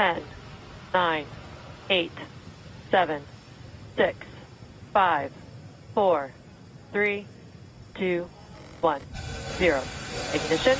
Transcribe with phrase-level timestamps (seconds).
[0.00, 0.22] 10,
[0.94, 1.26] 9,
[1.90, 2.10] 8,
[2.90, 3.22] 7,
[3.98, 4.26] 6,
[4.94, 5.32] 5,
[5.94, 6.32] 4,
[6.90, 7.26] 3,
[7.96, 8.28] 2,
[8.80, 9.00] 1,
[9.58, 9.82] 0.
[10.32, 10.78] Ignition.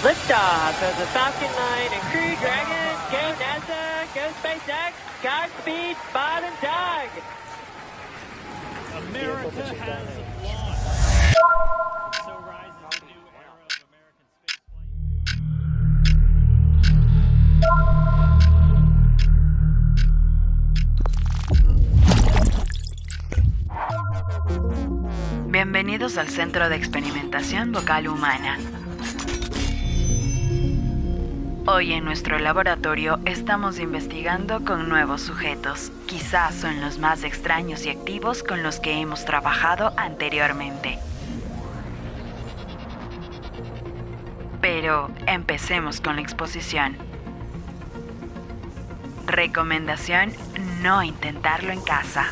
[0.00, 2.96] Liftoff of the Falcon 9 and Crew Dragon.
[3.12, 7.10] Go NASA, go SpaceX, Godspeed, Bob and Doug.
[9.10, 10.27] America has
[25.58, 28.60] Bienvenidos al Centro de Experimentación Vocal Humana.
[31.66, 35.90] Hoy en nuestro laboratorio estamos investigando con nuevos sujetos.
[36.06, 41.00] Quizás son los más extraños y activos con los que hemos trabajado anteriormente.
[44.60, 46.96] Pero empecemos con la exposición.
[49.26, 50.32] Recomendación,
[50.82, 52.28] no intentarlo en casa.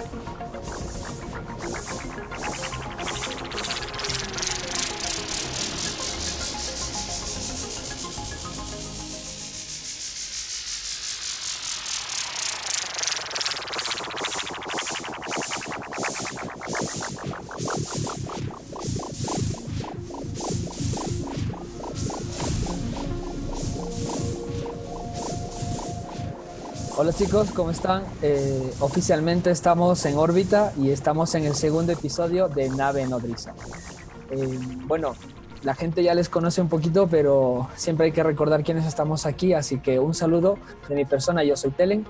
[27.16, 28.02] Chicos, ¿cómo están?
[28.20, 33.54] Eh, oficialmente estamos en órbita y estamos en el segundo episodio de Nave Nodriza.
[34.30, 35.14] Eh, bueno,
[35.62, 39.54] la gente ya les conoce un poquito, pero siempre hay que recordar quiénes estamos aquí,
[39.54, 40.58] así que un saludo
[40.90, 42.06] de mi persona, yo soy Telen.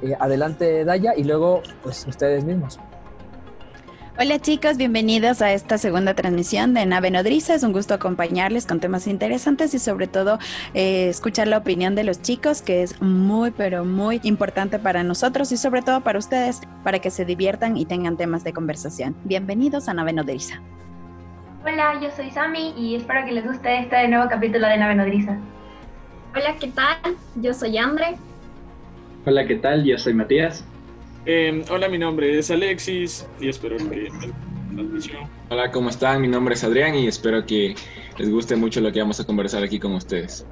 [0.00, 2.78] Eh, adelante Daya y luego pues ustedes mismos.
[4.20, 7.54] Hola chicos, bienvenidos a esta segunda transmisión de Nave Nodriza.
[7.54, 10.40] Es un gusto acompañarles con temas interesantes y sobre todo
[10.74, 15.52] eh, escuchar la opinión de los chicos, que es muy, pero muy importante para nosotros
[15.52, 19.14] y sobre todo para ustedes, para que se diviertan y tengan temas de conversación.
[19.22, 20.60] Bienvenidos a Nave Nodriza.
[21.64, 25.38] Hola, yo soy Sami y espero que les guste este nuevo capítulo de Nave Nodriza.
[26.34, 26.96] Hola, ¿qué tal?
[27.36, 28.16] Yo soy Andre.
[29.26, 29.84] Hola, ¿qué tal?
[29.84, 30.64] Yo soy Matías.
[31.30, 34.32] Eh, hola, mi nombre es Alexis y espero que la
[34.74, 35.28] transmisión.
[35.50, 36.22] Hola, ¿cómo están?
[36.22, 37.74] Mi nombre es Adrián y espero que
[38.16, 40.46] les guste mucho lo que vamos a conversar aquí con ustedes.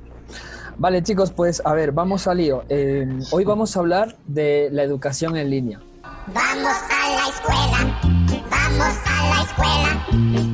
[0.76, 2.64] Vale chicos, pues a ver, vamos al lío.
[2.68, 5.80] Eh, hoy vamos a hablar de la educación en línea.
[6.26, 7.98] Vamos a la escuela,
[8.50, 10.06] vamos a la escuela.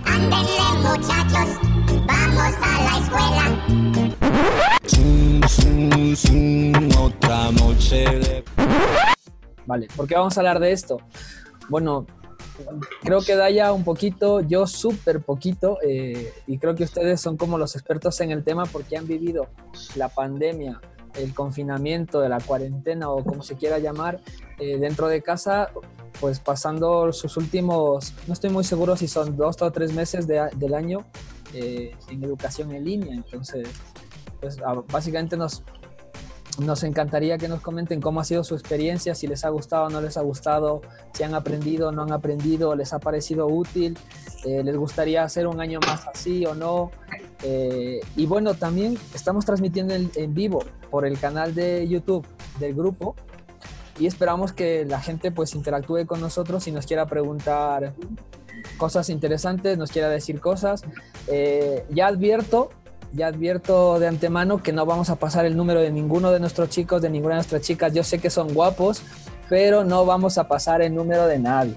[0.04, 1.58] Ándenle muchachos,
[2.06, 3.44] vamos a la escuela.
[7.00, 8.44] otra noche de...
[9.96, 10.98] ¿por qué vamos a hablar de esto?
[11.68, 12.06] Bueno,
[13.02, 17.58] creo que Daya un poquito, yo súper poquito, eh, y creo que ustedes son como
[17.58, 19.48] los expertos en el tema porque han vivido
[19.96, 20.80] la pandemia,
[21.14, 24.20] el confinamiento, la cuarentena o como se quiera llamar,
[24.58, 25.70] eh, dentro de casa,
[26.20, 30.50] pues pasando sus últimos, no estoy muy seguro si son dos o tres meses de-
[30.56, 31.04] del año
[31.54, 33.14] eh, en educación en línea.
[33.14, 33.68] Entonces,
[34.40, 34.56] pues
[34.90, 35.62] básicamente nos,
[36.58, 39.90] nos encantaría que nos comenten cómo ha sido su experiencia, si les ha gustado o
[39.90, 40.82] no les ha gustado,
[41.14, 43.96] si han aprendido o no han aprendido, les ha parecido útil,
[44.44, 46.90] eh, les gustaría hacer un año más así o no.
[47.42, 52.26] Eh, y bueno, también estamos transmitiendo en, vivo por el canal de YouTube
[52.60, 53.16] del grupo
[53.98, 57.94] y esperamos que la gente pues interactúe con nosotros y nos quiera preguntar
[58.76, 60.82] cosas interesantes, nos quiera decir cosas.
[61.28, 62.70] Eh, ya advierto,
[63.12, 66.70] ya advierto de antemano que no vamos a pasar el número de ninguno de nuestros
[66.70, 67.92] chicos, de ninguna de nuestras chicas.
[67.92, 69.02] Yo sé que son guapos,
[69.48, 71.74] pero no vamos a pasar el número de nadie.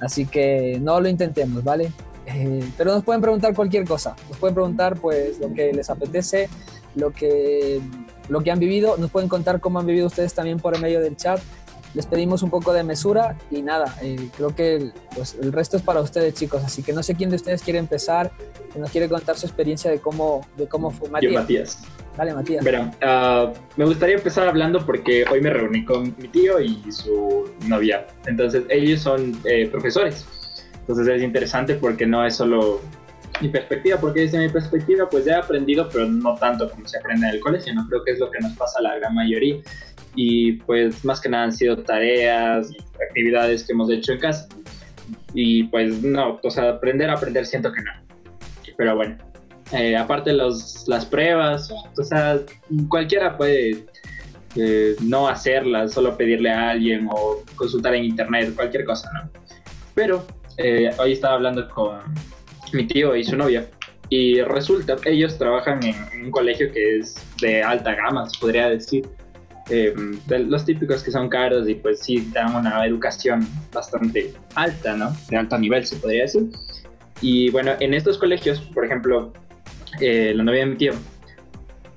[0.00, 1.92] Así que no lo intentemos, ¿vale?
[2.26, 4.16] Eh, pero nos pueden preguntar cualquier cosa.
[4.28, 6.48] Nos pueden preguntar pues lo que les apetece,
[6.94, 7.80] lo que,
[8.28, 8.96] lo que han vivido.
[8.98, 11.40] Nos pueden contar cómo han vivido ustedes también por medio del chat.
[11.94, 15.76] Les pedimos un poco de mesura y nada, eh, creo que el, pues, el resto
[15.76, 16.62] es para ustedes chicos.
[16.64, 18.32] Así que no sé quién de ustedes quiere empezar,
[18.72, 21.84] que nos quiere contar su experiencia de cómo, de cómo fue Yo, Matías.
[22.16, 22.64] Dale, Matías.
[22.64, 27.50] Verán, ah, me gustaría empezar hablando porque hoy me reuní con mi tío y su
[27.66, 28.06] novia.
[28.26, 30.26] Entonces, ellos son eh, profesores.
[30.80, 32.80] Entonces, es interesante porque no es solo
[33.40, 36.98] mi perspectiva, porque desde mi perspectiva, pues ya he aprendido, pero no tanto como se
[36.98, 37.86] aprende en el colegio, ¿no?
[37.88, 39.56] Creo que es lo que nos pasa a la gran mayoría.
[40.14, 42.70] Y pues, más que nada han sido tareas
[43.08, 44.48] actividades que hemos hecho en casa.
[45.34, 47.90] Y pues, no, o sea, aprender, aprender, siento que no.
[48.76, 49.16] Pero bueno,
[49.72, 52.40] eh, aparte los, las pruebas, o sea,
[52.88, 53.86] cualquiera puede
[54.56, 59.30] eh, no hacerlas, solo pedirle a alguien o consultar en internet, cualquier cosa, ¿no?
[59.94, 60.26] Pero
[60.58, 62.00] eh, hoy estaba hablando con
[62.72, 63.66] mi tío y su novia
[64.10, 68.68] y resulta, ellos trabajan en, en un colegio que es de alta gama, se podría
[68.68, 69.08] decir.
[69.70, 69.94] Eh,
[70.28, 75.16] los típicos que son caros y pues sí dan una educación bastante alta, ¿no?
[75.28, 76.50] De alto nivel, se podría decir.
[77.20, 79.32] Y bueno, en estos colegios, por ejemplo,
[80.00, 80.92] eh, la novia de mi tío,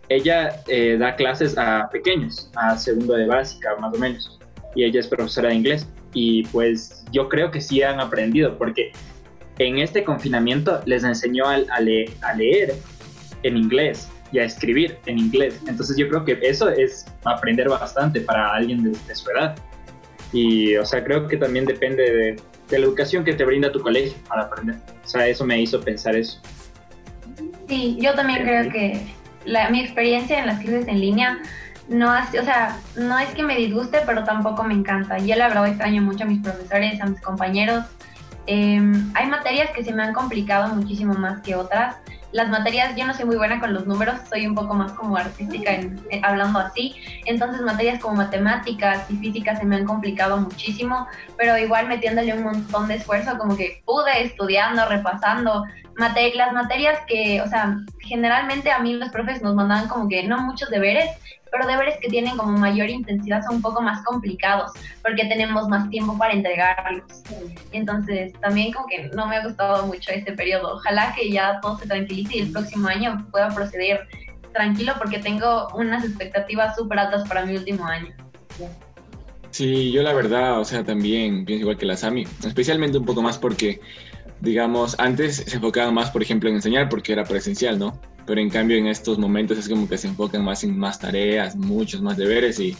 [0.09, 4.39] ella eh, da clases a pequeños, a segundo de básica más o menos,
[4.75, 5.87] y ella es profesora de inglés.
[6.13, 8.93] Y pues yo creo que sí han aprendido, porque
[9.59, 12.75] en este confinamiento les enseñó a leer
[13.43, 15.59] en inglés y a escribir en inglés.
[15.67, 19.55] Entonces yo creo que eso es aprender bastante para alguien de, de su edad.
[20.33, 23.81] Y, o sea, creo que también depende de, de la educación que te brinda tu
[23.81, 24.75] colegio para aprender.
[25.03, 26.41] O sea, eso me hizo pensar eso.
[27.67, 29.01] Sí, yo también creo que
[29.45, 31.39] la, mi experiencia en las clases en línea
[31.87, 35.17] no ha o sea, no es que me disguste, pero tampoco me encanta.
[35.19, 37.85] Yo la verdad extraño mucho a mis profesores, a mis compañeros.
[38.45, 38.81] Eh,
[39.13, 41.95] hay materias que se me han complicado muchísimo más que otras.
[42.33, 45.15] Las materias, yo no soy muy buena con los números, soy un poco más como
[45.17, 46.95] artística en- hablando así.
[47.25, 51.07] Entonces materias como matemáticas y física se me han complicado muchísimo,
[51.37, 55.63] pero igual metiéndole un montón de esfuerzo, como que pude estudiando, repasando.
[55.95, 60.27] Mate- las materias que, o sea, generalmente a mí los profes nos mandaban como que
[60.27, 61.09] no muchos deberes,
[61.51, 64.71] pero deberes que tienen como mayor intensidad son un poco más complicados
[65.01, 67.23] porque tenemos más tiempo para entregarlos.
[67.71, 70.75] Entonces, también como que no me ha gustado mucho este periodo.
[70.75, 74.07] Ojalá que ya todo se tranquilice y el próximo año pueda proceder
[74.53, 78.13] tranquilo porque tengo unas expectativas súper altas para mi último año.
[79.51, 83.21] Sí, yo la verdad, o sea, también pienso igual que la Sami, especialmente un poco
[83.21, 83.79] más porque,
[84.41, 87.99] digamos, antes se enfocaban más, por ejemplo, en enseñar porque era presencial, ¿no?
[88.27, 91.55] Pero en cambio en estos momentos es como que se enfocan más en más tareas,
[91.55, 92.77] muchos más deberes y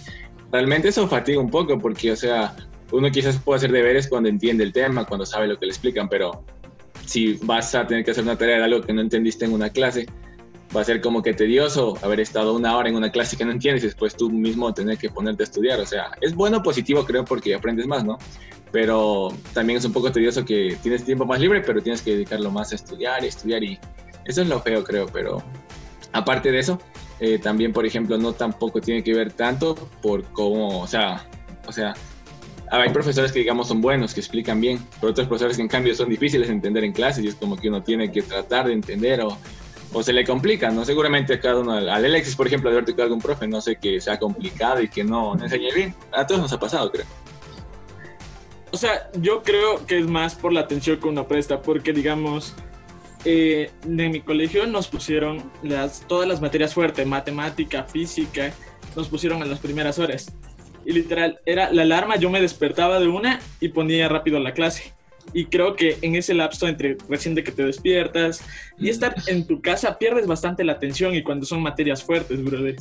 [0.52, 2.56] realmente eso fatiga un poco porque, o sea,
[2.92, 6.08] uno quizás puede hacer deberes cuando entiende el tema, cuando sabe lo que le explican,
[6.08, 6.44] pero
[7.06, 9.70] si vas a tener que hacer una tarea de algo que no entendiste en una
[9.70, 10.06] clase,
[10.76, 13.52] va a ser como que tedioso haber estado una hora en una clase que no
[13.52, 15.80] entiendes y después tú mismo tener que ponerte a estudiar.
[15.80, 18.18] O sea, es bueno, positivo, creo, porque aprendes más, ¿no?
[18.72, 22.52] Pero también es un poco tedioso que tienes tiempo más libre, pero tienes que dedicarlo
[22.52, 23.80] más a estudiar y estudiar y
[24.28, 25.42] eso es lo feo, creo, pero
[26.12, 26.80] aparte de eso,
[27.20, 31.28] eh, también, por ejemplo, no tampoco tiene que ver tanto por cómo, o sea,
[31.66, 31.96] o sea,
[32.70, 35.96] hay profesores que digamos son buenos, que explican bien, pero otros profesores que en cambio
[35.96, 38.74] son difíciles de entender en clases y es como que uno tiene que tratar de
[38.74, 39.38] entender o,
[39.94, 40.84] o se le complica, ¿no?
[40.84, 44.02] Seguramente cada uno, al Alexis, por ejemplo, de haber tocado algún profe, no sé, que
[44.02, 45.96] sea complicado y que no enseñe bien.
[46.12, 47.06] A todos nos ha pasado, creo.
[48.72, 52.54] O sea, yo creo que es más por la atención que uno presta, porque digamos,
[53.26, 58.54] eh, en mi colegio nos pusieron las, todas las materias fuertes, matemática, física,
[58.96, 60.32] nos pusieron en las primeras horas.
[60.86, 64.94] Y literal, era la alarma, yo me despertaba de una y ponía rápido la clase.
[65.34, 68.42] Y creo que en ese lapso entre recién de que te despiertas
[68.80, 72.78] y estar en tu casa pierdes bastante la atención y cuando son materias fuertes, brother.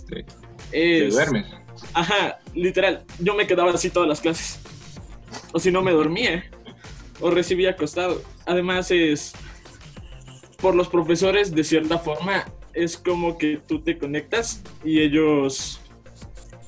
[0.71, 1.47] Te Es- duermes.
[1.93, 3.05] Ajá, literal.
[3.19, 4.61] Yo me quedaba así todas las clases.
[5.53, 6.45] O si no me dormía.
[7.21, 8.23] O recibía acostado.
[8.47, 9.33] Además es...
[10.57, 15.81] Por los profesores, de cierta forma, es como que tú te conectas y ellos...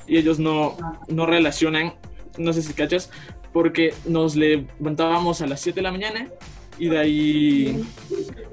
[0.06, 0.74] Y ellos no,
[1.08, 1.92] no relacionan,
[2.38, 3.10] no sé si cachas,
[3.52, 6.28] porque nos levantábamos a las 7 de la mañana
[6.78, 7.84] y de ahí...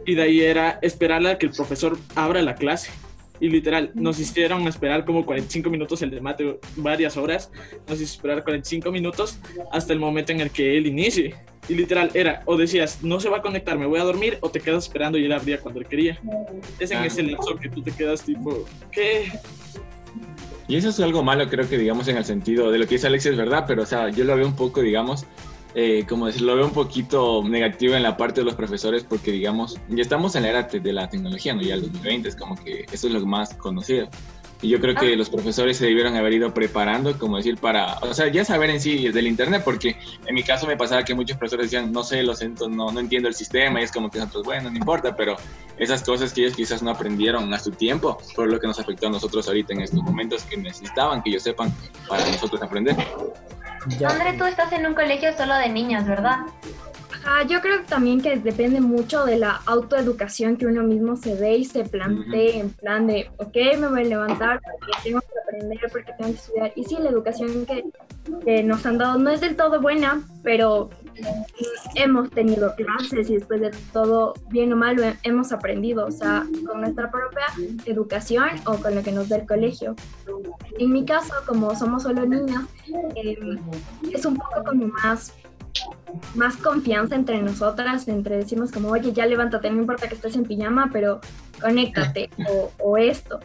[0.06, 2.92] Y de ahí era esperar a que el profesor abra la clase.
[3.40, 7.52] Y literal, nos hicieron esperar como 45 minutos el de mate, varias horas.
[7.88, 9.38] Nos hizo esperar 45 minutos
[9.72, 11.36] hasta el momento en el que él inicie.
[11.68, 14.50] Y literal, era, o decías, no se va a conectar, me voy a dormir, o
[14.50, 16.20] te quedas esperando y él abría cuando él quería.
[16.80, 17.06] Es en Ah.
[17.08, 19.32] ese lapso que tú te quedas tipo, ¿qué?
[20.68, 23.08] Y eso es algo malo, creo que, digamos, en el sentido de lo que dice
[23.08, 25.26] Alexis, es verdad, pero, o sea, yo lo veo un poco, digamos,
[25.78, 29.32] eh, como decir, lo veo un poquito negativo en la parte de los profesores, porque,
[29.32, 31.62] digamos, ya estamos en la era de la tecnología, ¿no?
[31.62, 34.08] Ya el 2020 es como que eso es lo más conocido.
[34.62, 38.14] Y yo creo que los profesores se debieron haber ido preparando, como decir, para, o
[38.14, 41.38] sea, ya saber en sí del Internet, porque en mi caso me pasaba que muchos
[41.38, 44.20] profesores decían, no sé, lo siento, no, no entiendo el sistema, y es como que
[44.20, 45.36] nosotros, bueno, no importa, pero
[45.78, 49.08] esas cosas que ellos quizás no aprendieron a su tiempo, fue lo que nos afectó
[49.08, 51.74] a nosotros ahorita en estos momentos que necesitaban que ellos sepan
[52.08, 52.96] para nosotros aprender.
[54.08, 56.40] André, tú estás en un colegio solo de niñas, ¿verdad?
[57.28, 61.58] Ah, yo creo también que depende mucho de la autoeducación que uno mismo se dé
[61.58, 65.80] y se plantee en plan de, ok, me voy a levantar porque tengo que aprender,
[65.92, 66.74] porque tengo que estudiar.
[66.76, 67.84] Y sí, la educación que,
[68.46, 70.92] que nos han dado no es del todo buena, pero
[71.96, 76.82] hemos tenido clases y después de todo, bien o mal, hemos aprendido, o sea, con
[76.82, 77.46] nuestra propia
[77.86, 79.96] educación o con lo que nos da el colegio.
[80.80, 82.66] En mi caso, como somos solo niñas,
[83.16, 83.60] em,
[84.12, 85.34] es un poco como más
[86.34, 90.46] más confianza entre nosotras, entre decimos como, oye, ya levántate, no importa que estés en
[90.46, 91.20] pijama, pero
[91.62, 92.30] conéctate
[92.80, 93.40] o, esto.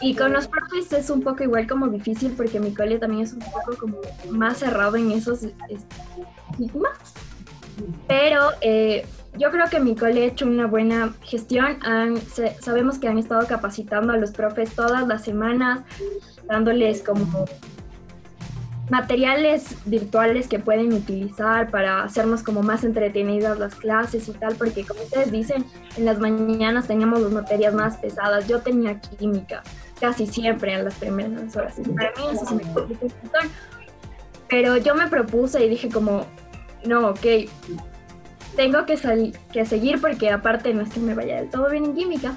[0.00, 3.32] Y con los profes es un poco igual como difícil porque mi cole también es
[3.32, 3.98] un poco como
[4.30, 6.98] más cerrado en esos estigmas.
[8.06, 11.78] Pero eh, yo creo que mi cole ha hecho una buena gestión.
[11.84, 12.20] Han-
[12.60, 15.80] sabemos que han estado capacitando a los profes todas las semanas,
[16.46, 17.44] dándoles como
[18.90, 24.84] materiales virtuales que pueden utilizar para hacernos como más entretenidas las clases y tal, porque
[24.84, 25.64] como ustedes dicen,
[25.96, 28.48] en las mañanas teníamos las materias más pesadas.
[28.48, 29.62] Yo tenía química
[30.00, 31.74] casi siempre en las primeras horas.
[31.96, 33.08] Para mí eso se me complicó.
[34.48, 36.24] Pero yo me propuse y dije como,
[36.86, 37.26] no, ok,
[38.56, 41.94] tengo que, que seguir porque aparte no es que me vaya del todo bien en
[41.94, 42.36] química.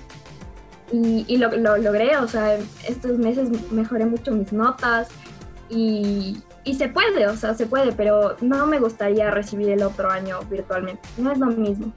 [0.92, 5.08] Y, y lo, lo logré, o sea, estos meses mejoré mucho mis notas
[5.72, 10.12] y, y se puede, o sea, se puede, pero no me gustaría recibir el otro
[10.12, 11.02] año virtualmente.
[11.18, 11.94] No es lo mismo.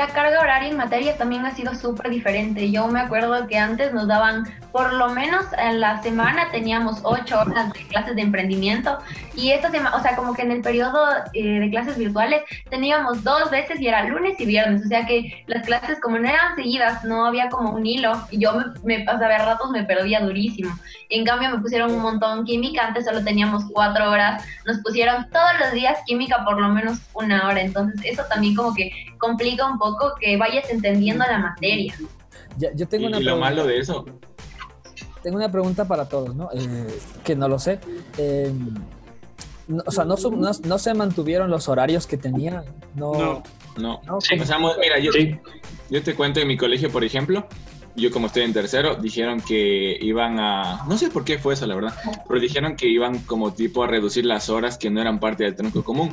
[0.00, 2.70] La carga horaria en materias también ha sido súper diferente.
[2.70, 7.38] Yo me acuerdo que antes nos daban, por lo menos en la semana teníamos ocho
[7.38, 8.98] horas de clases de emprendimiento
[9.34, 12.40] y esta semana, o sea, como que en el periodo eh, de clases virtuales
[12.70, 16.26] teníamos dos veces y era lunes y viernes, o sea que las clases como no
[16.26, 20.20] eran seguidas, no había como un hilo y yo me, me a ratos, me perdía
[20.20, 20.74] durísimo.
[21.10, 25.60] En cambio me pusieron un montón química, antes solo teníamos cuatro horas, nos pusieron todos
[25.60, 29.78] los días química por lo menos una hora, entonces eso también como que complica un
[29.78, 29.89] poco
[30.20, 31.94] que vayas entendiendo la materia.
[32.58, 33.50] Ya- yo tengo Y, una y lo pregunta.
[33.50, 34.04] malo de eso,
[35.22, 36.48] Tengo una pregunta para todos, ¿no?
[36.54, 37.78] Eh, que no lo sé.
[38.16, 38.50] Eh,
[39.68, 42.64] no- o sea, no, su- no, no se mantuvieron los horarios que tenían.
[42.94, 43.12] No.
[43.12, 43.42] No.
[43.76, 44.00] no.
[44.06, 45.36] no, O sea, mira, yo, Sí.
[45.90, 47.46] yo te cuento en mi colegio, por ejemplo,
[47.96, 51.66] yo como estoy en tercero, dijeron que iban a, no sé por qué fue eso,
[51.66, 51.94] la verdad,
[52.26, 55.54] pero dijeron que iban como tipo a reducir las horas que no eran parte del
[55.54, 56.10] tronco común.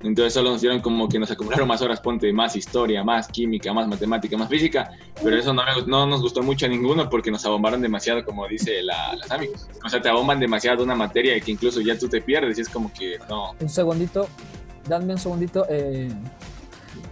[0.00, 3.72] Entonces solo nos dieron como que nos acumularon más horas, ponte más historia, más química,
[3.72, 7.30] más matemática, más física, pero eso no, me- no nos gustó mucho a ninguno porque
[7.32, 9.66] nos abombaron demasiado, como dice la, las amigos.
[9.84, 12.68] O sea, te abomban demasiado una materia que incluso ya tú te pierdes y es
[12.68, 13.54] como que no.
[13.60, 14.28] Un segundito.
[14.88, 15.66] Dame un segundito.
[15.68, 16.08] eh,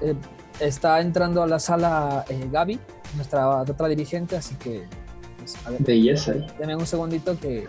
[0.02, 0.14] eh,
[0.60, 2.78] está entrando a la sala eh, Gaby,
[3.16, 4.84] nuestra otra dirigente, así que.
[5.38, 6.34] pues, a ver, Belleza.
[6.58, 7.66] dame un segundito que,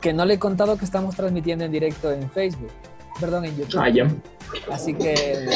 [0.00, 2.70] que no le he contado que estamos transmitiendo en directo en Facebook.
[3.20, 3.80] Perdón, en YouTube.
[3.80, 4.08] Ah, ya.
[4.70, 5.48] Así que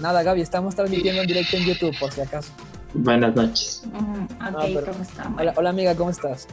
[0.00, 2.50] nada, Gaby, estamos transmitiendo en directo en YouTube, por si acaso.
[2.94, 3.82] Buenas noches.
[3.92, 5.30] Mm, ok, Ah, pero- ¿cómo está?
[5.38, 6.46] Hola, hola, amiga, ¿cómo estás?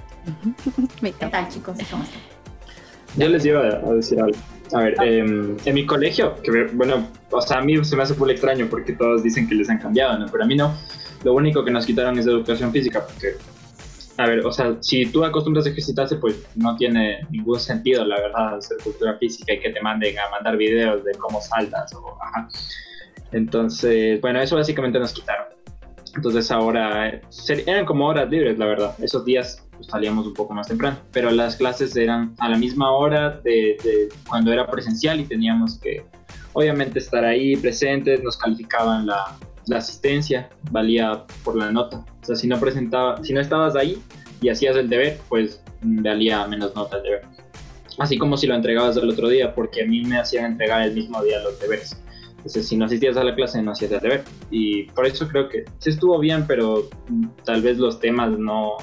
[1.02, 1.78] ¿Qué tal, chicos?
[1.90, 2.20] ¿Cómo están?
[3.18, 4.38] Yo les iba a decir algo.
[4.74, 8.14] A ver, em, en mi colegio, que bueno, o sea, a mí se me hace
[8.16, 10.26] full extraño porque todos dicen que les han cambiado, ¿no?
[10.30, 10.76] Pero a mí no.
[11.24, 13.36] Lo único que nos quitaron es educación física, porque,
[14.18, 18.20] a ver, o sea, si tú acostumbras a ejercitarse, pues no tiene ningún sentido, la
[18.20, 22.18] verdad, hacer cultura física y que te manden a mandar videos de cómo saltas o,
[22.22, 22.48] ajá.
[23.32, 25.48] Entonces, bueno, eso básicamente nos quitaron.
[26.16, 27.20] Entonces ahora
[27.66, 28.96] eran como horas libres, la verdad.
[29.00, 32.92] Esos días pues, salíamos un poco más temprano, pero las clases eran a la misma
[32.92, 36.06] hora de, de cuando era presencial y teníamos que,
[36.54, 38.24] obviamente, estar ahí presentes.
[38.24, 39.36] Nos calificaban la,
[39.68, 42.06] la asistencia, valía por la nota.
[42.22, 44.02] O sea, si no presentaba, si no estabas ahí
[44.42, 47.22] y hacías el deber, pues valía menos nota el deber.
[47.98, 50.94] Así como si lo entregabas el otro día, porque a mí me hacían entregar el
[50.94, 51.98] mismo día los deberes.
[52.38, 54.24] Entonces, si no asistías a la clase, no hacías el deber.
[54.52, 56.90] Y por eso creo que sí estuvo bien, pero
[57.44, 58.74] tal vez los temas no.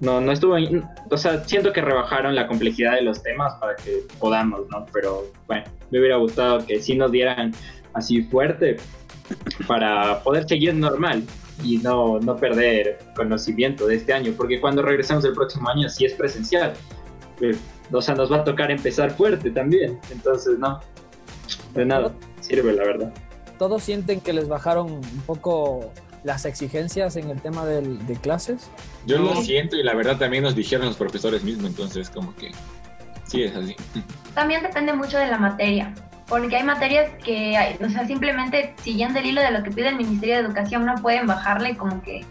[0.00, 0.56] No, no estuvo.
[1.10, 4.84] O sea, siento que rebajaron la complejidad de los temas para que podamos, ¿no?
[4.92, 7.52] Pero bueno, me hubiera gustado que sí nos dieran
[7.94, 8.76] así fuerte
[9.66, 11.24] para poder seguir normal
[11.62, 14.32] y no, no perder conocimiento de este año.
[14.36, 16.74] Porque cuando regresemos el próximo año, si es presencial,
[17.38, 17.56] pues,
[17.92, 19.98] o sea, nos va a tocar empezar fuerte también.
[20.10, 20.80] Entonces, no.
[21.74, 23.12] De nada, sirve la verdad.
[23.58, 25.92] ¿Todos sienten que les bajaron un poco
[26.24, 28.70] las exigencias en el tema del- de clases?
[29.06, 32.50] Yo lo siento y la verdad también nos dijeron los profesores mismos, entonces como que
[33.26, 33.76] sí es así.
[34.34, 35.94] También depende mucho de la materia,
[36.26, 39.96] porque hay materias que, o sea, simplemente siguiendo el hilo de lo que pide el
[39.96, 42.24] Ministerio de Educación, no pueden bajarle como que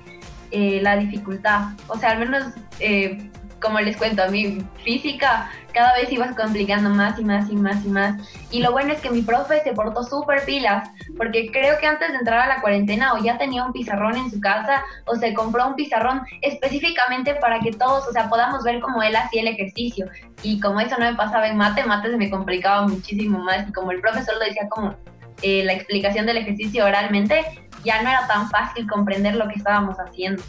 [0.52, 1.70] eh, la dificultad.
[1.88, 2.44] O sea, al menos,
[2.80, 3.30] eh,
[3.62, 7.84] como les cuento, a mí física cada vez ibas complicando más y más y más
[7.86, 8.16] y más.
[8.52, 12.10] Y lo bueno es que mi profe se portó súper pilas, porque creo que antes
[12.12, 15.34] de entrar a la cuarentena o ya tenía un pizarrón en su casa o se
[15.34, 19.48] compró un pizarrón específicamente para que todos, o sea, podamos ver cómo él hacía el
[19.48, 20.08] ejercicio.
[20.42, 23.68] Y como eso no me pasaba en mate, mate se me complicaba muchísimo más.
[23.68, 24.96] Y como el profesor lo decía como
[25.42, 27.44] eh, la explicación del ejercicio oralmente,
[27.84, 30.42] ya no era tan fácil comprender lo que estábamos haciendo.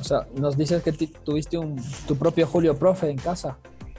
[0.00, 3.56] O sea, nos dices que tuviste un, tu propio Julio Profe en casa.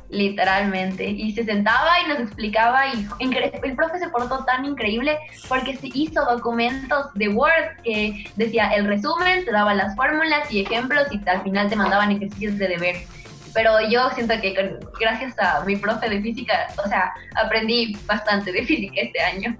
[0.09, 1.09] Literalmente.
[1.09, 3.07] Y se sentaba y nos explicaba y
[3.63, 8.85] el profe se portó tan increíble porque se hizo documentos de Word que decía el
[8.85, 12.95] resumen, te daba las fórmulas y ejemplos y al final te mandaban ejercicios de deber.
[13.53, 18.51] Pero yo siento que con- gracias a mi profe de física, o sea, aprendí bastante
[18.51, 19.57] de física este año.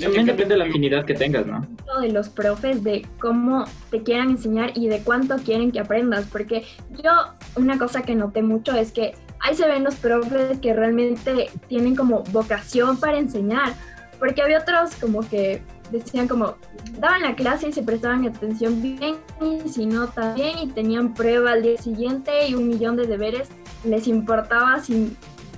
[0.00, 1.66] También depende de la afinidad que tengas, ¿no?
[2.00, 6.66] de los profes de cómo te quieran enseñar y de cuánto quieren que aprendas, porque
[7.02, 7.10] yo
[7.54, 11.96] una cosa que noté mucho es que ahí se ven los profes que realmente tienen
[11.96, 13.74] como vocación para enseñar,
[14.18, 16.56] porque había otros como que decían como,
[16.98, 21.52] daban la clase y se prestaban atención bien y si no también y tenían prueba
[21.52, 23.48] al día siguiente y un millón de deberes,
[23.84, 25.16] les importaba sin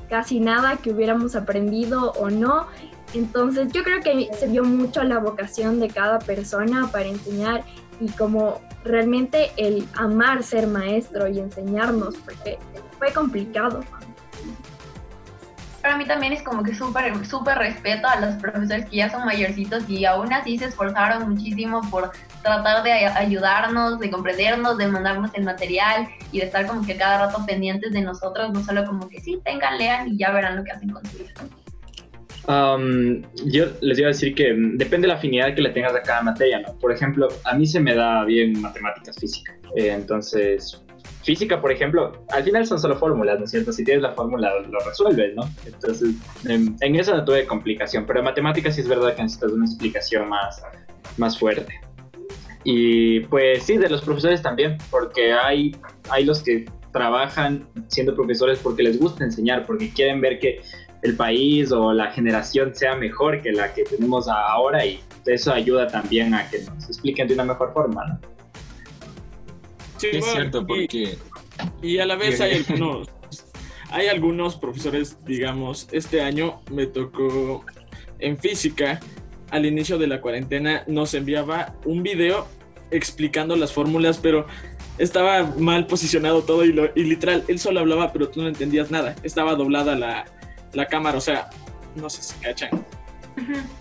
[0.08, 2.66] casi nada que hubiéramos aprendido o no.
[3.14, 7.64] Entonces yo creo que se vio mucho la vocación de cada persona para enseñar
[8.00, 12.58] y como realmente el amar ser maestro y enseñarnos, porque
[12.98, 13.80] fue complicado.
[15.80, 19.24] Para mí también es como que súper, súper respeto a los profesores que ya son
[19.24, 22.10] mayorcitos y aún así se esforzaron muchísimo por
[22.42, 26.96] tratar de ay- ayudarnos, de comprendernos, de mandarnos el material y de estar como que
[26.96, 30.56] cada rato pendientes de nosotros, no solo como que sí, tengan, lean y ya verán
[30.56, 31.32] lo que hacen con su vida.
[32.48, 36.02] Um, yo les iba a decir que depende de la afinidad que le tengas a
[36.02, 36.72] cada materia, ¿no?
[36.78, 39.54] Por ejemplo, a mí se me da bien matemáticas, física.
[39.76, 40.82] Eh, entonces,
[41.22, 43.72] física, por ejemplo, al final son solo fórmulas, ¿no es cierto?
[43.72, 45.42] Si tienes la fórmula, lo resuelves, ¿no?
[45.66, 46.14] Entonces,
[46.46, 49.64] en, en eso no tuve complicación, pero en matemáticas sí es verdad que necesitas una
[49.64, 50.62] explicación más,
[51.16, 51.80] más fuerte.
[52.64, 55.76] Y pues sí, de los profesores también, porque hay,
[56.10, 60.60] hay los que trabajan siendo profesores porque les gusta enseñar, porque quieren ver que
[61.02, 65.86] el país o la generación sea mejor que la que tenemos ahora y eso ayuda
[65.86, 68.37] también a que nos expliquen de una mejor forma, ¿no?
[69.98, 71.18] Sí, Es bueno, cierto, y- porque
[71.82, 73.08] Y a la vez hay algunos,
[73.90, 77.64] hay algunos profesores, digamos, este año me tocó
[78.20, 79.00] en física,
[79.50, 82.46] al inicio de la cuarentena nos enviaba un video
[82.90, 84.46] explicando las fórmulas, pero
[84.98, 88.90] estaba mal posicionado todo y, lo- y literal, él solo hablaba, pero tú no entendías
[88.90, 89.14] nada.
[89.22, 90.24] Estaba doblada la,
[90.74, 91.48] la cámara, o sea,
[91.94, 92.70] no sé si cachan.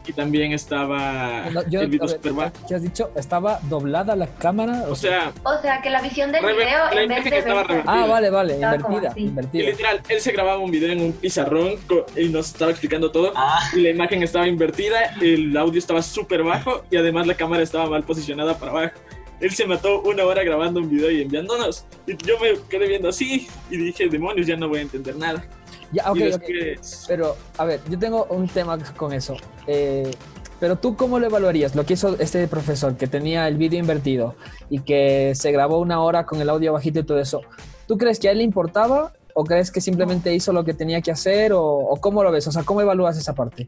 [0.05, 2.51] Y también estaba No, yo- el video ver.
[2.67, 3.11] ¿Qué has dicho?
[3.15, 4.85] ¿Estaba doblada la cámara?
[4.89, 7.65] O sea, O sea, que la visión del video la en vez de estaba.
[7.85, 9.19] Ah, vale, vale, Estaba invertida, así.
[9.19, 9.69] Y invertida.
[9.69, 11.75] literal, él se grababa un video en un pizarrón
[12.15, 13.33] y nos estaba explicando todo.
[13.35, 13.59] Ah.
[13.73, 17.87] Y la imagen estaba invertida, el audio estaba súper bajo y además la cámara estaba
[17.89, 18.93] mal posicionada para abajo.
[19.39, 21.85] Él se mató una hora grabando un video y enviándonos.
[22.07, 25.45] Y yo me quedé viendo así y dije, demonios, ya no voy a entender nada.
[25.91, 26.41] Ya, ok, y ok.
[26.41, 29.35] después, Pero, a ver, yo tengo un tema con eso.
[29.67, 30.11] Eh,
[30.59, 31.75] pero tú, ¿cómo lo evaluarías?
[31.75, 34.35] Lo que hizo este profesor, que tenía el vídeo invertido
[34.69, 37.41] y que se grabó una hora con el audio bajito y todo eso.
[37.87, 41.01] ¿Tú crees que a él le importaba o crees que simplemente hizo lo que tenía
[41.01, 42.47] que hacer o, o cómo lo ves?
[42.47, 43.67] O sea, ¿cómo evalúas esa parte?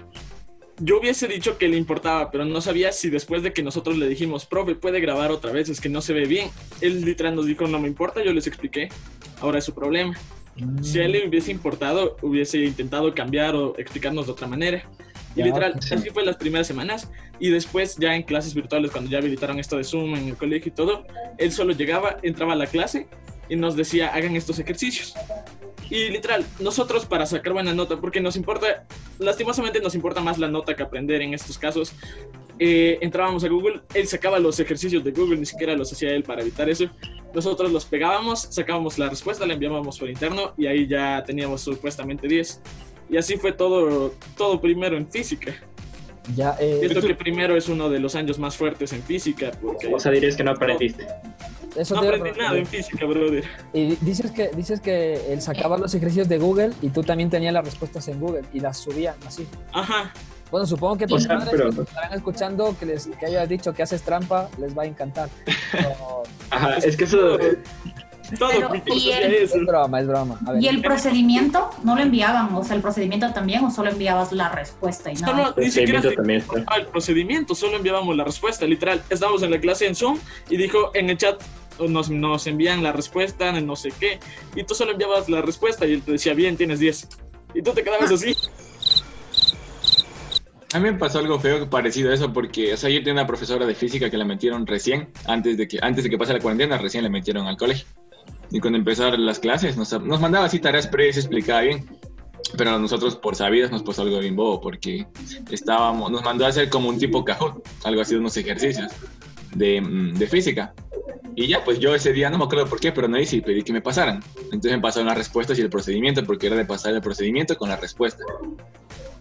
[0.81, 4.07] yo hubiese dicho que le importaba, pero no sabía si después de que nosotros le
[4.07, 6.49] dijimos, profe, puede grabar otra vez, es que no se ve bien.
[6.81, 8.89] Él literal nos dijo, no me importa, yo les expliqué,
[9.41, 10.15] ahora es su problema.
[10.81, 14.83] Si él le hubiese importado, hubiese intentado cambiar o explicarnos de otra manera.
[15.35, 15.93] Y Ya, literal, sí.
[15.93, 17.09] así fue las primeras semanas.
[17.39, 20.71] Y después, ya en clases virtuales, cuando ya habilitaron esto de Zoom en el colegio
[20.71, 21.05] y todo,
[21.37, 23.07] él solo llegaba, entraba a la clase
[23.47, 25.13] y nos decía, hagan estos ejercicios.
[25.89, 28.83] Y literal, nosotros para sacar buena nota, porque nos importa,
[29.17, 31.93] lastimosamente nos importa más la nota que aprender en estos casos.
[32.61, 36.23] eh, entrábamos a Google, él sacaba los ejercicios de Google, ni siquiera los hacía él
[36.23, 36.85] para evitar eso.
[37.33, 42.27] Nosotros los pegábamos, sacábamos la respuesta, la enviábamos por interno y ahí ya teníamos supuestamente
[42.27, 42.61] 10.
[43.09, 45.55] Y así fue todo, todo primero en física.
[46.35, 49.87] Ya, eh, Siento que primero es uno de los años más fuertes en física, porque
[49.93, 51.07] O sea, dirías que no aprendiste.
[51.75, 53.43] eso no aprendí nada en física, brother.
[53.73, 57.53] Y dices que, dices que él sacaba los ejercicios de Google y tú también tenías
[57.53, 59.47] las respuestas en Google y las subían así.
[59.73, 60.13] Ajá.
[60.51, 63.47] Bueno, supongo que O tus sea, padres pero- que estarán escuchando que les que hayas
[63.47, 65.29] dicho que haces trampa, les va a encantar.
[65.71, 67.37] Pero Ajá, es que eso...
[68.37, 69.57] Todo Pero, ¿y el- eso.
[69.57, 70.39] es broma, es broma.
[70.45, 70.63] A ver.
[70.63, 71.69] ¿Y el procedimiento?
[71.83, 72.53] ¿No lo enviaban?
[72.53, 75.31] O sea, el procedimiento también o solo enviabas la respuesta y nada.
[75.49, 76.75] Solo, ni siquiera también está.
[76.77, 79.01] el procedimiento, solo enviábamos la respuesta, literal.
[79.09, 81.41] Estábamos en la clase en Zoom y dijo en el chat
[81.87, 84.19] nos, nos envían la respuesta, no sé qué,
[84.55, 87.07] y tú solo enviabas la respuesta y él te decía, bien, tienes 10.
[87.53, 88.35] Y tú te quedabas así.
[90.71, 93.27] A mí me pasó algo feo parecido a eso porque, o sea, yo tenía una
[93.27, 96.39] profesora de física que la metieron recién, antes de que, antes de que pase la
[96.39, 97.87] cuarentena, recién la metieron al colegio.
[98.51, 101.85] Y cuando empezaron las clases, nos, nos mandaba así tareas previas y explicaba bien.
[102.57, 105.05] Pero nosotros, por sabidas, nos pasó algo bien bobo porque
[105.51, 108.91] estábamos, nos mandó a hacer como un tipo cajón, algo así unos ejercicios
[109.53, 110.73] de, mm, de física.
[111.35, 113.41] Y ya, pues yo ese día no me acuerdo por qué, pero no hice y
[113.41, 114.21] pedí que me pasaran.
[114.45, 117.69] Entonces me pasaron las respuestas y el procedimiento, porque era de pasar el procedimiento con
[117.69, 118.23] la respuesta.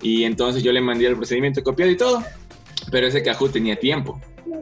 [0.03, 2.25] Y entonces yo le mandé el procedimiento copiado y todo,
[2.91, 4.21] pero ese Kahoot tenía tiempo.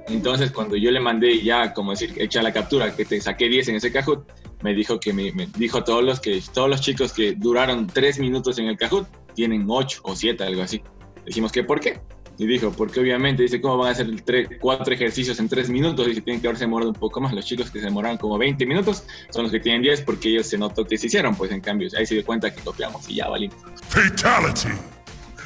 [0.08, 3.68] Entonces cuando yo le mandé ya, como decir, echa la captura, que te saqué 10
[3.68, 4.26] en ese Kahoot,
[4.66, 8.58] me dijo que me, dijo todos los que todos los chicos que duraron 3 minutos
[8.58, 10.82] en el Kahoot tienen 8 o 7, algo así.
[11.24, 12.00] Dijimos que ¿por qué?
[12.36, 16.04] Y dijo, porque obviamente dice, ¿cómo van a hacer tres, cuatro ejercicios en tres minutos?
[16.04, 17.32] Dice, tienen que haberse demorado un poco más.
[17.32, 20.48] Los chicos que se demoraron como 20 minutos son los que tienen 10 porque ellos
[20.48, 23.14] se notó que se hicieron, pues en cambio, ahí se dio cuenta que copiamos y
[23.14, 23.56] ya valimos.
[23.88, 24.95] Fatality.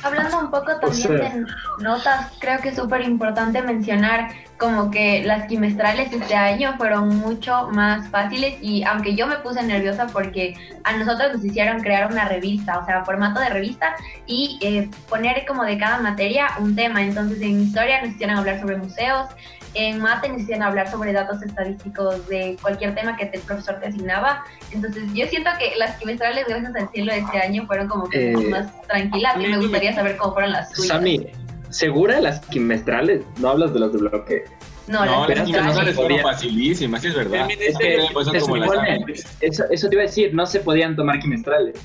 [0.02, 1.46] Hablando un poco también sea- de
[1.78, 7.68] notas, creo que es súper importante mencionar como que las trimestrales este año fueron mucho
[7.72, 12.26] más fáciles y aunque yo me puse nerviosa porque a nosotros nos hicieron crear una
[12.28, 13.94] revista, o sea, formato de revista
[14.26, 17.02] y eh, poner como de cada materia un tema.
[17.02, 19.28] Entonces en historia nos hicieron hablar sobre museos,
[19.74, 24.44] en mate hicieron hablar sobre datos estadísticos de cualquier tema que el profesor te asignaba.
[24.72, 28.32] Entonces yo siento que las trimestrales, gracias al cielo de este año, fueron como que
[28.32, 30.88] Eh, más tranquilas y me gustaría saber cómo fueron las tuyas.
[30.88, 31.26] Sammy,
[31.70, 33.22] ¿segura las trimestrales?
[33.38, 34.44] No hablas de los de bloque.
[34.86, 37.48] No, No, las las trimestrales fueron facilísimas, sí es verdad.
[37.50, 39.04] Es que Pues como supone-
[39.40, 41.76] eso, eso te iba a decir, no se podían tomar trimestrales.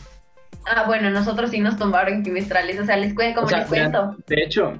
[0.66, 3.68] Ah, bueno, nosotros sí nos tomaron trimestrales, o sea, les cuento, como O sea, les
[3.68, 4.16] cuento.
[4.26, 4.74] De hecho,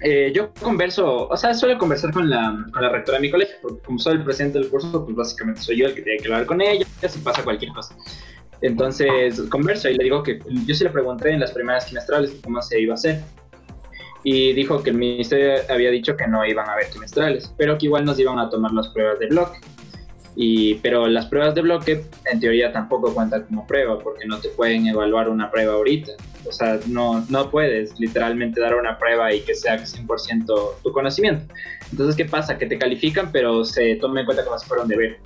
[0.00, 3.56] eh, yo converso, o sea, suelo conversar con la, con la rectora de mi colegio,
[3.62, 6.26] porque como soy el presidente del curso, pues básicamente soy yo el que tiene que
[6.26, 7.96] hablar con ella, si pasa cualquier cosa.
[8.60, 12.60] Entonces, converso y le digo que yo sí le pregunté en las primeras trimestrales cómo
[12.62, 13.20] se iba a hacer.
[14.22, 17.86] Y dijo que el ministerio había dicho que no iban a haber trimestrales, pero que
[17.86, 19.58] igual nos iban a tomar las pruebas de bloque.
[20.34, 24.48] Y, pero las pruebas de bloque en teoría tampoco cuentan como prueba porque no te
[24.48, 26.12] pueden evaluar una prueba ahorita.
[26.48, 30.44] O sea, no, no puedes literalmente dar una prueba y que sea 100%
[30.82, 31.52] tu conocimiento.
[31.90, 32.56] Entonces, ¿qué pasa?
[32.58, 35.18] Que te califican, pero se toma en cuenta como si fuera un deber.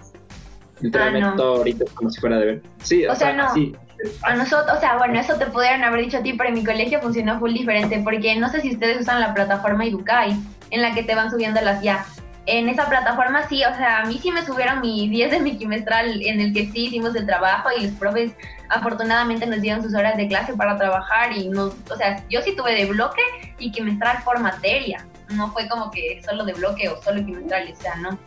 [0.80, 1.36] Literalmente Ah, no.
[1.36, 2.62] todo ahorita es como si fuera deber.
[2.82, 3.52] Sí, O sea, no.
[3.52, 3.74] sí.
[4.22, 6.64] A nosotros, o sea, bueno, eso te pudieron haber dicho a ti, pero en mi
[6.64, 10.34] colegio funcionó full diferente, porque no sé si ustedes usan la plataforma Educai,
[10.70, 12.06] en la que te van subiendo las ya.
[12.52, 15.56] En esa plataforma sí, o sea, a mí sí me subieron mi 10 de mi
[15.56, 18.32] quimestral, en el que sí hicimos el trabajo y los profes
[18.68, 22.56] afortunadamente nos dieron sus horas de clase para trabajar y nos, o sea, yo sí
[22.56, 23.22] tuve de bloque
[23.60, 27.80] y quimestral por materia, no fue como que solo de bloque o solo quimestral, o
[27.80, 28.18] sea, no.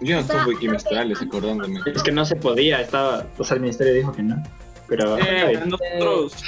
[0.00, 1.78] Yo no tuve trimestrales, acordándome.
[1.84, 4.42] Es que no se podía, estaba, o sea, el ministerio dijo que no.
[4.88, 6.42] Pero Eh, nosotros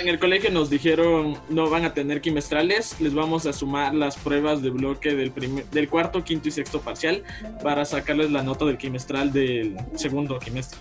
[0.00, 4.16] en el colegio nos dijeron no van a tener trimestrales, les vamos a sumar las
[4.16, 7.22] pruebas de bloque del, primer, del cuarto, quinto y sexto parcial
[7.62, 10.78] para sacarles la nota del trimestral del segundo trimestre.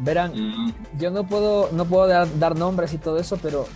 [0.00, 0.74] Verán, Mm.
[0.98, 3.66] yo no puedo, no puedo dar, dar nombres y todo eso, pero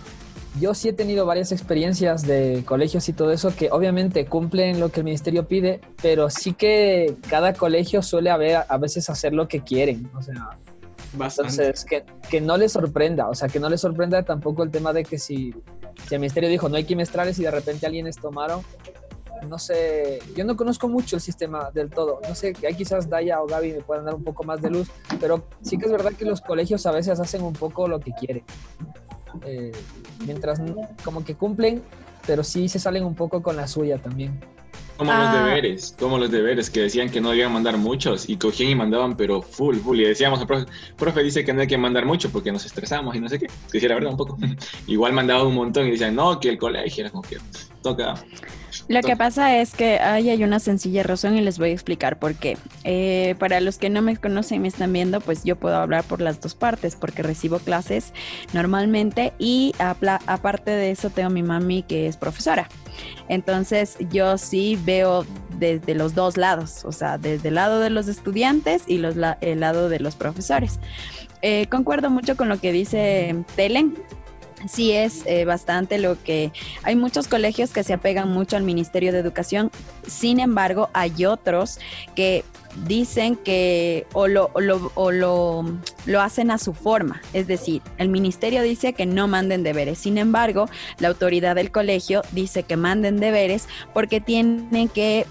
[0.59, 4.89] yo sí he tenido varias experiencias de colegios y todo eso que obviamente cumplen lo
[4.89, 9.47] que el ministerio pide, pero sí que cada colegio suele haber, a veces hacer lo
[9.47, 10.09] que quieren.
[10.13, 10.49] O sea,
[11.13, 11.53] Bastante.
[11.53, 14.93] entonces que, que no les sorprenda, o sea, que no les sorprenda tampoco el tema
[14.93, 15.53] de que si,
[16.07, 18.61] si el ministerio dijo no hay trimestrales y de repente alguien les tomaron,
[19.47, 23.41] no sé, yo no conozco mucho el sistema del todo, no sé, ahí quizás Daya
[23.41, 26.13] o Gaby me puedan dar un poco más de luz, pero sí que es verdad
[26.13, 28.43] que los colegios a veces hacen un poco lo que quieren,
[29.45, 29.71] Eh,
[30.25, 30.61] mientras
[31.03, 31.81] como que cumplen,
[32.27, 34.39] pero sí se salen un poco con la suya también.
[34.97, 35.33] Como Ah.
[35.33, 38.75] los deberes, como los deberes que decían que no debían mandar muchos y cogían y
[38.75, 39.99] mandaban, pero full, full.
[39.99, 43.15] Y decíamos al profe, profe dice que no hay que mandar mucho porque nos estresamos
[43.15, 43.47] y no sé qué.
[43.71, 44.37] Que sí, la verdad, un poco.
[44.87, 47.37] Igual mandaban un montón y decían, no, que el colegio era como que
[47.81, 48.13] toca.
[48.87, 52.19] Lo que pasa es que ahí hay una sencilla razón y les voy a explicar
[52.19, 52.57] por qué.
[52.83, 56.03] Eh, para los que no me conocen y me están viendo, pues yo puedo hablar
[56.03, 58.13] por las dos partes porque recibo clases
[58.53, 62.69] normalmente y aparte de eso tengo mi mami que es profesora.
[63.31, 65.25] Entonces yo sí veo
[65.57, 69.61] desde los dos lados, o sea, desde el lado de los estudiantes y los el
[69.61, 70.81] lado de los profesores.
[71.41, 73.95] Eh, concuerdo mucho con lo que dice Telen.
[74.67, 76.51] Sí es eh, bastante lo que
[76.83, 79.71] hay muchos colegios que se apegan mucho al Ministerio de Educación,
[80.07, 81.79] sin embargo hay otros
[82.15, 82.43] que
[82.87, 85.65] dicen que o lo, o lo, o lo,
[86.05, 90.17] lo hacen a su forma, es decir, el ministerio dice que no manden deberes, sin
[90.17, 90.67] embargo,
[90.99, 95.25] la autoridad del colegio dice que manden deberes porque tienen que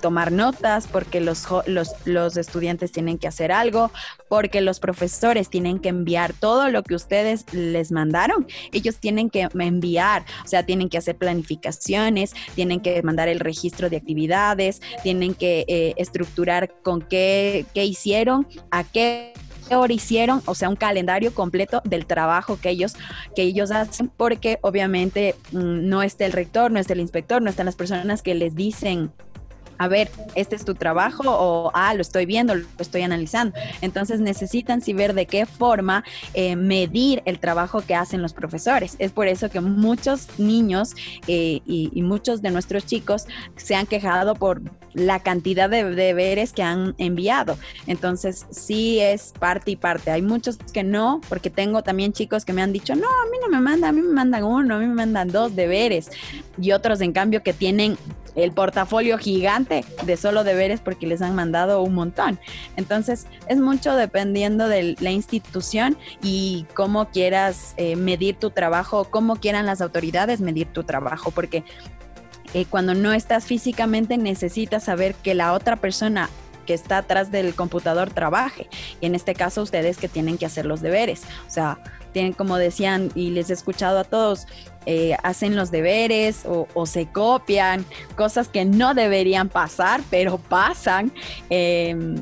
[0.00, 3.90] tomar notas, porque los, los, los estudiantes tienen que hacer algo,
[4.28, 8.46] porque los profesores tienen que enviar todo lo que ustedes les mandaron.
[8.72, 13.90] Ellos tienen que enviar, o sea, tienen que hacer planificaciones, tienen que mandar el registro
[13.90, 19.32] de actividades, tienen que eh, estructurar con qué, qué hicieron, a qué
[19.70, 22.94] hora hicieron, o sea, un calendario completo del trabajo que ellos,
[23.34, 27.50] que ellos hacen, porque obviamente mm, no está el rector, no está el inspector, no
[27.50, 29.12] están las personas que les dicen
[29.78, 33.56] a ver, este es tu trabajo o, ah, lo estoy viendo, lo estoy analizando.
[33.80, 38.96] Entonces necesitan sí ver de qué forma eh, medir el trabajo que hacen los profesores.
[38.98, 40.94] Es por eso que muchos niños
[41.26, 44.62] eh, y, y muchos de nuestros chicos se han quejado por
[44.94, 47.58] la cantidad de deberes que han enviado.
[47.86, 50.10] Entonces, sí es parte y parte.
[50.10, 53.38] Hay muchos que no, porque tengo también chicos que me han dicho, no, a mí
[53.42, 56.10] no me mandan, a mí me mandan uno, a mí me mandan dos deberes.
[56.60, 57.98] Y otros, en cambio, que tienen
[58.34, 62.38] el portafolio gigante de solo deberes porque les han mandado un montón.
[62.76, 69.36] Entonces, es mucho dependiendo de la institución y cómo quieras eh, medir tu trabajo, cómo
[69.36, 71.64] quieran las autoridades medir tu trabajo, porque
[72.54, 76.28] eh, cuando no estás físicamente necesitas saber que la otra persona
[76.64, 78.68] que está atrás del computador trabaje.
[79.00, 81.22] Y en este caso ustedes que tienen que hacer los deberes.
[81.46, 81.78] O sea,
[82.12, 84.46] tienen, como decían, y les he escuchado a todos,
[84.86, 87.84] eh, hacen los deberes o, se copian,
[88.16, 91.12] cosas que no deberían pasar, pero pasan.
[91.50, 92.16] Eh,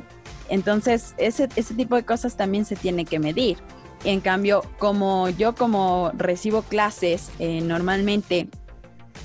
[0.49, 3.59] entonces, ese, ese tipo de cosas también se tiene que medir.
[4.05, 8.49] En cambio, como yo como recibo clases, eh, normalmente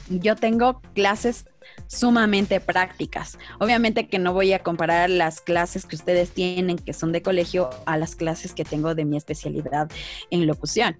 [0.09, 1.45] yo tengo clases
[1.87, 3.37] sumamente prácticas.
[3.59, 7.69] Obviamente que no voy a comparar las clases que ustedes tienen, que son de colegio,
[7.85, 9.89] a las clases que tengo de mi especialidad
[10.29, 10.95] en locución.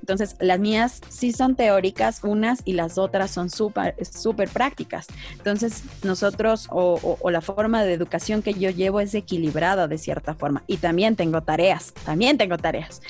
[0.00, 5.06] Entonces, las mías sí son teóricas, unas y las otras son súper súper prácticas.
[5.32, 10.64] Entonces, nosotros o, la forma de educación que yo llevo es equilibrada de cierta forma.
[10.66, 13.02] Y también tengo tareas, también tengo tareas.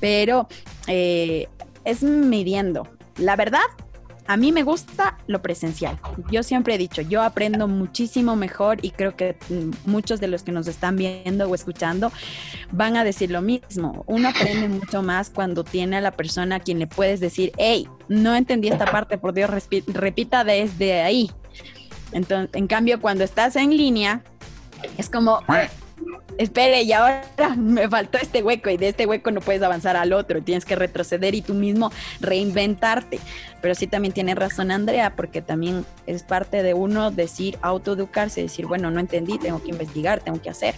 [0.00, 0.48] Pero
[0.86, 1.48] eh,
[1.84, 2.86] es midiendo.
[3.16, 3.62] La verdad,
[4.28, 5.98] a mí me gusta lo presencial.
[6.30, 9.36] Yo siempre he dicho, yo aprendo muchísimo mejor y creo que
[9.86, 12.12] muchos de los que nos están viendo o escuchando
[12.70, 14.04] van a decir lo mismo.
[14.06, 17.88] Uno aprende mucho más cuando tiene a la persona a quien le puedes decir, hey,
[18.08, 19.50] no entendí esta parte, por Dios,
[19.86, 21.30] repita desde ahí.
[22.12, 24.22] Entonces, en cambio, cuando estás en línea,
[24.98, 25.40] es como,
[26.38, 27.24] espere, y ahora
[27.56, 30.76] me faltó este hueco y de este hueco no puedes avanzar al otro, tienes que
[30.76, 33.20] retroceder y tú mismo reinventarte.
[33.60, 38.66] Pero sí también tiene razón Andrea, porque también es parte de uno decir, autoeducarse, decir,
[38.66, 40.74] bueno, no entendí, tengo que investigar, tengo que hacer.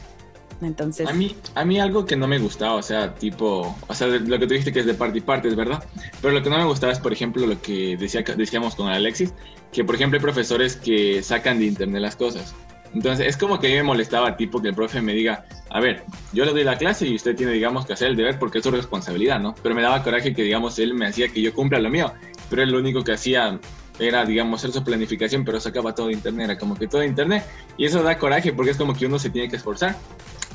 [0.63, 1.09] Entonces...
[1.09, 4.39] A mí, a mí algo que no me gustaba, o sea, tipo, o sea, lo
[4.39, 5.83] que tú dijiste que es de parte y parte, es verdad,
[6.21, 9.33] pero lo que no me gustaba es, por ejemplo, lo que decía, decíamos con Alexis,
[9.73, 12.55] que por ejemplo hay profesores que sacan de internet las cosas.
[12.95, 15.81] Entonces, es como que a mí me molestaba, tipo, que el profe me diga, a
[15.81, 18.59] ver, yo le doy la clase y usted tiene, digamos, que hacer el deber porque
[18.59, 19.55] es su responsabilidad, ¿no?
[19.63, 22.13] Pero me daba coraje que, digamos, él me hacía que yo cumpla lo mío,
[22.49, 23.61] pero él lo único que hacía
[24.01, 27.07] era, digamos, hacer su planificación, pero sacaba todo de internet, era como que todo de
[27.07, 27.45] internet,
[27.77, 29.95] y eso da coraje porque es como que uno se tiene que esforzar,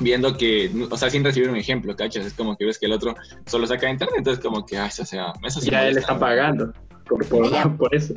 [0.00, 2.26] viendo que, o sea, sin recibir un ejemplo, ¿cachas?
[2.26, 3.14] Es como que ves que el otro
[3.46, 6.18] solo saca de internet, entonces como que, ay, o sea, eso sí Ya él está
[6.18, 6.72] pagando
[7.08, 8.14] por, por, por eso.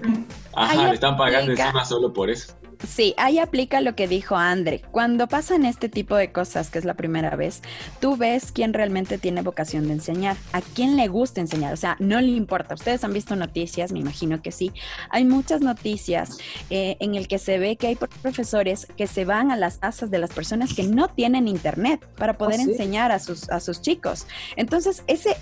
[0.55, 2.55] Ajá, le están pagando encima solo por eso.
[2.87, 4.81] Sí, ahí aplica lo que dijo Andre.
[4.91, 7.61] Cuando pasan este tipo de cosas, que es la primera vez,
[7.99, 11.97] tú ves quién realmente tiene vocación de enseñar, a quién le gusta enseñar, o sea,
[11.99, 12.75] no le importa.
[12.75, 14.71] Ustedes han visto noticias, me imagino que sí.
[15.09, 16.37] Hay muchas noticias
[16.69, 20.09] eh, en el que se ve que hay profesores que se van a las casas
[20.09, 22.71] de las personas que no tienen internet para poder oh, ¿sí?
[22.71, 24.25] enseñar a sus, a sus chicos.
[24.55, 25.35] Entonces, ese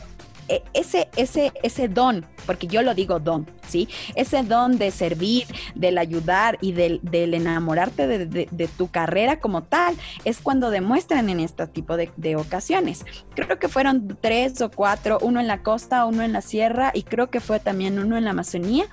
[0.73, 3.87] ese, ese, ese don, porque yo lo digo don, ¿sí?
[4.15, 9.39] Ese don de servir, del ayudar y del, del enamorarte de, de, de, tu carrera
[9.39, 13.05] como tal, es cuando demuestran en este tipo de, de, ocasiones.
[13.35, 17.03] Creo que fueron tres o cuatro, uno en la costa, uno en la sierra y
[17.03, 18.85] creo que fue también uno en la Amazonía,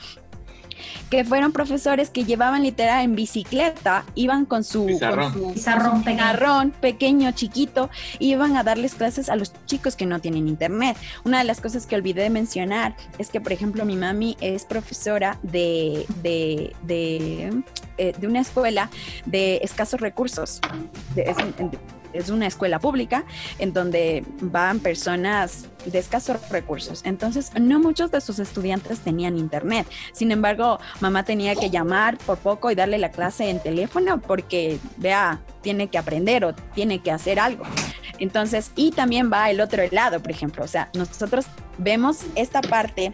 [1.10, 5.98] que fueron profesores que llevaban literal en bicicleta, iban con su pizarrón, con su, pizarrón,
[5.98, 10.96] su pizarrón pequeño, chiquito, iban a darles clases a los chicos que no tienen internet.
[11.24, 14.64] Una de las cosas que olvidé de mencionar es que, por ejemplo, mi mami es
[14.64, 17.62] profesora de, de, de,
[17.98, 18.90] eh, de una escuela
[19.26, 20.60] de escasos recursos.
[21.14, 21.36] De, es,
[22.14, 23.24] es una escuela pública
[23.58, 27.02] en donde van personas de escasos recursos.
[27.04, 29.86] Entonces, no muchos de sus estudiantes tenían internet.
[30.12, 34.78] Sin embargo, mamá tenía que llamar por poco y darle la clase en teléfono porque,
[34.96, 37.64] vea, tiene que aprender o tiene que hacer algo.
[38.18, 40.64] Entonces, y también va el otro lado, por ejemplo.
[40.64, 41.46] O sea, nosotros
[41.78, 43.12] vemos esta parte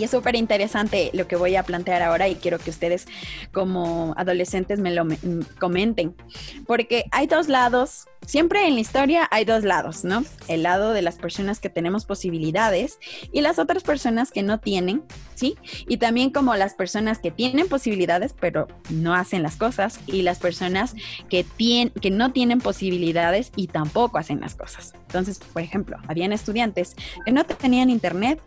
[0.00, 3.06] y es súper interesante lo que voy a plantear ahora y quiero que ustedes
[3.52, 5.18] como adolescentes me lo me,
[5.58, 6.16] comenten,
[6.66, 10.24] porque hay dos lados, siempre en la historia hay dos lados, ¿no?
[10.48, 12.98] El lado de las personas que tenemos posibilidades
[13.30, 15.02] y las otras personas que no tienen,
[15.34, 15.56] ¿sí?
[15.86, 20.38] Y también como las personas que tienen posibilidades pero no hacen las cosas y las
[20.38, 20.94] personas
[21.28, 24.94] que, tienen, que no tienen posibilidades y tampoco hacen las cosas.
[25.10, 26.94] Entonces, por ejemplo, habían estudiantes
[27.26, 28.40] que no tenían internet,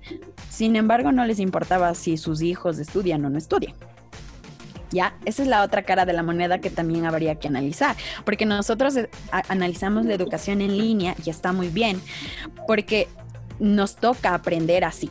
[0.49, 3.73] sin embargo no les importaba si sus hijos estudian o no estudian.
[4.89, 5.13] ¿Ya?
[5.25, 8.95] Esa es la otra cara de la moneda que también habría que analizar, porque nosotros
[8.95, 9.09] eh,
[9.49, 11.99] analizamos la educación en línea y está muy bien,
[12.65, 13.09] porque
[13.59, 15.09] nos toca aprender así.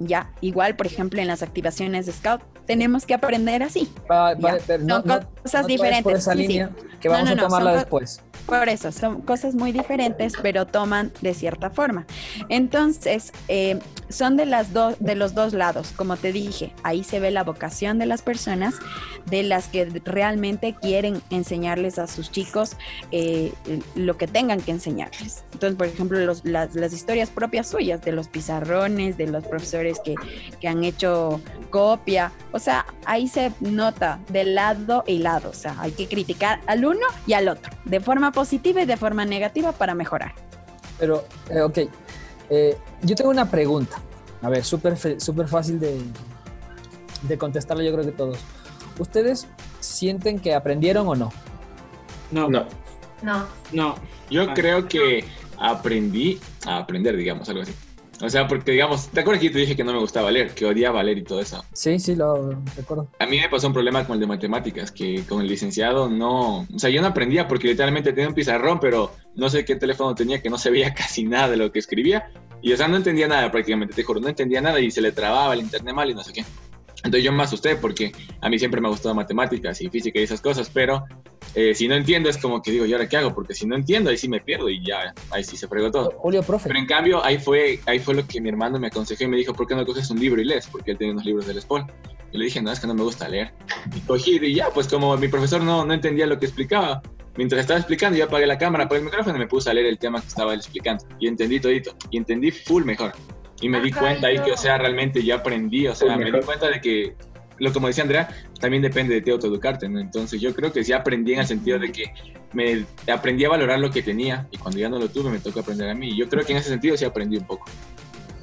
[0.00, 3.88] Ya, igual, por ejemplo, en las activaciones de Scout, tenemos que aprender así.
[4.06, 4.36] Pero
[4.80, 6.02] no- Son no- cosas no diferentes.
[6.02, 6.46] por esa Sí, sí.
[6.48, 6.70] línea
[7.00, 8.20] que vamos a tomarla después.
[8.46, 12.06] Por eso, son cosas muy diferentes, pero toman de cierta forma.
[12.48, 13.78] Entonces, eh,
[14.10, 17.42] son de, las dos de los dos lados, como te dije, ahí se ve la
[17.42, 18.74] vocación de las personas,
[19.26, 22.76] de las que realmente quieren enseñarles a sus chicos
[23.12, 23.52] eh,
[23.94, 25.44] lo que tengan que enseñarles.
[25.52, 29.98] Entonces, por ejemplo, los- las, las historias propias suyas, de los pizarrones, de los profesores
[30.04, 30.14] que,
[30.60, 35.74] que han hecho copia, o sea, ahí se nota de lado y lado, o sea,
[35.80, 39.72] hay que criticar al uno y al otro, de forma positiva y de forma negativa
[39.72, 40.34] para mejorar.
[40.98, 41.78] Pero, eh, ok,
[42.50, 43.96] eh, yo tengo una pregunta.
[44.42, 46.00] A ver, súper fe- súper fácil de,
[47.22, 48.38] de contestarla, yo creo que todos.
[48.98, 49.46] ¿Ustedes
[49.80, 51.32] sienten que aprendieron o no?
[52.30, 52.48] No.
[52.48, 52.66] No.
[53.22, 53.46] No.
[53.72, 53.94] No.
[54.30, 55.24] Yo creo que
[55.58, 57.72] aprendí a aprender, digamos, algo así.
[58.24, 60.54] O sea, porque, digamos, ¿te acuerdas que yo te dije que no me gustaba leer,
[60.54, 61.62] que odiaba leer y todo eso?
[61.74, 63.08] Sí, sí, lo recuerdo.
[63.18, 66.60] A mí me pasó un problema con el de matemáticas, que con el licenciado no...
[66.60, 70.14] O sea, yo no aprendía porque literalmente tenía un pizarrón, pero no sé qué teléfono
[70.14, 72.30] tenía, que no se veía casi nada de lo que escribía.
[72.62, 75.12] Y, o sea, no entendía nada prácticamente, te juro, no entendía nada y se le
[75.12, 76.44] trababa el internet mal y no sé qué.
[77.04, 80.22] Entonces yo me asusté porque a mí siempre me ha gustado matemáticas y física y
[80.22, 81.04] esas cosas, pero
[81.54, 83.34] eh, si no entiendo es como que digo, ¿y ahora qué hago?
[83.34, 86.12] Porque si no entiendo, ahí sí me pierdo y ya, ahí sí se fregó todo.
[86.16, 86.68] Julio, profe.
[86.68, 89.36] Pero en cambio, ahí fue, ahí fue lo que mi hermano me aconsejó y me
[89.36, 90.66] dijo, ¿por qué no coges un libro y lees?
[90.66, 91.84] Porque él tenía unos libros del Spol.
[92.32, 93.52] Y le dije, no, es que no me gusta leer.
[93.94, 97.00] Y cogí y ya, pues como mi profesor no, no entendía lo que explicaba,
[97.36, 99.86] mientras estaba explicando, yo apagué la cámara, apagué el micrófono y me puse a leer
[99.86, 101.04] el tema que estaba él explicando.
[101.20, 101.94] Y entendí todito.
[102.10, 103.12] Y entendí full mejor.
[103.64, 106.18] Y me di Ajá, cuenta ahí yo- que, o sea, realmente yo aprendí, o sea,
[106.18, 107.14] me di cuenta de que,
[107.56, 108.28] lo como decía Andrea,
[108.60, 110.00] también depende de ti autoeducarte, ¿no?
[110.00, 112.12] Entonces yo creo que sí aprendí en el sentido de que
[112.52, 115.60] me aprendí a valorar lo que tenía y cuando ya no lo tuve me tocó
[115.60, 116.10] aprender a mí.
[116.10, 117.64] Y yo creo que en ese sentido sí aprendí un poco.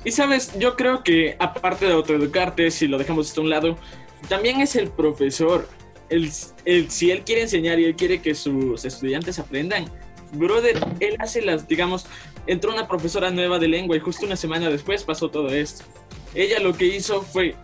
[0.04, 3.78] Y sabes, yo creo que aparte de autoeducarte, si lo dejamos esto a un lado,
[4.28, 5.70] también es el profesor.
[6.10, 6.32] El,
[6.66, 9.86] el- si él quiere enseñar y él quiere que sus estudiantes aprendan,
[10.34, 12.08] brother, él hace las, digamos,
[12.48, 15.84] entró una profesora nueva de lengua y justo una semana después pasó todo esto.
[16.34, 17.56] Ella lo que hizo fue,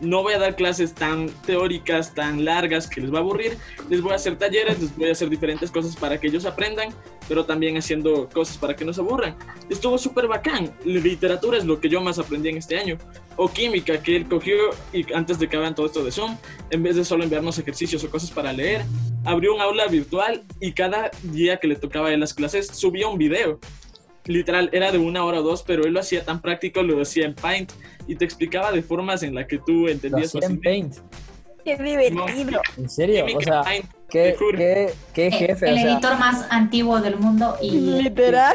[0.00, 3.56] no voy a dar clases tan teóricas, tan largas que les va a aburrir,
[3.88, 6.90] les voy a hacer talleres, les voy a hacer diferentes cosas para que ellos aprendan,
[7.28, 9.34] pero también haciendo cosas para que no se aburran.
[9.70, 10.70] Estuvo súper bacán.
[10.84, 12.98] Literatura es lo que yo más aprendí en este año.
[13.36, 14.56] O química, que él cogió
[14.92, 16.36] y antes de que hagan todo esto de Zoom,
[16.70, 18.84] en vez de solo enviarnos ejercicios o cosas para leer,
[19.24, 23.18] abrió un aula virtual y cada día que le tocaba en las clases subía un
[23.18, 23.58] video.
[24.26, 27.26] Literal, era de una hora o dos, pero él lo hacía tan práctico, lo hacía
[27.26, 27.72] en Paint
[28.06, 30.60] y te explicaba de formas en la que tú Lo entendías hacía en.
[30.60, 30.94] Paint.
[31.64, 32.60] ¡Qué divertido!
[32.76, 33.24] ¿En serio?
[33.34, 35.68] O sea, Paint, qué, qué, qué Eh, jefe.
[35.70, 37.70] el o sea, editor más antiguo del mundo y
[38.02, 38.54] Literal.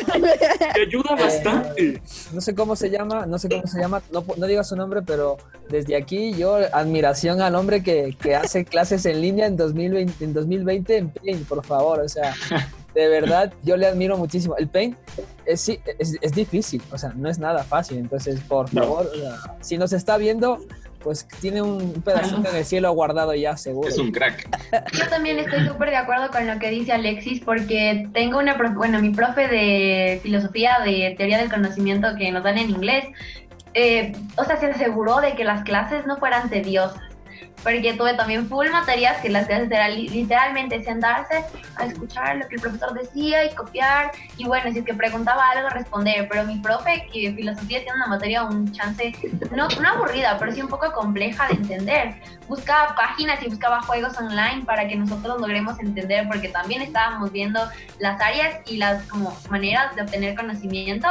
[0.75, 2.01] Te ayuda bastante.
[2.31, 5.01] no sé cómo se llama, no sé cómo se llama, no, no diga su nombre,
[5.01, 5.37] pero
[5.69, 10.33] desde aquí yo admiración al hombre que, que hace clases en línea en 2020, en
[10.33, 12.35] 2020 en Paint, por favor, o sea,
[12.95, 14.55] de verdad yo le admiro muchísimo.
[14.57, 14.97] El Paint
[15.45, 18.81] es, sí, es, es difícil, o sea, no es nada fácil, entonces por No.
[18.83, 20.59] favor, o sea, si nos está viendo,
[21.03, 23.87] pues tiene un pedacito en el cielo guardado ya seguro.
[23.87, 24.47] Es un crack.
[24.93, 28.75] Yo también estoy súper de acuerdo con lo que dice Alexis porque tengo una, profe-
[28.75, 33.05] bueno, mi profe de filosofía, de teoría del conocimiento que nos dan en inglés,
[33.75, 36.99] eh, o sea, se aseguró de que las clases no fueran tediosas.
[37.63, 41.43] Porque tuve también full materias que las clases eran li- literalmente sentarse
[41.75, 44.11] a escuchar lo que el profesor decía y copiar.
[44.37, 46.27] Y bueno, si es que preguntaba algo, responder.
[46.29, 49.13] Pero mi profe, que filosofía tiene una materia, un chance,
[49.51, 52.15] no, no aburrida, pero sí un poco compleja de entender
[52.47, 57.59] buscaba páginas y buscaba juegos online para que nosotros logremos entender, porque también estábamos viendo
[57.99, 61.07] las áreas y las como maneras de obtener conocimiento.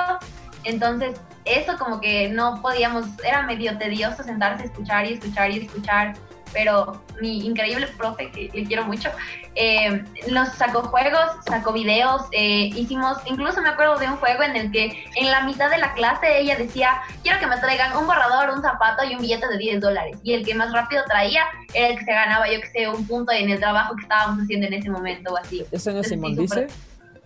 [0.65, 5.65] Entonces, eso como que no podíamos, era medio tedioso sentarse a escuchar y escuchar y
[5.65, 6.15] escuchar,
[6.53, 9.11] pero mi increíble profe, que le quiero mucho,
[9.55, 14.57] eh, nos sacó juegos, sacó videos, eh, hicimos, incluso me acuerdo de un juego en
[14.57, 18.07] el que en la mitad de la clase ella decía, quiero que me traigan un
[18.07, 20.17] borrador, un zapato y un billete de 10 dólares.
[20.23, 21.43] Y el que más rápido traía
[21.75, 24.43] era el que se ganaba, yo que sé, un punto en el trabajo que estábamos
[24.43, 25.65] haciendo en ese momento o así.
[25.71, 26.69] ¿Eso no es Simón Dice?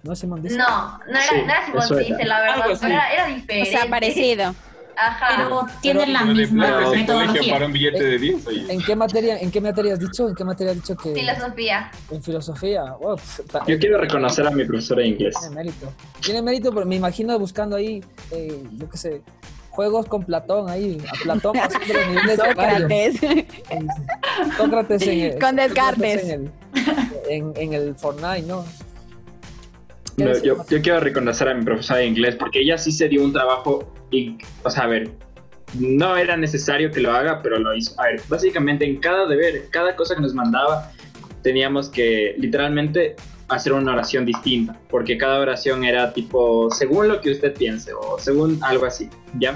[0.02, 0.56] ¿No es Simón Dice?
[0.56, 1.98] No, no era, Sí, no era Simón.
[1.98, 3.66] Dice, la verdad, era, O diferente.
[3.66, 4.54] sea, parecido.
[4.96, 5.44] Ajá.
[5.44, 7.52] pero tienen la Pero de misma metodología.
[7.54, 8.46] para un billete de 10.
[8.46, 8.72] oye.
[8.72, 10.28] ¿En qué materia, en qué materia has dicho?
[10.28, 11.14] ¿En qué materia has dicho que?
[11.14, 11.90] Filosofía.
[12.10, 12.82] En filosofía.
[13.00, 13.16] Wow,
[13.50, 15.34] ta- Yo quiero reconocer a mi profesora de inglés.
[15.40, 15.92] Tiene mérito.
[16.20, 19.22] Tiene mérito, pero me imagino buscando ahí, eh, yo qué sé,
[19.70, 22.78] juegos con Platón ahí, a Platón pasando los niveles de Mario.
[22.88, 23.20] Sócrates.
[24.56, 26.24] Sócrates en el, Con Descartes.
[26.24, 26.50] En el,
[27.28, 28.64] en, en el Fortnite, ¿no?
[30.16, 33.92] Yo quiero reconocer a mi profesora de inglés porque ella sí se dio un trabajo
[34.10, 35.10] y, o sea, a ver,
[35.78, 37.98] no era necesario que lo haga, pero lo hizo.
[38.00, 40.92] A ver, básicamente en cada deber, cada cosa que nos mandaba,
[41.42, 43.16] teníamos que literalmente
[43.48, 48.18] hacer una oración distinta, porque cada oración era tipo según lo que usted piense o
[48.18, 49.08] según algo así,
[49.38, 49.54] ¿ya?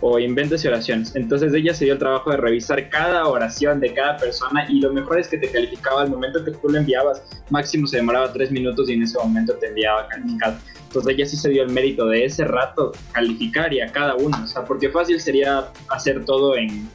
[0.00, 1.14] O invéntese oraciones.
[1.16, 4.92] Entonces ella se dio el trabajo de revisar cada oración de cada persona y lo
[4.92, 7.22] mejor es que te calificaba al momento que tú lo enviabas.
[7.50, 10.56] Máximo se demoraba tres minutos y en ese momento te enviaba calificado.
[10.88, 14.38] Entonces ella sí se dio el mérito de ese rato calificar y a cada uno.
[14.42, 16.88] O sea, porque fácil sería hacer todo en,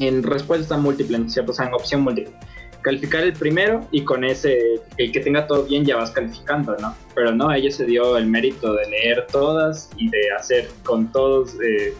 [0.00, 1.52] en respuesta múltiple, ¿cierto?
[1.52, 2.34] O sea, en opción múltiple.
[2.82, 6.94] Calificar el primero y con ese, el que tenga todo bien ya vas calificando, ¿no?
[7.14, 11.54] Pero no, ella se dio el mérito de leer todas y de hacer con todos,
[11.54, 11.94] eh,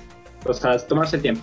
[0.44, 1.42] o sea, tomarse el tiempo.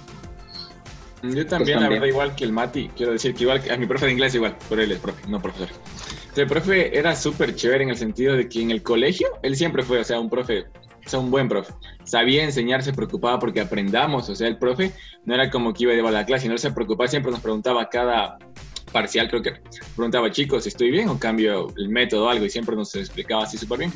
[1.23, 3.77] Yo también, Pues la verdad, igual que el Mati, quiero decir que igual que a
[3.77, 5.69] mi profe de inglés igual, pero él es profe, no profesor.
[6.35, 9.83] El profe era súper chévere en el sentido de que en el colegio, él siempre
[9.83, 10.65] fue, o sea, un profe,
[11.05, 11.73] o sea, un buen profe.
[12.03, 14.91] Sabía enseñar, se preocupaba porque aprendamos, o sea, el profe
[15.23, 17.89] no era como que iba a llevar la clase, no se preocupaba, siempre nos preguntaba
[17.89, 18.37] cada
[18.91, 19.53] parcial, creo que
[19.95, 22.45] preguntaba, chicos, ¿estoy bien o cambio el método o algo?
[22.45, 23.93] Y siempre nos explicaba así súper bien.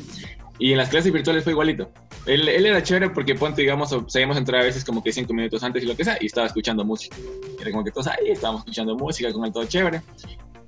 [0.60, 1.90] Y en las clases virtuales fue igualito.
[2.26, 5.64] Él, él era chévere porque, ponte, digamos, sabíamos entrar a veces como que cinco minutos
[5.64, 7.16] antes y lo que sea, y estaba escuchando música.
[7.58, 10.02] Era como que todos ahí estábamos escuchando música con él todo chévere.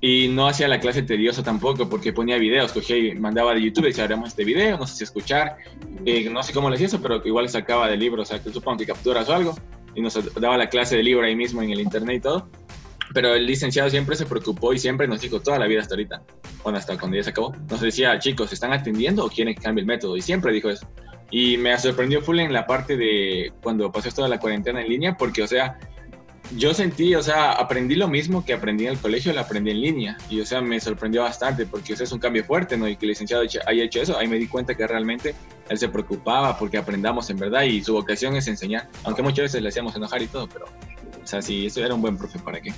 [0.01, 3.85] Y no hacía la clase tediosa tampoco porque ponía videos, cogía y mandaba de YouTube
[3.85, 5.57] y decía, haremos este video, no sé si escuchar.
[6.05, 8.51] Eh, no sé cómo le hacía eso, pero igual sacaba del libro, o sea, que
[8.51, 9.55] supongo que capturas o algo.
[9.95, 12.49] Y nos daba la clase de libro ahí mismo en el internet y todo.
[13.13, 16.23] Pero el licenciado siempre se preocupó y siempre nos dijo toda la vida hasta ahorita,
[16.63, 19.81] bueno, hasta cuando ya se acabó, nos decía, chicos, ¿están atendiendo o quieren que cambie
[19.81, 20.17] el método?
[20.17, 20.87] Y siempre dijo eso.
[21.29, 25.17] Y me sorprendió full en la parte de cuando pasó toda la cuarentena en línea,
[25.17, 25.77] porque, o sea,
[26.57, 29.81] yo sentí, o sea, aprendí lo mismo que aprendí en el colegio, lo aprendí en
[29.81, 30.17] línea.
[30.29, 32.87] Y, o sea, me sorprendió bastante, porque, o sea, es un cambio fuerte, ¿no?
[32.87, 35.33] Y que el licenciado haya hecho eso, ahí me di cuenta que realmente
[35.69, 38.89] él se preocupaba porque aprendamos en verdad y su vocación es enseñar.
[39.03, 42.01] Aunque muchas veces le hacíamos enojar y todo, pero, o sea, sí, eso era un
[42.01, 42.73] buen profe, ¿para qué?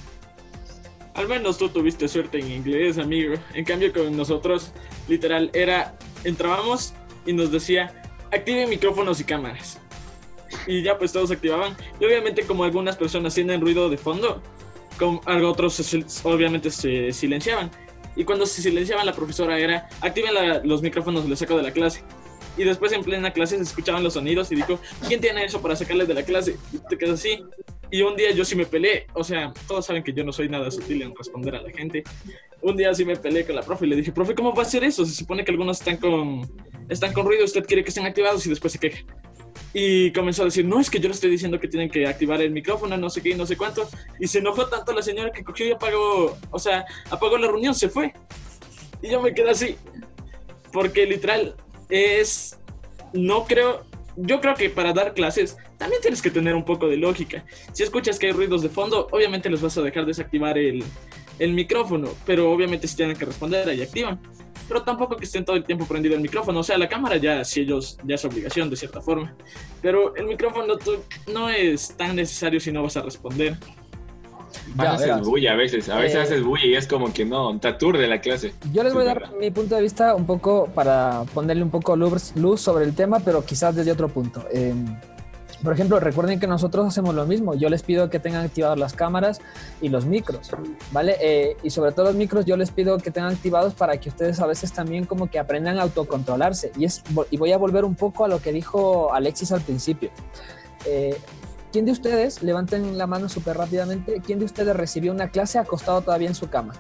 [1.16, 3.36] Al menos tú tuviste suerte en inglés, amigo.
[3.54, 4.72] En cambio, con nosotros,
[5.08, 5.98] literal, era.
[6.24, 6.94] Entrábamos
[7.26, 9.80] y nos decía: activen micrófonos y cámaras.
[10.68, 11.76] Y ya, pues todos activaban.
[12.00, 14.42] Y obviamente, como algunas personas tienen ruido de fondo,
[15.00, 15.80] con algo otros
[16.24, 17.72] obviamente se silenciaban.
[18.18, 22.04] Y cuando se silenciaban, la profesora era: activen los micrófonos, les saco de la clase.
[22.58, 25.76] Y después en plena clase se escuchaban los sonidos y dijo, ¿quién tiene eso para
[25.76, 26.56] sacarles de la clase?
[26.72, 27.44] Y te quedas así.
[27.92, 30.50] Y un día yo sí me peleé, o sea, todos saben que yo no soy
[30.50, 32.04] nada sutil en responder a la gente.
[32.62, 34.66] Un día sí me peleé con la profe y le dije, profe, ¿cómo va a
[34.66, 35.06] ser eso?
[35.06, 36.48] Se supone que algunos están con,
[37.14, 39.04] con ruido, usted quiere que estén activados y después se queja.
[39.74, 42.42] Y comenzó a decir, no, es que yo le estoy diciendo que tienen que activar
[42.42, 43.88] el micrófono, no sé qué, no sé cuánto.
[44.20, 47.76] Y se enojó tanto la señora que cogió y apagó, o sea, apagó la reunión,
[47.76, 48.14] se fue.
[49.02, 49.76] Y yo me quedé así.
[50.72, 51.56] Porque literal
[51.90, 52.58] es,
[53.14, 53.84] no creo,
[54.18, 57.46] yo creo que para dar clases también tienes que tener un poco de lógica.
[57.74, 60.84] Si escuchas que hay ruidos de fondo, obviamente les vas a dejar desactivar el,
[61.40, 64.20] el micrófono, pero obviamente si tienen que responder, ahí activan.
[64.68, 66.62] Pero tampoco que estén todo el tiempo prendido el micrófono.
[66.62, 69.36] O sea, la cámara ya, si ellos, ya es obligación de cierta forma.
[69.80, 73.58] Pero el micrófono tú- no es tan necesario si no vas a responder.
[74.76, 75.22] Más haces verás.
[75.28, 78.08] bulla a veces, a veces Eh, haces bulla y es como que no, te aturde
[78.08, 78.54] la clase.
[78.74, 81.96] Yo les voy a dar mi punto de vista un poco para ponerle un poco
[81.96, 84.46] luz, luz sobre el tema, pero quizás desde otro punto.
[84.52, 84.74] Eh,
[85.64, 87.56] por ejemplo, recuerden que nosotros hacemos lo mismo.
[87.56, 89.40] Yo les pido que tengan activadas las cámaras
[89.82, 90.52] y los micros,
[90.92, 91.16] ¿vale?
[91.20, 94.40] Eh, y sobre todo los micros yo les pido que tengan activados para que ustedes
[94.42, 96.72] a veces también como que aprendan a autocontrolarse.
[96.78, 97.02] Y, es,
[97.32, 100.12] y voy a volver un poco a lo que dijo Alexis al principio.
[100.86, 101.18] Eh,
[101.76, 106.00] ¿Quién de ustedes, levanten la mano súper rápidamente, quién de ustedes recibió una clase acostado
[106.00, 106.72] todavía en su cama?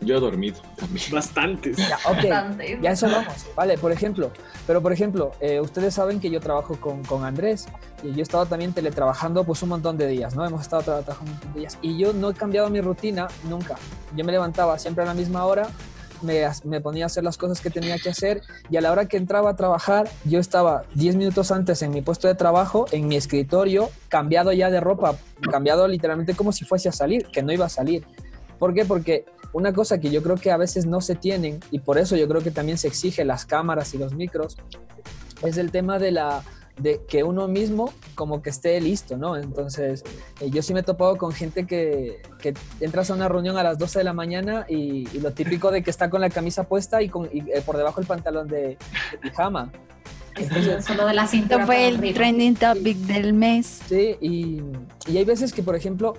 [0.00, 1.04] Yo he dormido también.
[1.12, 1.76] Bastantes.
[1.76, 2.78] Ya, ok, Bastante.
[2.80, 4.30] ya eso vamos, vale, por ejemplo,
[4.66, 7.66] pero por ejemplo, eh, ustedes saben que yo trabajo con, con Andrés
[8.02, 10.46] y yo he estado también teletrabajando pues un montón de días, ¿no?
[10.46, 13.28] Hemos estado tra- trabajando un montón de días y yo no he cambiado mi rutina
[13.50, 13.74] nunca.
[14.16, 15.68] Yo me levantaba siempre a la misma hora,
[16.22, 19.16] me, ponía a hacer las cosas que tenía que hacer y a la hora que
[19.16, 23.16] entraba a trabajar, yo estaba 10 minutos antes en mi puesto de trabajo, en mi
[23.16, 25.16] escritorio, cambiado ya de ropa,
[25.50, 28.04] cambiado literalmente como si fuese a salir, que no iba a salir.
[28.58, 28.84] ¿Por qué?
[28.84, 32.16] Porque una cosa que yo creo que a veces no se tienen, y por eso
[32.16, 34.56] yo creo que también se exige las cámaras y los micros,
[35.42, 36.42] es el tema de la
[36.78, 39.36] de que uno mismo como que esté listo, ¿no?
[39.36, 40.02] Entonces,
[40.40, 43.62] eh, yo sí me he topado con gente que, que entras a una reunión a
[43.62, 46.64] las 12 de la mañana y, y lo típico de que está con la camisa
[46.64, 48.76] puesta y, con, y, eh, por debajo el pantalón de,
[49.12, 49.70] de pijama.
[50.36, 53.80] Entonces, Solo de la fue el trending topic del mes.
[53.88, 54.62] Sí, y,
[55.06, 56.14] y hay veces que, por ejemplo,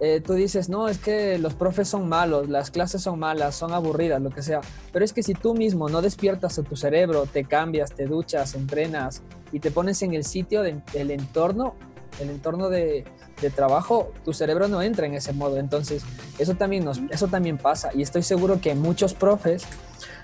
[0.00, 3.72] eh, tú dices, no, es que los profes son malos, las clases son malas, son
[3.72, 4.60] aburridas, lo que sea.
[4.92, 8.54] Pero es que si tú mismo no despiertas a tu cerebro, te cambias, te duchas,
[8.54, 9.22] entrenas
[9.52, 11.74] y te pones en el sitio del entorno,
[12.20, 13.04] el entorno de,
[13.40, 15.56] de, trabajo, tu cerebro no entra en ese modo.
[15.56, 16.04] Entonces,
[16.38, 17.90] eso también, nos, eso también pasa.
[17.94, 19.64] Y estoy seguro que muchos profes,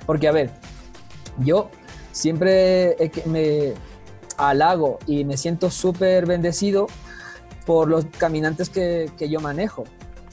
[0.04, 0.50] porque a ver,
[1.38, 1.70] yo
[2.12, 3.72] siempre me
[4.36, 6.86] halago y me siento súper bendecido
[7.66, 9.84] por los caminantes que, que yo manejo.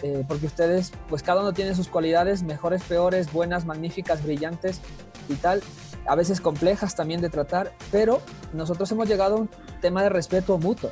[0.01, 4.80] Eh, porque ustedes, pues cada uno tiene sus cualidades, mejores, peores, buenas, magníficas, brillantes
[5.27, 5.61] y tal,
[6.05, 8.21] a veces complejas también de tratar, pero
[8.53, 9.49] nosotros hemos llegado a un
[9.82, 10.89] tema de respeto mutuo.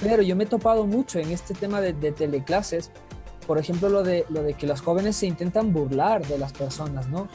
[0.00, 2.90] Pero yo me he topado mucho en este tema de, de teleclases,
[3.46, 7.08] por ejemplo, lo de, lo de que los jóvenes se intentan burlar de las personas,
[7.08, 7.28] ¿no?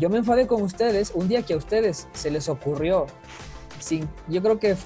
[0.00, 3.06] Yo me enfadé con ustedes un día que a ustedes se les ocurrió,
[3.78, 4.76] sin, yo creo que,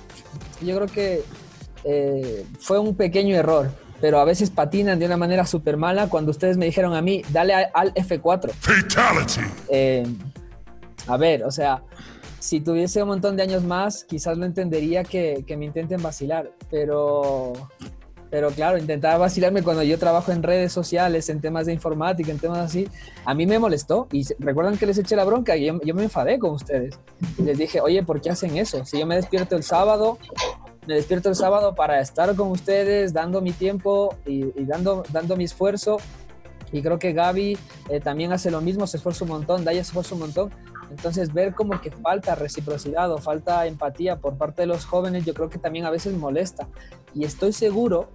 [0.61, 1.25] yo creo que
[1.85, 3.71] eh, fue un pequeño error,
[4.01, 7.23] pero a veces patinan de una manera súper mala cuando ustedes me dijeron a mí,
[7.31, 8.51] dale al F4.
[8.51, 9.41] Fatality.
[9.69, 10.07] Eh,
[11.07, 11.83] a ver, o sea,
[12.39, 16.51] si tuviese un montón de años más, quizás lo entendería que, que me intenten vacilar,
[16.71, 17.53] pero,
[18.31, 22.39] pero claro, intentar vacilarme cuando yo trabajo en redes sociales, en temas de informática, en
[22.39, 22.89] temas así,
[23.25, 24.09] a mí me molestó.
[24.11, 26.99] Y recuerdan que les eché la bronca y yo, yo me enfadé con ustedes.
[27.39, 28.85] Les dije, oye, ¿por qué hacen eso?
[28.85, 30.19] Si yo me despierto el sábado
[30.87, 35.45] me despierto el sábado para estar con ustedes, dando mi tiempo y, dando, dando mi
[35.45, 35.99] esfuerzo.
[36.73, 37.59] Y creo que Gaby
[37.89, 40.51] eh, también hace lo mismo, se esfuerza un montón, Daya se esfuerza un montón.
[40.91, 45.35] Entonces, ver como que falta reciprocidad o falta empatía por parte de los jóvenes, yo
[45.35, 46.69] creo que también a veces molesta.
[47.15, 48.11] Y estoy seguro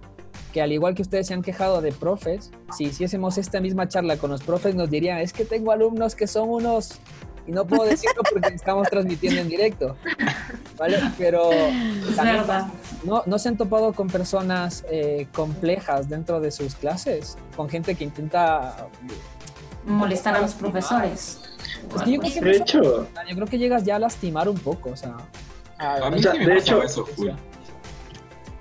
[0.52, 4.16] que al igual que ustedes se han quejado de profes, si hiciésemos esta misma charla
[4.16, 7.00] con los profes, nos dirían, es que tengo alumnos que son unos
[7.48, 9.96] y no puedo decirlo porque estamos transmitiendo en directo,
[10.76, 10.98] ¿vale?
[11.16, 11.48] Pero
[13.04, 17.38] ¿no, ¿no se han topado con personas eh, complejas dentro de sus clases?
[17.56, 18.88] Con gente que intenta...
[19.86, 21.40] Molestar a los profesores.
[21.88, 24.90] Pues yo, creo que de hecho, yo creo que llegas ya a lastimar un poco,
[24.90, 25.16] o sea...
[25.78, 27.06] A, mí de hecho, eso,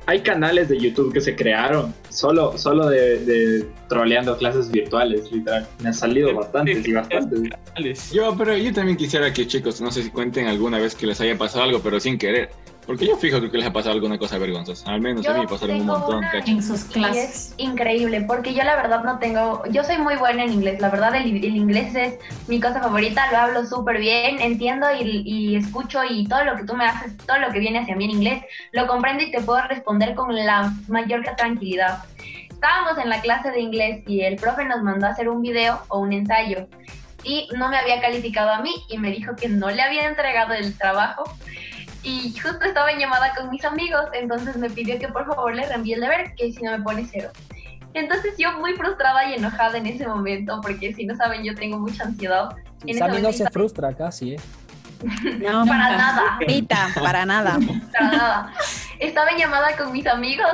[0.08, 5.68] hay canales de YouTube que se crearon solo, solo de, troleando clases virtuales, literal.
[5.82, 8.12] Me han salido bastantes y bastantes.
[8.14, 11.20] Yo, pero yo también quisiera que chicos, no sé si cuenten alguna vez que les
[11.20, 12.50] haya pasado algo, pero sin querer.
[12.88, 14.90] Porque yo fijo que les ha pasado alguna cosa vergonzosa.
[14.90, 16.24] Al menos a mí me pasaron un montón.
[16.46, 17.30] En sus clases.
[17.30, 19.62] es increíble, porque yo la verdad no tengo.
[19.70, 20.80] Yo soy muy buena en inglés.
[20.80, 22.18] La verdad, el, inglés es
[22.48, 23.30] mi cosa favorita.
[23.30, 26.00] Lo hablo súper bien, entiendo y, y, escucho.
[26.10, 28.44] Y todo lo que tú me haces, todo lo que viene hacia mí en inglés,
[28.72, 32.06] lo comprendo y te puedo responder con la mayor tranquilidad.
[32.50, 35.82] Estábamos en la clase de inglés y el profe nos mandó a hacer un video
[35.90, 36.68] o un ensayo
[37.24, 40.54] y no me había calificado a mí y me dijo que no le había entregado
[40.54, 41.24] el trabajo
[42.08, 45.68] y justo estaba en llamada con mis amigos, entonces me pidió que por favor le
[45.68, 47.30] reenvíe el deber, que si no me pone cero.
[47.94, 51.78] Entonces yo muy frustrada y enojada en ese momento, porque si no saben, yo tengo
[51.80, 52.56] mucha ansiedad.
[52.86, 54.40] En Sammy no se frustra casi, ¿eh?
[55.40, 56.40] No, para nada.
[56.96, 57.60] para nada.
[57.92, 58.54] Para nada.
[59.00, 60.48] Estaba en llamada con mis amigos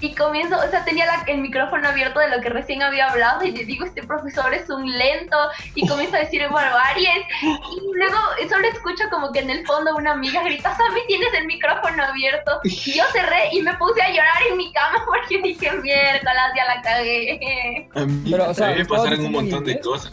[0.00, 3.52] y comienzo, o sea, tenía el micrófono abierto de lo que recién había hablado y
[3.52, 5.36] le digo, este profesor es un lento
[5.74, 8.16] y comienzo a decir barbaries y luego
[8.48, 12.60] solo escucho como que en el fondo una amiga grita, Sammy, tienes el micrófono abierto
[12.64, 16.64] y yo cerré y me puse a llorar en mi cama porque dije, miércoles, ya
[16.74, 17.88] la cagué.
[18.30, 20.12] Pero, o sea, me pasaron un montón de cosas.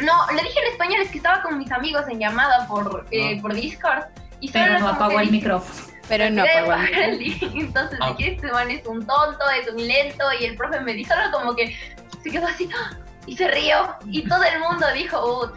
[0.00, 3.40] No, le dije en español, es que estaba con mis amigos en llamada por, eh,
[3.40, 4.04] por Discord.
[4.40, 5.87] Y Pero no apagó el micrófono.
[6.08, 7.42] Pero no, el link.
[7.54, 8.14] Entonces ah.
[8.16, 11.38] dije, este man es un tonto, es un lento, y el profe me dijo algo
[11.38, 11.76] como que
[12.22, 12.96] se quedó así, ¡ah!
[13.28, 15.52] y se rió, y todo el mundo dijo, oh,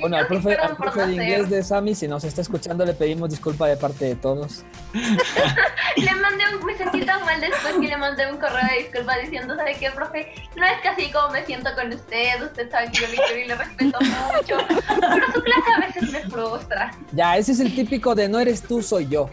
[0.00, 3.30] Bueno, al profe, al profe de inglés de Sammy, si nos está escuchando, le pedimos
[3.30, 4.64] disculpa de parte de todos.
[5.96, 9.16] le mandé un, me sentí tan mal después que le mandé un correo de disculpa
[9.18, 10.34] diciendo, ¿sabe qué, profe?
[10.56, 13.46] No es casi como me siento con usted, usted sabe que yo le quiero y
[13.46, 14.56] le respeto mucho,
[14.88, 16.90] pero su clase a veces me frustra.
[17.12, 19.30] Ya, ese es el típico de no eres tú, soy yo.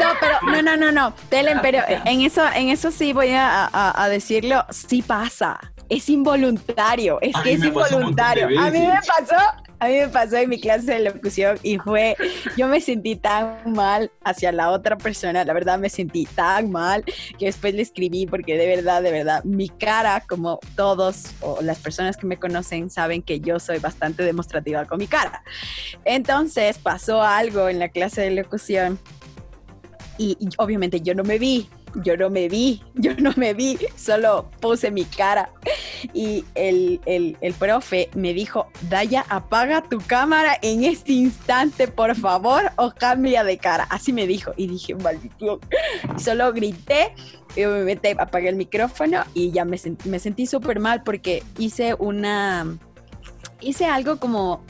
[0.00, 1.14] No, pero no, no, no, no.
[1.28, 5.58] Telen, pero en eso, en eso sí voy a, decirlo, sí pasa.
[5.88, 8.46] Es involuntario, es que es involuntario.
[8.58, 9.36] A mí me pasó,
[9.78, 12.16] a mí me pasó en mi clase de locución y fue,
[12.56, 17.04] yo me sentí tan mal hacia la otra persona, la verdad me sentí tan mal
[17.38, 21.78] que después le escribí porque de verdad, de verdad, mi cara, como todos o las
[21.78, 25.42] personas que me conocen saben que yo soy bastante demostrativa con mi cara.
[26.04, 28.98] Entonces pasó algo en la clase de locución
[30.18, 31.68] y, obviamente yo no me vi,
[32.02, 35.50] yo no me vi, yo no me vi, solo puse mi cara.
[36.12, 42.14] y el, el, el profe me dijo, Daya, apaga tu cámara en este instante, por
[42.16, 43.84] favor, o cambia de cara.
[43.90, 44.52] Así me dijo.
[44.56, 45.60] Y dije, maldición.
[46.18, 47.12] Solo grité,
[47.56, 47.62] y
[48.18, 52.78] apagué el micrófono y ya me, me sentí súper mal porque hice una...
[53.60, 54.62] Hice algo como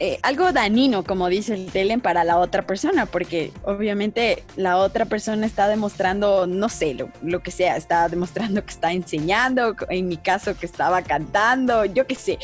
[0.00, 5.04] eh, algo dañino, como dice el Telen, para la otra persona, porque obviamente la otra
[5.04, 10.08] persona está demostrando, no sé, lo, lo que sea, está demostrando que está enseñando, en
[10.08, 12.38] mi caso que estaba cantando, yo qué sé.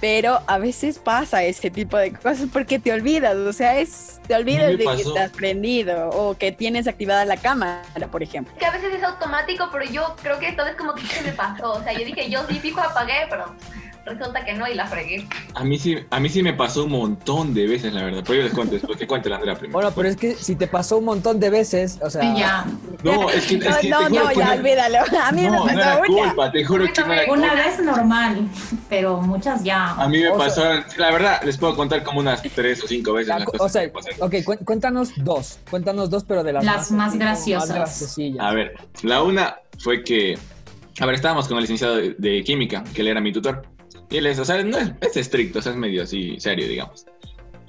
[0.00, 4.34] Pero a veces pasa ese tipo de cosas porque te olvidas, o sea, es, te
[4.34, 8.54] olvidas de que estás prendido o que tienes activada la cámara, por ejemplo.
[8.58, 11.32] Que a veces es automático, pero yo creo que esta vez como que se me
[11.32, 11.72] pasó.
[11.72, 13.56] O sea, yo dije, yo sí fijo apagué, pero
[14.06, 15.26] resulta que no y la fregué.
[15.54, 18.22] A mí sí, a mí sí me pasó un montón de veces, la verdad.
[18.26, 19.72] Pero yo les cuento después, que cuente la Andrea primero.
[19.78, 22.64] Bueno, pero es que si te pasó un montón de veces, o sea, Ya.
[23.02, 24.98] No, es que, es que no, te juro no, que ya no- olvídalo.
[25.24, 26.06] A mí me No, no pasó era una.
[26.28, 28.48] culpa, te juro que no era Una vez normal,
[28.88, 29.90] pero muchas ya.
[29.94, 32.86] A mí me O sea- pasó, la verdad, les puedo contar como unas tres o
[32.88, 33.68] cinco veces la las co- cosas o
[34.02, 38.18] sea, que me ok, cuéntanos dos, cuéntanos dos, pero de las, Las más graciosas.
[38.40, 40.38] A ver, la una fue que,
[41.00, 43.62] a ver, estábamos con el licenciado de, de química, que él era mi tutor.
[44.10, 46.66] Y él es, o sea, no es, es estricto, o sea, es medio así, serio,
[46.66, 47.06] digamos.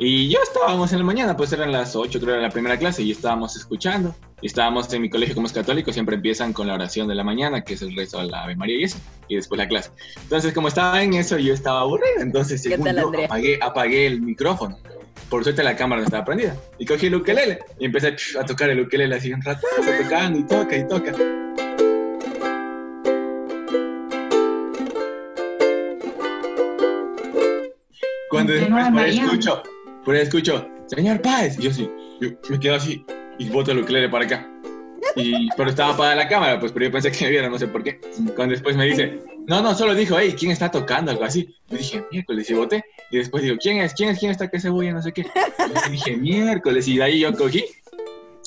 [0.02, 3.04] Y yo estábamos en la mañana, pues eran las 8, creo, de la primera clase,
[3.04, 4.16] y estábamos escuchando.
[4.42, 7.26] Y estábamos en mi colegio, como es católico, siempre empiezan con la oración de la
[7.26, 9.92] mañana, que es el rezo a la Ave María y eso, y después la clase.
[10.24, 14.08] Entonces, como estaba en eso, yo estaba aburrido, entonces, ¿Qué según tal, yo, apagué, apagué
[14.08, 14.78] el micrófono.
[15.30, 16.56] Por suerte la cámara no estaba prendida.
[16.78, 20.44] Y cogí el ukelele y empecé a tocar el ukelele así un rato, tocando y
[20.44, 21.14] toca y toca.
[28.30, 29.64] Cuando no por ahí escucho,
[30.06, 31.90] por ahí escucho, señor Páez, y yo sí,
[32.22, 33.04] yo me quedo así
[33.40, 34.48] y boto el ukelele para acá.
[35.16, 37.68] Y, pero estaba apagada la cámara, pues, pero yo pensé que me viera, no sé
[37.68, 38.00] por qué.
[38.36, 41.12] Cuando después me dice, no, no, solo dijo, hey, ¿quién está tocando?
[41.12, 41.56] Algo así.
[41.68, 42.86] Yo dije, miércoles, y boté.
[43.10, 43.94] Y después digo, ¿quién es?
[43.94, 44.20] ¿Quién es?
[44.20, 44.92] ¿Quién está que se voy?
[44.92, 45.26] No sé qué.
[45.88, 47.66] Y dije, miércoles, y de ahí yo cogí.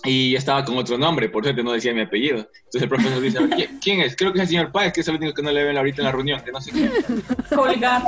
[0.04, 2.38] Y estaba con otro nombre, por suerte no decía mi apellido.
[2.38, 4.16] Entonces el profesor dice, "¿Qui- ¿quién es?
[4.16, 6.00] Creo que es el señor Páez, que es el único que no le ven ahorita
[6.02, 6.90] en la reunión, que no sé qué.
[7.54, 8.02] Colgar.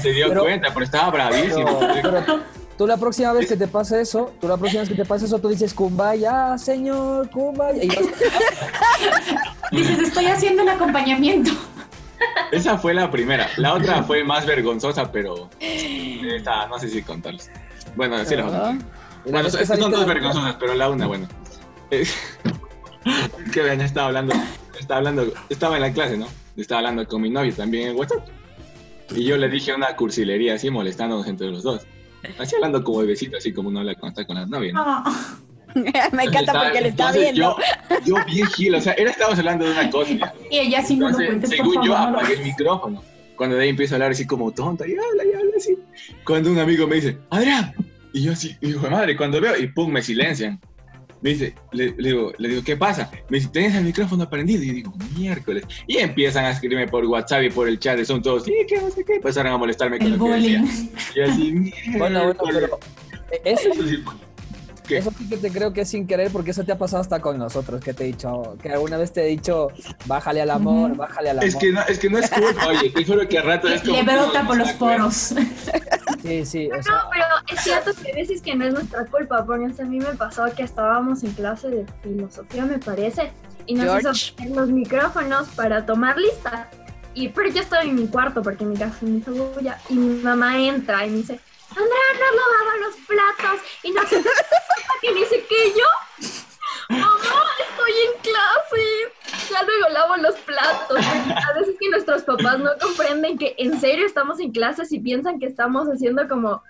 [0.00, 1.80] Se dio Pero- cuenta, pero estaba bravísimo.
[1.80, 2.40] Pero, pero
[2.78, 5.24] tú la próxima vez que te pase eso, tú la próxima vez que te pase
[5.24, 7.82] eso, tú dices, Kumbaya, señor, Kumbaya.
[7.82, 7.98] Y vas-
[9.72, 11.50] Dices, estoy haciendo el acompañamiento.
[12.52, 13.48] Esa fue la primera.
[13.56, 17.50] La otra fue más vergonzosa, pero esta, no sé si contarles.
[17.96, 18.78] Bueno, sí la voy
[19.24, 21.28] Bueno, vez que son dos vergonzosas, pero la una, bueno.
[21.90, 22.14] Es
[23.44, 24.34] es que vean, estaba hablando,
[24.78, 26.26] estaba hablando, estaba en la clase, ¿no?
[26.56, 28.26] Estaba hablando con mi novio también en WhatsApp.
[29.14, 31.82] Y yo le dije una cursilería así, molestándonos entre los dos.
[32.38, 34.82] Así hablando como bebecito, así como uno habla cuando está con la novia, ¿no?
[34.84, 35.36] Ah,
[35.74, 37.56] me encanta porque le está viendo.
[38.04, 40.34] Yo, yo bien gil, o sea, era estábamos hablando de una cosa.
[40.50, 41.88] y ella sí no lo cuentes, por según favor.
[41.88, 43.02] yo, lo- apagué el micrófono.
[43.36, 45.78] Cuando de ahí empiezo a hablar así como tonta, y habla, y habla así.
[46.26, 47.72] Cuando un amigo me dice, Adrián,
[48.12, 50.60] y yo así, hijo de madre, cuando veo, y pum, me silencian.
[51.22, 53.10] Me dice, le, le digo, le digo, ¿qué pasa?
[53.28, 54.62] Me dice, ¿tenés el micrófono prendido?
[54.62, 55.64] Y yo digo, miércoles.
[55.86, 58.80] Y empiezan a escribirme por WhatsApp y por el chat, y son todos, sí, que
[58.80, 59.16] no sé qué.
[59.16, 60.64] Empezaron a molestarme con El lo que decía.
[61.14, 62.78] Y así, Bueno, bueno, pero
[63.30, 64.02] eh, eso, Eso sí,
[64.90, 64.98] ¿Qué?
[64.98, 67.20] eso sí que te creo que es sin querer, porque eso te ha pasado hasta
[67.20, 69.68] con nosotros, que te he dicho, que alguna vez te he dicho,
[70.06, 71.48] bájale al amor, bájale al amor.
[71.48, 73.80] Es que, no, es que no es culpa, oye, te juro que a rato es
[73.80, 73.94] como...
[73.94, 75.34] Le brota por los poros.
[76.22, 79.06] Sí, sí, o No, sea, pero es cierto que a veces que no es nuestra
[79.06, 83.30] culpa, porque a mí me pasó que estábamos en clase de filosofía, me parece,
[83.66, 84.08] y nos George.
[84.10, 86.68] hizo poner los micrófonos para tomar lista.
[87.14, 89.94] Y, pero yo estaba en mi cuarto porque en mi casa me hizo bulla, y
[89.94, 95.10] mi mamá entra y me dice, Andrea, no lavado los platos, y no sé qué,
[95.10, 95.86] y dice que yo,
[96.88, 100.98] mamá, estoy en clase, ya luego lavo los platos.
[100.98, 105.38] A veces que nuestros papás no comprenden que en serio estamos en clases y piensan
[105.38, 106.62] que estamos haciendo como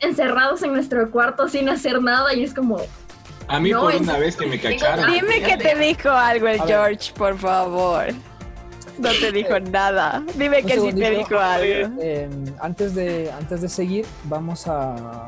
[0.00, 2.80] encerrados en nuestro cuarto sin hacer nada y es como,
[3.48, 5.10] A mí No, por es- una vez que me cacharon...
[5.12, 6.60] Dime que te dijo algo el.
[6.62, 8.06] George, por favor.
[8.98, 10.24] No te dijo nada.
[10.36, 11.96] Dime que sí te dijo algo.
[12.00, 12.28] eh,
[12.60, 15.26] antes, de, antes de seguir, vamos a,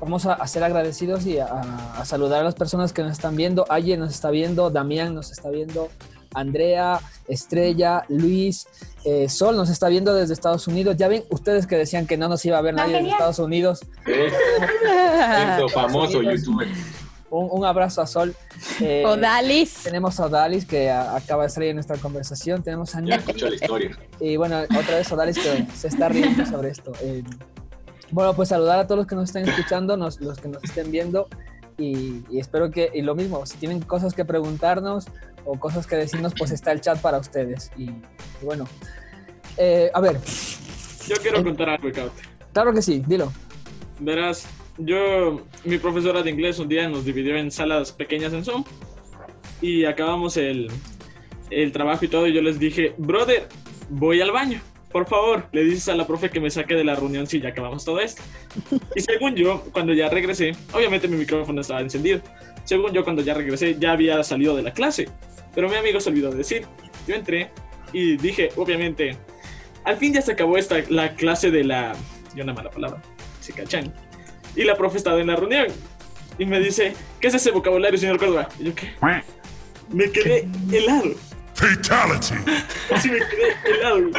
[0.00, 3.64] vamos a, ser agradecidos y a, a saludar a las personas que nos están viendo.
[3.68, 5.88] Aye nos está viendo, Damián nos está viendo,
[6.34, 8.66] Andrea, Estrella, Luis,
[9.04, 10.96] eh, Sol nos está viendo desde Estados Unidos.
[10.96, 13.10] Ya ven, ustedes que decían que no nos iba a ver nadie desde.
[13.10, 13.80] Estados Unidos.
[14.06, 14.32] Es
[15.56, 16.68] cierto, famoso youtuber.
[17.30, 18.34] Un, un abrazo a Sol.
[18.80, 19.82] Eh, Odalis.
[19.84, 22.62] Tenemos a Odalis que a- acaba de salir en nuestra conversación.
[22.62, 23.20] Tenemos a Ya Nick.
[23.28, 23.98] escucho la historia.
[24.20, 26.92] Y bueno, otra vez Odalis que se está riendo sobre esto.
[27.02, 27.22] Eh,
[28.10, 30.90] bueno, pues saludar a todos los que nos estén escuchando, nos- los que nos estén
[30.90, 31.28] viendo.
[31.76, 35.06] Y, y espero que, y lo mismo, si tienen cosas que preguntarnos
[35.44, 37.70] o cosas que decirnos, pues está el chat para ustedes.
[37.76, 38.66] Y, y bueno,
[39.60, 40.18] Eh, a ver,
[41.06, 42.22] Yo quiero contar algo, Caute.
[42.52, 43.32] claro que sí, dilo.
[43.98, 44.44] Verás,
[44.78, 48.64] yo, mi profesora de inglés un día nos dividió en salas pequeñas en Zoom
[49.60, 50.70] y acabamos el,
[51.50, 53.48] el trabajo y todo y yo les dije, brother,
[53.90, 54.60] voy al baño.
[54.92, 57.50] Por favor, le dices a la profe que me saque de la reunión si ya
[57.50, 58.22] acabamos todo esto.
[58.94, 62.20] Y según yo, cuando ya regresé, obviamente mi micrófono estaba encendido.
[62.64, 65.08] Según yo, cuando ya regresé, ya había salido de la clase.
[65.54, 66.66] Pero mi amigo se olvidó de decir.
[67.06, 67.50] Yo entré
[67.92, 69.16] y dije, obviamente,
[69.84, 71.94] al fin ya se acabó esta, la clase de la...
[72.34, 73.02] Y una mala palabra,
[73.40, 73.92] se cachan.
[74.58, 75.68] Y la profe estaba en la reunión.
[76.38, 78.48] Y me dice, ¿qué es ese vocabulario, señor Córdoba?
[78.58, 78.92] Y yo, ¿qué?
[79.90, 81.12] Me quedé helado.
[81.54, 82.34] Fatality.
[82.94, 84.10] Así me quedé helado.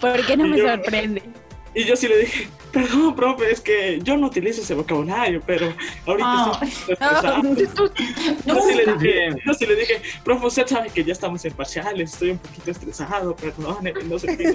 [0.00, 1.22] ¿Por qué no Y me yo- sorprende?
[1.74, 5.72] Y yo sí le dije, perdón, profe, es que yo no utilizo ese vocabulario, pero
[6.06, 7.42] ahorita estoy estresado.
[8.46, 11.54] Yo sí le dije, yo sí le dije, profe, usted sabe que ya estamos en
[11.54, 14.54] parciales, estoy un poquito estresado, perdón, no sé qué.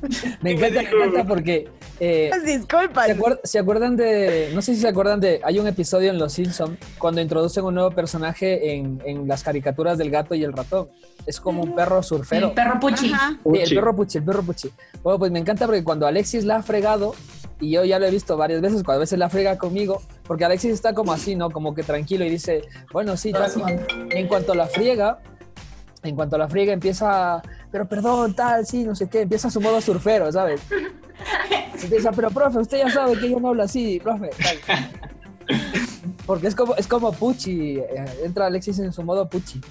[0.42, 1.68] Me encanta, me encanta porque...
[1.98, 3.06] eh, Disculpa.
[3.06, 4.50] ¿se, acuer- se acuerdan de...
[4.54, 5.40] No sé si se acuerdan de...
[5.42, 9.98] Hay un episodio en Los Simpson cuando introducen un nuevo personaje en, en las caricaturas
[9.98, 10.88] del gato y el ratón.
[11.26, 12.48] Es como un perro surfero.
[12.48, 13.08] El perro Puchi.
[13.08, 13.14] Sí,
[13.54, 14.70] el perro Puchi, el perro Puchi.
[15.02, 17.14] Bueno, pues me encanta porque cuando Alexis la ha fregado,
[17.60, 20.44] y yo ya lo he visto varias veces, cuando a veces la frega conmigo, porque
[20.44, 21.50] Alexis está como así, ¿no?
[21.50, 23.50] Como que tranquilo y dice, bueno, sí, tal.
[24.10, 25.18] En cuanto la friega,
[26.04, 29.80] en cuanto la friega empieza, pero perdón, tal, sí, no sé qué, empieza su modo
[29.80, 30.60] surfero, ¿sabes?
[31.82, 34.30] Empieza, pero profe, usted ya sabe que yo no hablo así, profe.
[34.42, 34.90] tal.
[36.26, 37.84] Porque es como, es como Puchi, eh,
[38.24, 39.60] entra Alexis en su modo Puchi.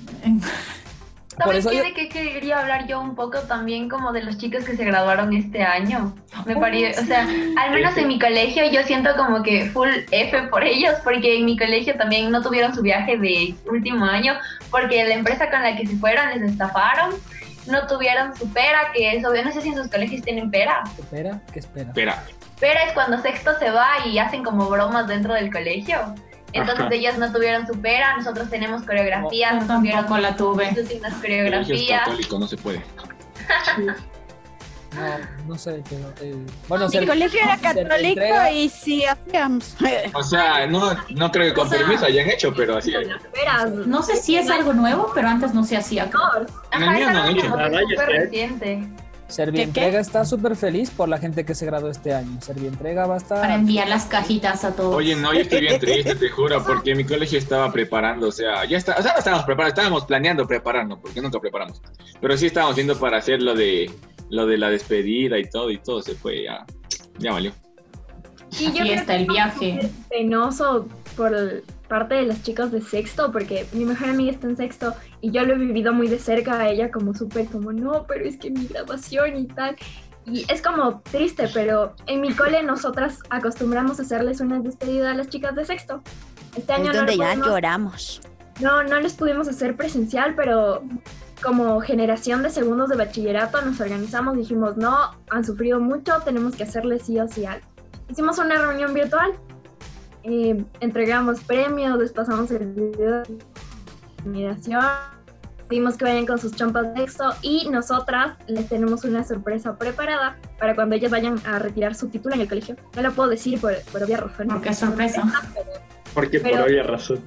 [1.37, 1.77] Por ¿Sabes qué?
[1.77, 4.83] yo- De qué quería hablar yo un poco también como de los chicos que se
[4.83, 6.15] graduaron este año.
[6.47, 7.27] Me parece, o sea,
[7.59, 11.45] al menos en mi colegio yo siento como que full F por ellos, porque en
[11.45, 14.33] mi colegio también no tuvieron su viaje de último año,
[14.71, 17.11] porque la empresa con la que se fueron les estafaron,
[17.67, 20.83] no tuvieron su pera, que es obvio, no sé si en sus colegios tienen pera.
[20.97, 21.41] ¿Espera?
[21.51, 21.87] ¿Qué espera?
[21.89, 22.23] Espera.
[22.59, 26.15] Pera es cuando sexto se va y hacen como bromas dentro del colegio.
[26.53, 26.95] Entonces Ajá.
[26.95, 30.69] ellas no tuvieron su pera, nosotros tenemos coreografías, no tuvieron tampoco la tuve.
[30.69, 31.99] sus últimas Colegio es coreografías.
[31.99, 32.81] católico, no se puede.
[34.97, 36.13] No, no sé, pero...
[36.21, 36.35] eh,
[36.67, 38.21] bueno, Mi colegio era católico
[38.53, 39.75] y sí hacíamos.
[40.13, 43.07] O sea, no, no creo que con O sea- permiso hayan hecho, pero así hay.
[43.85, 46.09] No sé si es algo nuevo, pero antes no se hacía.
[46.71, 48.05] En el mío no han hecho.
[48.05, 48.87] Reciente.
[49.27, 52.39] Servientrega está súper feliz por la gente que se graduó este año.
[52.41, 53.41] Servientrega va a estar...
[53.41, 54.95] Para enviar las cajitas a todos.
[54.95, 58.63] Oye, no, yo estoy bien triste, te juro, porque mi colegio estaba preparando, o sea,
[58.63, 61.81] ya está, o sea, no estábamos preparando, estábamos planeando prepararnos, porque nunca preparamos.
[62.21, 63.91] Pero sí estábamos viendo para hacer lo de
[64.29, 66.65] lo de la despedida y todo, y todo se fue, ya,
[67.19, 67.51] ya valió.
[68.59, 69.81] Y yo que el viaje.
[69.81, 74.57] súper penoso por parte de los chicos de sexto, porque mi mejor amiga está en
[74.57, 78.05] sexto y yo lo he vivido muy de cerca a ella como súper como, no,
[78.07, 79.75] pero es que mi graduación y tal.
[80.25, 85.13] Y es como triste, pero en mi cole nosotras acostumbramos a hacerles una despedida a
[85.13, 86.01] las chicas de sexto.
[86.57, 88.21] Este año Es no, donde lo ya pudimos- lloramos.
[88.61, 90.83] no, no les pudimos hacer presencial, pero
[91.43, 94.95] como generación de segundos de bachillerato nos organizamos, dijimos, no,
[95.29, 97.65] han sufrido mucho, tenemos que hacerles sí o sí algo.
[98.09, 99.33] Hicimos una reunión virtual,
[100.23, 103.37] eh, entregamos premios, les pasamos el video de
[104.21, 104.81] admiración,
[105.67, 110.37] pedimos que vayan con sus chompas de texto y nosotras les tenemos una sorpresa preparada
[110.59, 112.75] para cuando ellas vayan a retirar su título en el colegio.
[112.95, 114.53] No lo puedo decir por, por obvias razones.
[114.53, 115.23] Porque es sorpresa.
[116.13, 117.19] Porque por Pero- obvia razón.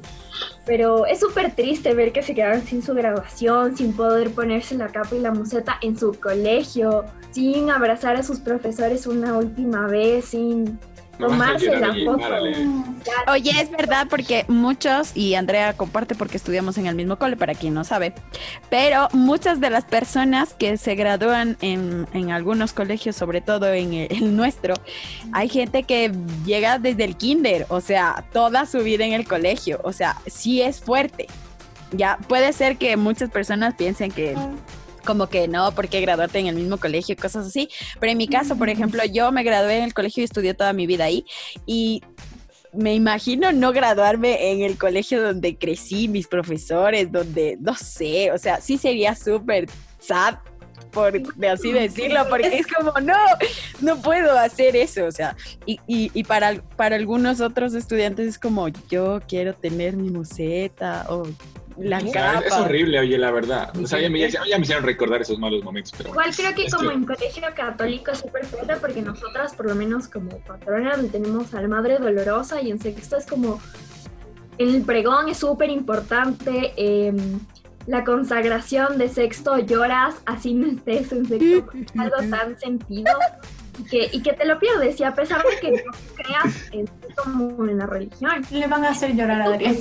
[0.67, 4.89] Pero es súper triste ver que se quedaron sin su graduación, sin poder ponerse la
[4.89, 10.27] capa y la museta en su colegio, sin abrazar a sus profesores una última vez,
[10.27, 10.79] sin
[11.21, 12.25] tomarse la oye, foto.
[13.29, 17.55] Oye, es verdad porque muchos, y Andrea comparte porque estudiamos en el mismo cole, para
[17.55, 18.13] quien no sabe,
[18.69, 23.93] pero muchas de las personas que se gradúan en, en algunos colegios, sobre todo en
[23.93, 24.75] el, el nuestro,
[25.33, 26.13] hay gente que
[26.45, 30.63] llega desde el kinder, o sea, toda su vida en el colegio, o sea, sí
[30.63, 31.27] es fuerte.
[31.93, 34.37] Ya, puede ser que muchas personas piensen que
[35.05, 37.69] como que no, porque graduarte en el mismo colegio, cosas así.
[37.99, 40.73] Pero en mi caso, por ejemplo, yo me gradué en el colegio y estudié toda
[40.73, 41.25] mi vida ahí.
[41.67, 42.03] Y
[42.73, 48.39] me imagino no graduarme en el colegio donde crecí, mis profesores, donde, no sé, o
[48.39, 49.67] sea, sí sería súper
[49.99, 50.37] sad,
[50.93, 53.17] por de así decirlo, porque es como, no,
[53.81, 55.37] no puedo hacer eso, o sea,
[55.67, 61.07] y, y, y para, para algunos otros estudiantes es como, yo quiero tener mi museta
[61.09, 61.27] o
[61.81, 62.41] la capa.
[62.47, 63.73] es, horrible, oye, la verdad.
[63.77, 66.23] O sea, ya me, ya- ya me hicieron recordar esos malos momentos, pero bueno.
[66.31, 69.75] Igual creo que como que- en colegio católico es súper fuerte porque nosotras por lo
[69.75, 73.61] menos como patrona tenemos a la Madre Dolorosa y en sexto es como
[74.59, 77.15] el pregón es súper importante, eh,
[77.87, 83.11] la consagración de sexto lloras, así no estés en sexto, porque es algo tan sentido
[83.81, 84.99] y que, y que te lo pierdes.
[85.01, 86.89] Y a pesar de que no creas en
[87.23, 88.31] como en la religión.
[88.51, 89.77] Le van a hacer llorar a Adrián.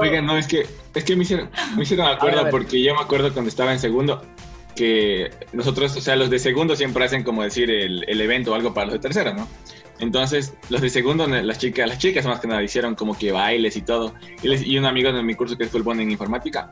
[0.00, 3.32] Oigan, no, es que, es que me hicieron, me hicieron acuerdo porque yo me acuerdo
[3.32, 4.22] cuando estaba en segundo
[4.76, 8.54] que nosotros, o sea, los de segundo siempre hacen como decir el, el evento o
[8.54, 9.46] algo para los de tercero, ¿no?
[9.98, 13.76] Entonces, los de segundo, las chicas, las chicas más que nada hicieron como que bailes
[13.76, 14.14] y todo.
[14.42, 16.70] Y, les- y un amigo de mi curso que es full en informática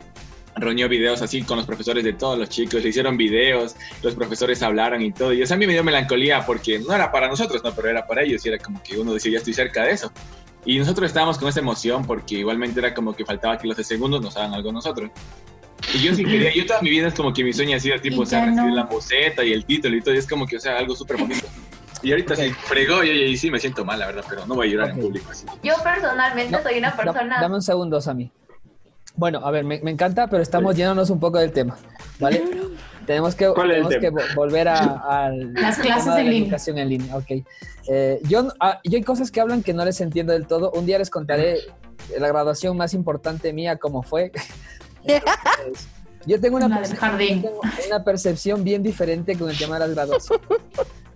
[0.57, 4.63] reunió videos así con los profesores de todos los chicos, le hicieron videos, los profesores
[4.63, 5.33] hablaron y todo.
[5.33, 8.07] Y eso a mí me dio melancolía porque no era para nosotros, no, pero era
[8.07, 8.45] para ellos.
[8.45, 10.13] Y era como que uno decía, ya estoy cerca de eso.
[10.65, 13.85] Y nosotros estábamos con esa emoción porque igualmente era como que faltaba que los de
[13.85, 15.11] segundos nos hagan algo nosotros.
[15.95, 17.99] Y yo sí quería, yo toda mi vida es como que mi sueño ha sido
[18.01, 18.75] tipo, Y o sea, recibir no.
[18.77, 21.17] la boceta y el título y todo, y es como que, o sea, algo súper
[21.17, 21.47] bonito.
[22.03, 24.69] Y ahorita sí, fregó y, y sí me siento mal, la verdad, pero no voy
[24.69, 25.03] a llorar en Ok.
[25.03, 25.47] público así.
[25.63, 27.41] Yo personalmente No, soy una Da- persona...
[27.41, 28.31] dame un segundo, Sammy.
[29.19, 31.77] Bueno, a ver, me, me encanta, pero estamos yéndonos un poco del tema,
[32.21, 32.43] ¿vale?
[33.07, 33.49] Tenemos que,
[34.37, 36.43] volver a, Las clases en la línea.
[36.45, 37.17] educación en línea.
[37.17, 37.31] Ok.
[37.91, 40.71] Eh, yo, ah, yo hay cosas que hablan que no les entiendo del todo.
[40.73, 41.57] Un día les contaré
[42.19, 44.31] la graduación más importante mía, cómo fue.
[45.05, 45.89] Entonces,
[46.27, 50.47] yo tengo una, tengo percepción bien diferente con el tema de las graduaciones.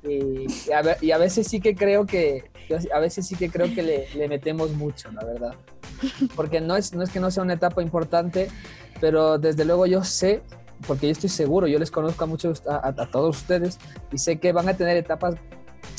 [0.02, 3.36] Y, y a, ve- y a veces sí que creo que, yo a veces sí
[3.36, 5.54] que creo que le, le metemos mucho, la verdad.
[6.34, 8.48] Porque no es, no es que no sea una etapa importante,
[9.00, 10.42] pero desde luego yo sé,
[10.86, 13.78] porque yo estoy seguro, yo les conozco a muchos, a, todos ustedes,
[14.12, 15.34] y sé que van a tener etapas,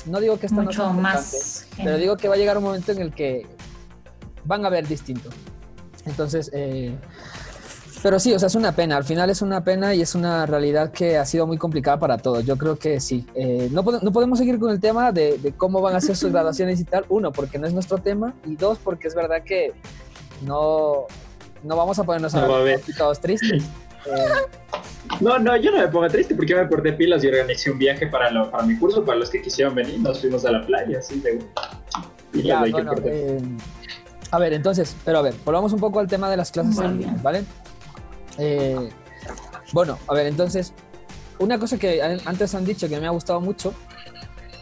[0.05, 1.67] no digo que esta no sea Mucho importante, más.
[1.78, 3.45] pero digo que va a llegar un momento en el que
[4.45, 5.30] van a ver distinto.
[6.05, 6.95] Entonces, eh,
[8.04, 8.97] pero sí, o sea, es una pena.
[8.97, 12.18] Al final es una pena y es una realidad que ha sido muy complicada para
[12.18, 12.45] todos.
[12.45, 13.26] Yo creo que sí.
[13.34, 16.32] Eh, no, no podemos seguir con el tema de, de cómo van a ser sus
[16.34, 17.06] graduaciones y tal.
[17.10, 18.34] Uno, porque no es nuestro tema.
[18.45, 19.72] Y dos, porque es verdad que
[20.45, 21.06] no,
[21.64, 23.64] no vamos a ponernos No va a todos tristes.
[24.06, 24.10] Eh,
[25.22, 27.78] No, no, yo no me pongo triste porque yo me porté pilas y organicé un
[27.80, 29.99] viaje para, lo- para mi curso, para los que quisieron venir.
[30.01, 31.39] Nos fuimos a la playa, así de
[32.32, 33.39] pilas Ya, hay que bueno, eh,
[34.32, 36.97] a ver, entonces, pero a ver, volvamos un poco al tema de las clases en
[36.99, 37.43] línea, ¿vale?
[38.38, 38.90] Eh,
[39.72, 40.74] bueno, a ver, entonces,
[41.40, 43.74] una cosa que an- antes han dicho que me ha gustado mucho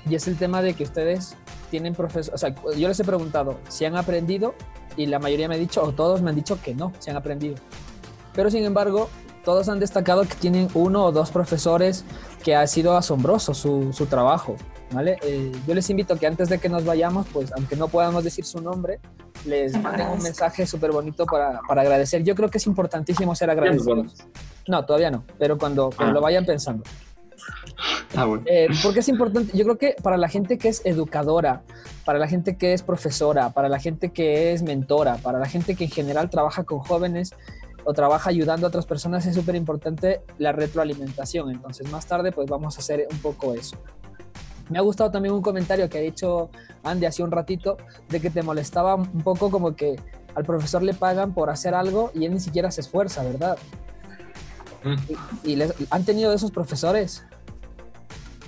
[0.10, 1.36] y es el tema de que ustedes
[1.70, 4.56] tienen profesores, o sea, yo les he preguntado si han aprendido
[4.98, 7.18] y la mayoría me ha dicho, o todos me han dicho que no, si han
[7.18, 7.56] aprendido.
[8.34, 9.10] Pero sin embargo,
[9.46, 12.04] todos han destacado que tienen uno o dos profesores
[12.44, 14.56] que ha sido asombroso su, su trabajo,
[14.92, 15.18] ¿vale?
[15.24, 18.24] Eh, yo les invito a que antes de que nos vayamos, pues aunque no podamos
[18.24, 19.00] decir su nombre,
[19.46, 22.24] les manden un mensaje súper bonito para, para agradecer.
[22.24, 24.16] Yo creo que es importantísimo ser agradecidos.
[24.68, 26.16] No, todavía no, pero cuando, cuando Ah.
[26.16, 26.84] lo vayan pensando.
[28.16, 28.44] Ah, bueno.
[28.46, 31.64] Eh, porque es importante, yo creo que para la gente que es educadora,
[32.06, 35.76] para la gente que es profesora, para la gente que es mentora, para la gente
[35.76, 37.32] que en general trabaja con jóvenes
[37.84, 41.50] o trabaja ayudando a otras personas, es súper importante la retroalimentación.
[41.50, 43.78] Entonces, más tarde, pues vamos a hacer un poco eso.
[44.70, 46.50] Me ha gustado también un comentario que ha dicho
[46.84, 47.78] Andy hace un ratito
[48.10, 50.00] de que te molestaba un poco como que
[50.36, 53.58] al profesor le pagan por hacer algo y él ni siquiera se esfuerza, ¿verdad?
[54.84, 54.96] Mm.
[55.46, 57.24] Y, y les- han tenido esos profesores.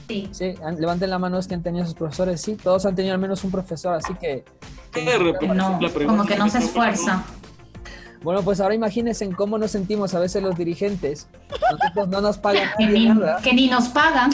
[0.08, 0.30] Sí.
[0.32, 2.42] Sí, han- levanten la mano los que han tenido sus profesores.
[2.42, 4.44] Sí, todos han tenido al menos un profesor, así que...
[4.92, 7.24] que- Eh, No, como que no se esfuerza.
[8.22, 11.28] Bueno, pues ahora imagínense en cómo nos sentimos a veces los dirigentes.
[11.72, 14.32] Nosotros no nos pagan Que nadie ni, que ni nos pagan.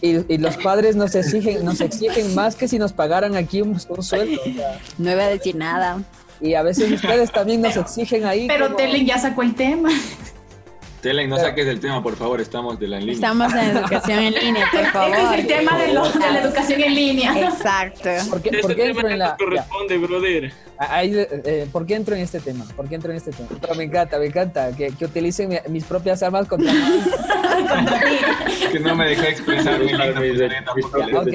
[0.00, 3.70] Y, y los padres nos exigen, nos exigen más que si nos pagaran aquí un,
[3.88, 4.40] un sueldo.
[4.40, 6.02] o sea, No iba a decir nada.
[6.40, 8.46] y a veces ustedes también nos exigen ahí.
[8.46, 9.90] Pero como- Telen ya sacó el tema.
[11.00, 13.14] Telen, no Pero- saques el tema, por favor, estamos de la en línea.
[13.14, 15.16] Estamos en educación en línea, por favor.
[15.16, 17.38] Este es el tema de, los- de la educación en línea.
[17.48, 18.08] Exacto.
[18.28, 20.52] ¿Por qué, por qué tema entro en la, corresponde, brother.
[20.78, 22.64] ahí, eh, ¿Por qué entro en este tema?
[22.76, 23.48] ¿Por qué entro en este tema?
[23.60, 26.80] Pero me encanta, me encanta que, que utilicen mi- mis propias armas contra mí.
[28.72, 29.92] Que no me dejó expresar mi
[31.14, 31.32] Ok.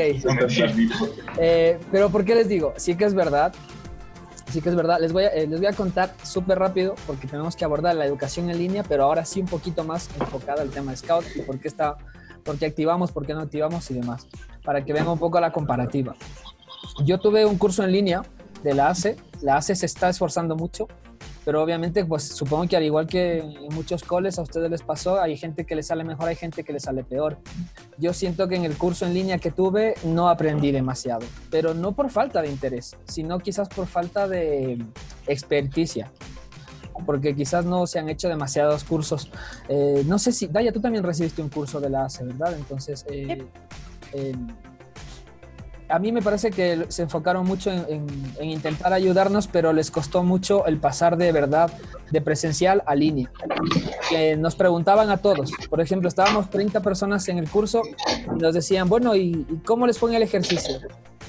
[1.37, 2.73] Eh, pero ¿por qué les digo?
[2.77, 3.53] Sí que es verdad.
[4.53, 4.99] Sí que es verdad.
[5.01, 8.05] Les voy a, eh, les voy a contar súper rápido porque tenemos que abordar la
[8.05, 11.41] educación en línea, pero ahora sí un poquito más enfocada al tema de Scout y
[11.41, 11.97] por qué, está,
[12.43, 14.27] por qué activamos, por qué no activamos y demás,
[14.63, 16.13] para que venga un poco la comparativa.
[17.03, 18.21] Yo tuve un curso en línea
[18.61, 19.17] de la ACE.
[19.41, 20.87] La ACE se está esforzando mucho,
[21.45, 25.21] pero obviamente, pues supongo que al igual que en muchos coles a ustedes les pasó,
[25.21, 27.37] hay gente que les sale mejor, hay gente que les sale peor.
[27.97, 31.91] Yo siento que en el curso en línea que tuve no aprendí demasiado, pero no
[31.91, 34.83] por falta de interés, sino quizás por falta de
[35.27, 36.11] experticia,
[37.05, 39.29] porque quizás no se han hecho demasiados cursos.
[39.67, 42.53] Eh, no sé si, Daya, tú también recibiste un curso de la ACE, ¿verdad?
[42.55, 43.43] Entonces, eh,
[44.13, 44.33] eh,
[45.93, 48.07] a mí me parece que se enfocaron mucho en, en-
[48.39, 51.71] en intentar ayudarnos, pero les costó mucho el pasar de verdad
[52.09, 53.29] de presencial a línea.
[54.39, 55.51] Nos preguntaban a todos.
[55.69, 57.83] Por ejemplo, estábamos 30 personas en el curso
[58.25, 60.79] y nos decían, bueno, ¿y, cómo les en el ejercicio?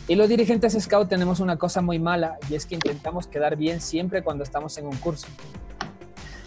[0.08, 3.82] Y los dirigentes scout tenemos una cosa muy mala y es que intentamos quedar bien
[3.82, 5.26] siempre cuando estamos en un curso.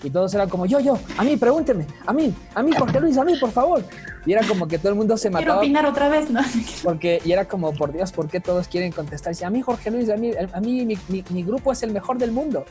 [0.03, 3.18] Y todos eran como, yo, yo, a mí, pregúnteme, a mí, a mí, Jorge Luis,
[3.18, 3.84] a mí, por favor.
[4.28, 5.59] Y era como que todo el mundo se Quiero mataba.
[5.59, 6.41] opinar otra vez, ¿no?
[6.84, 9.32] Porque, y era como, por Dios, ¿por qué todos quieren contestar?
[9.34, 11.91] Dice, a mí, Jorge Luis, a mí, a mí mi, mi- mi grupo es el
[11.93, 12.65] mejor del mundo.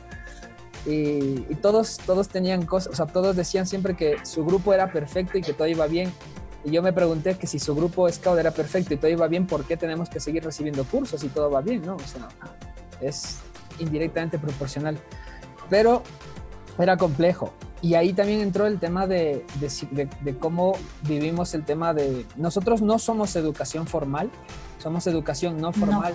[0.84, 4.92] Y, y todos, todos tenían cosas, o sea, todos decían siempre que su grupo era
[4.92, 6.12] perfecto y que todo iba bien.
[6.64, 9.46] Y yo me pregunté que si su grupo Scout era perfecto y todo iba bien,
[9.46, 11.82] ¿por qué tenemos que seguir recibiendo cursos y todo va bien?
[11.86, 12.28] No, o sea,
[13.00, 13.38] es
[13.78, 14.98] indirectamente proporcional.
[15.70, 16.02] Pero
[16.78, 17.52] era complejo.
[17.82, 22.24] Y ahí también entró el tema de, de de- de cómo vivimos el tema de...
[22.36, 24.30] Nosotros no somos educación formal,
[24.78, 26.14] somos educación no formal,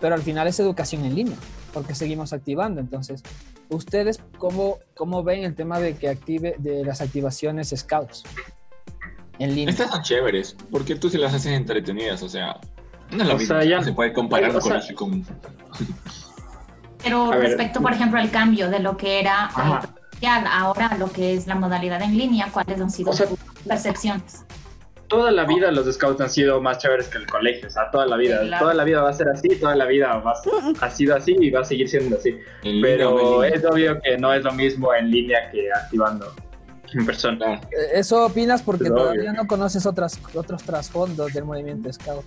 [0.00, 1.36] pero al final es educación en línea,
[1.72, 2.80] porque seguimos activando.
[2.80, 3.22] Entonces,
[3.68, 8.22] ¿ustedes cómo, cómo ven el tema de que active de las activaciones Scouts
[9.38, 9.70] en línea?
[9.72, 12.60] Estas son chéveres, porque tú sí las haces entretenidas, o sea,
[13.10, 15.24] no es lo O mismo, sea, ya- no se puede comparar o un sea- con...
[17.04, 17.40] Pero A ver.
[17.48, 21.46] respecto, por ejemplo, al cambio de lo que era presencial ahora a lo que es
[21.46, 24.44] la modalidad en línea, ¿cuáles han sido O sea- sus percepciones?
[25.06, 28.06] Toda la vida los scouts han sido más chéveres que el colegio, o sea, toda
[28.06, 28.40] la vida.
[28.40, 28.64] Sí, claro.
[28.64, 30.34] Toda la vida va a ser así, toda la vida va a-
[30.86, 32.30] ha sido así y va a seguir siendo así.
[32.62, 33.48] En Pero línea.
[33.54, 36.34] es obvio que no es lo mismo en línea que activando
[36.94, 37.54] en persona.
[37.56, 39.02] Eh, Eso opinas porque Es obvio.
[39.02, 42.24] todavía no conoces otras, otros trasfondos del movimiento Scout.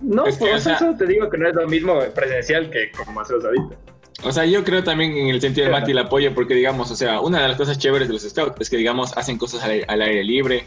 [0.00, 2.70] No, Es que, por o sea- eso te digo que no es lo mismo presencial
[2.70, 3.76] que como hacemos ahorita.
[4.24, 6.96] O sea, yo creo también en el sentido de Mati el apoyo, porque digamos, o
[6.96, 9.70] sea, una de las cosas chéveres de los scouts es que, digamos, hacen cosas al
[9.70, 10.64] aire, al aire libre,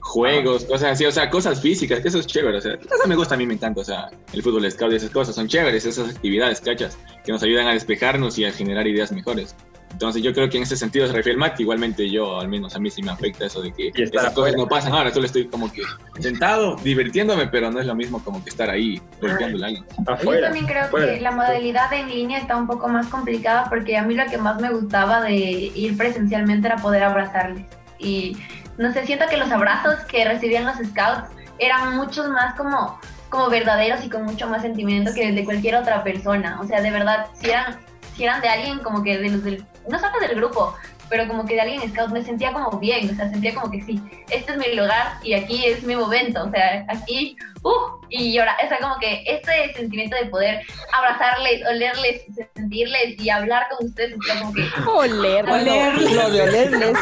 [0.00, 3.14] juegos, cosas así, o sea, cosas físicas, que eso es chévere, o sea, eso me
[3.16, 5.84] gusta, a mí me encanta, o sea, el fútbol scout y esas cosas son chéveres,
[5.84, 9.54] esas actividades, cachas, que nos ayudan a despejarnos y a generar ideas mejores.
[10.02, 12.74] Entonces yo creo que en ese sentido se refiere el Mati, igualmente yo, al menos
[12.74, 14.56] a mí sí me afecta eso de que esas cosas afuera.
[14.56, 15.82] no pasan, ahora solo estoy como que
[16.18, 19.82] sentado, divirtiéndome, pero no es lo mismo como que estar ahí, golpeando el aire.
[20.24, 21.14] Yo también creo afuera.
[21.14, 24.38] que la modalidad en línea está un poco más complicada porque a mí lo que
[24.38, 27.64] más me gustaba de ir presencialmente era poder abrazarles.
[28.00, 28.36] Y
[28.78, 31.28] no sé, siento que los abrazos que recibían los scouts
[31.60, 32.98] eran muchos más como,
[33.28, 36.58] como verdaderos y con mucho más sentimiento que el de cualquier otra persona.
[36.60, 37.78] O sea, de verdad, si eran,
[38.16, 40.74] si eran de alguien como que de los del, no solo del grupo,
[41.12, 43.82] pero como que de alguien scout me sentía como bien, o sea, sentía como que
[43.82, 44.00] sí,
[44.30, 47.70] este es mi lugar y aquí es mi momento, o sea, aquí, uh,
[48.08, 50.62] y llorar, o sea, como que este sentimiento de poder
[50.96, 52.22] abrazarles, olerles,
[52.56, 55.98] sentirles y hablar con ustedes, o sea, como que, Oler, Oler.
[56.00, 56.96] Lo de olerles,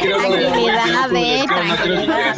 [0.00, 2.36] Tranquilidad, tranquilidad.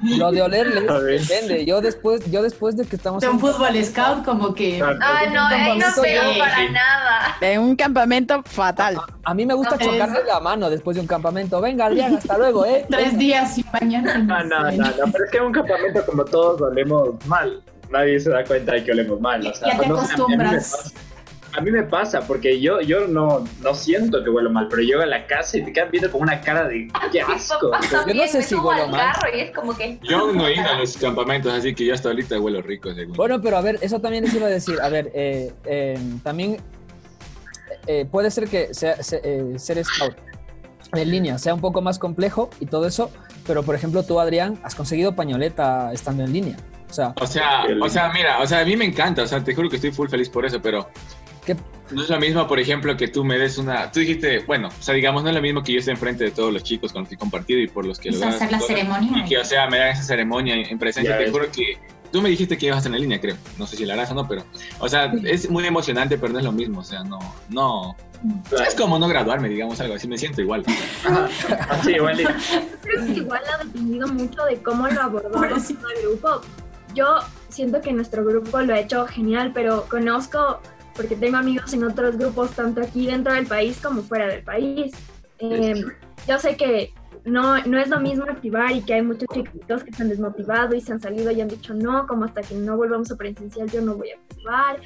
[0.00, 1.64] lo de olerles, depende.
[1.64, 4.80] Yo después, yo después de que estamos De un en- fútbol scout como que...
[4.80, 6.00] Ah, no, ahí no Sí.
[6.02, 7.36] pegó para nada.
[7.40, 8.96] De un campamento fatal.
[9.24, 11.60] A mí me gusta No, chocarle la mano después de un campamento.
[11.60, 12.84] Venga, Adrián, hasta luego, ¿eh?
[12.90, 14.18] Tres días y mañana.
[14.18, 17.62] No, no, no, no, pero es que en un campamento como todos olemos mal.
[17.90, 19.46] Nadie se da cuenta de que olemos mal.
[19.46, 20.70] O sea, Ya te no sé, a mí me acostumbras.
[20.70, 20.92] pasa.
[21.56, 25.02] A mí me pasa, porque yo, yo no, no siento que huelo mal, pero llego
[25.02, 27.70] a la casa y te quedan viendo con una cara de qué asco.
[28.08, 29.12] Yo no sé me si huelo al mal.
[29.12, 31.94] carro y es como que, Yo no he ido a los campamentos, así que yo
[31.94, 33.14] hasta ahorita huelo rico, según.
[33.16, 34.80] Bueno, pero a ver, eso también les iba a decir.
[34.82, 36.56] A ver, eh, eh, también
[37.86, 40.16] eh, puede ser que sea, se- eh, ser scout
[40.94, 43.10] en línea sea un poco más complejo y todo eso,
[43.46, 46.56] pero por ejemplo tú, Adrián, has conseguido pañoleta estando en línea.
[46.88, 49.42] O sea, O sea, o sea, mira, o sea, a mí me encanta, o sea,
[49.42, 50.88] te juro que estoy full feliz por eso, pero
[51.44, 51.56] ¿qué-
[51.90, 54.82] no es lo mismo, por ejemplo, que tú me des una, tú dijiste, bueno, o
[54.82, 57.02] sea, digamos, no es lo mismo que yo esté enfrente de todos los chicos con
[57.02, 59.24] los que he compartido y por los que O sea, logras hacer la ceremonia.
[59.24, 61.32] y que, o sea, me dan esa ceremonia en en presencia, Ya te ves.
[61.32, 61.78] juro que
[62.14, 64.12] tú me dijiste que ibas a hacer en línea, creo, no sé si la harás
[64.12, 64.44] o no, pero,
[64.78, 67.96] o sea, es muy emocionante, pero no es lo mismo, o sea, no, no,
[68.64, 70.64] es como no graduarme, digamos, algo así, me siento igual.
[71.82, 72.16] Sí, igual
[72.82, 75.88] Creo que igual ha dependido mucho de cómo lo abordó Pobrecito.
[75.88, 76.40] el grupo.
[76.94, 80.60] Yo siento que nuestro grupo lo ha hecho genial, pero conozco,
[80.94, 84.92] porque tengo amigos en otros grupos, tanto aquí dentro del país como fuera del país.
[85.40, 85.84] Eh,
[86.28, 86.94] yo sé que
[87.24, 90.74] no, no es lo mismo activar y que hay muchos chicos que se han desmotivado
[90.74, 93.70] y se han salido y han dicho no, como hasta que no volvamos a presencial
[93.70, 94.80] yo no voy a activar.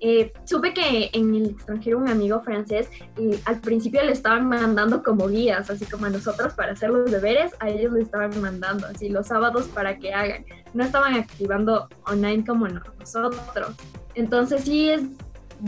[0.00, 5.02] Eh, supe que en el extranjero un amigo francés y al principio le estaban mandando
[5.02, 8.86] como guías, así como a nosotros para hacer los deberes, a ellos le estaban mandando
[8.86, 10.44] así los sábados para que hagan.
[10.74, 13.74] No estaban activando online como nosotros.
[14.14, 15.02] Entonces sí es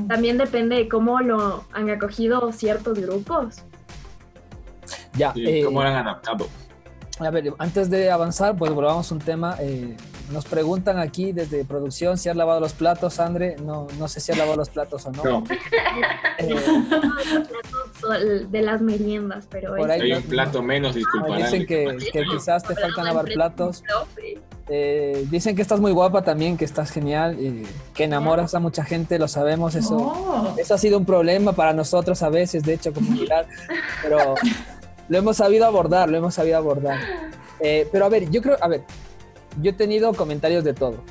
[0.06, 3.64] también depende de cómo lo han acogido ciertos grupos.
[5.14, 5.32] Ya.
[5.34, 6.46] Sí, eh, ¿Cómo han adaptado?
[7.18, 9.56] A ver, antes de avanzar, pues volvamos a un tema.
[9.60, 9.94] eh,
[10.32, 13.56] nos preguntan aquí desde producción si has lavado los platos, Andre.
[13.62, 15.22] No, no sé si has lavado los platos o no.
[15.24, 15.44] No.
[18.18, 21.42] Eh, de las meriendas, pero Por ahí Hay no- un plato menos, no, disculparán.
[21.42, 23.84] dicen que, que quizás te faltan lavar platos.
[24.68, 28.84] Eh, dicen que estás muy guapa también, que estás genial, y que enamoras a mucha
[28.84, 29.74] gente, lo sabemos.
[29.74, 30.54] Eso, Oh.
[30.56, 33.46] eso ha sido un problema para nosotros a veces, de hecho, comunicar,
[34.02, 34.34] pero
[35.10, 36.98] lo hemos sabido abordar, lo hemos sabido abordar.
[37.58, 38.84] Eh, pero a ver, yo creo, a ver,
[39.60, 41.02] yo he tenido comentarios de todo,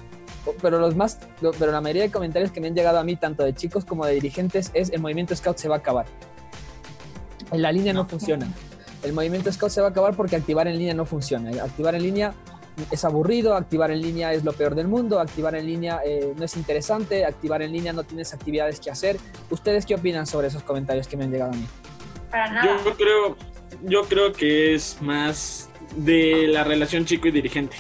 [0.62, 1.20] pero los más,
[1.60, 4.06] pero la mayoría de comentarios que me han llegado a mí, tanto de chicos como
[4.06, 6.06] de dirigentes, es el movimiento Scout se va a acabar.
[7.52, 8.47] En la línea no funciona.
[9.04, 11.50] El movimiento Scout se va a acabar porque activar en línea no funciona.
[11.62, 12.34] Activar en línea
[12.89, 16.45] es aburrido, activar en línea es lo peor del mundo, activar en línea eh, no
[16.45, 19.18] es interesante, activar en línea no tienes actividades que hacer.
[19.50, 21.68] ¿Ustedes qué opinan sobre esos comentarios que me han llegado a mí?
[22.32, 22.80] Para nada.
[22.86, 23.36] Yo creo,
[23.84, 27.76] yo creo que es más de la relación chico y dirigente.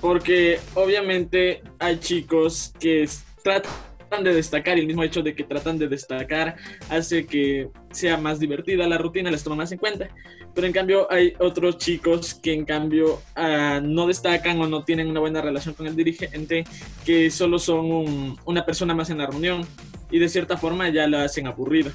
[0.00, 3.08] Porque obviamente hay chicos que
[3.44, 6.56] tratan de destacar y el mismo hecho de que tratan de destacar
[6.90, 10.08] hace que sea más divertida la rutina, les toma más en cuenta.
[10.54, 15.08] Pero en cambio hay otros chicos que en cambio ah, no destacan o no tienen
[15.08, 16.64] una buena relación con el dirigente,
[17.06, 19.64] que solo son un- una persona más en la reunión
[20.10, 21.92] y de cierta forma ya la hacen aburrida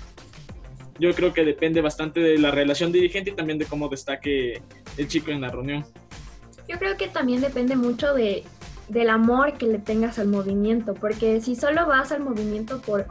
[0.99, 4.61] yo creo que depende bastante de la relación dirigente y también de cómo destaque
[4.97, 5.85] el chico en la reunión.
[6.67, 8.43] Yo creo que también depende mucho de,
[8.89, 13.05] del amor que le tengas al movimiento, porque si solo vas al movimiento por,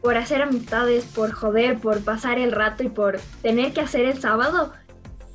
[0.00, 4.18] por hacer amistades, por joder, por pasar el rato y por tener que hacer el
[4.18, 4.72] sábado,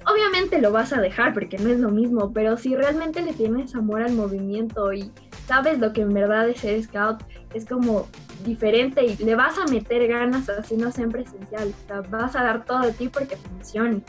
[0.06, 3.76] obviamente lo vas a dejar porque no es lo mismo, pero si realmente le tienes
[3.76, 5.12] amor al movimiento y
[5.48, 7.24] sabes lo que en verdad es ser scout,
[7.54, 8.08] es como
[8.44, 12.44] diferente y le vas a meter ganas así no sea en o sea, vas a
[12.44, 14.02] dar todo de ti porque funcione.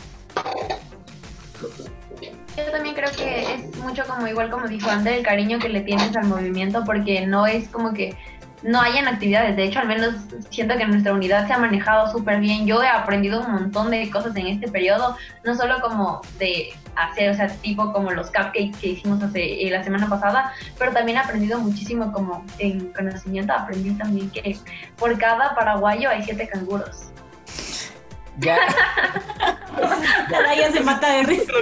[2.57, 5.81] Yo también creo que es mucho como igual como dijo Ander, el cariño que le
[5.81, 8.17] tienes al movimiento, porque no es como que
[8.65, 9.57] no hayan actividades.
[9.57, 10.15] De hecho, al menos
[10.51, 12.67] siento que nuestra unidad se ha manejado súper bien.
[12.67, 17.31] Yo he aprendido un montón de cosas en este periodo, no solo como de hacer,
[17.31, 21.19] o sea, tipo como los cupcakes que hicimos hace, eh, la semana pasada, pero también
[21.19, 23.53] he aprendido muchísimo como en conocimiento.
[23.53, 24.57] Aprendí también que
[24.97, 27.14] por cada paraguayo hay siete canguros.
[28.39, 28.59] Ya,
[30.59, 31.53] ya se mata de risa.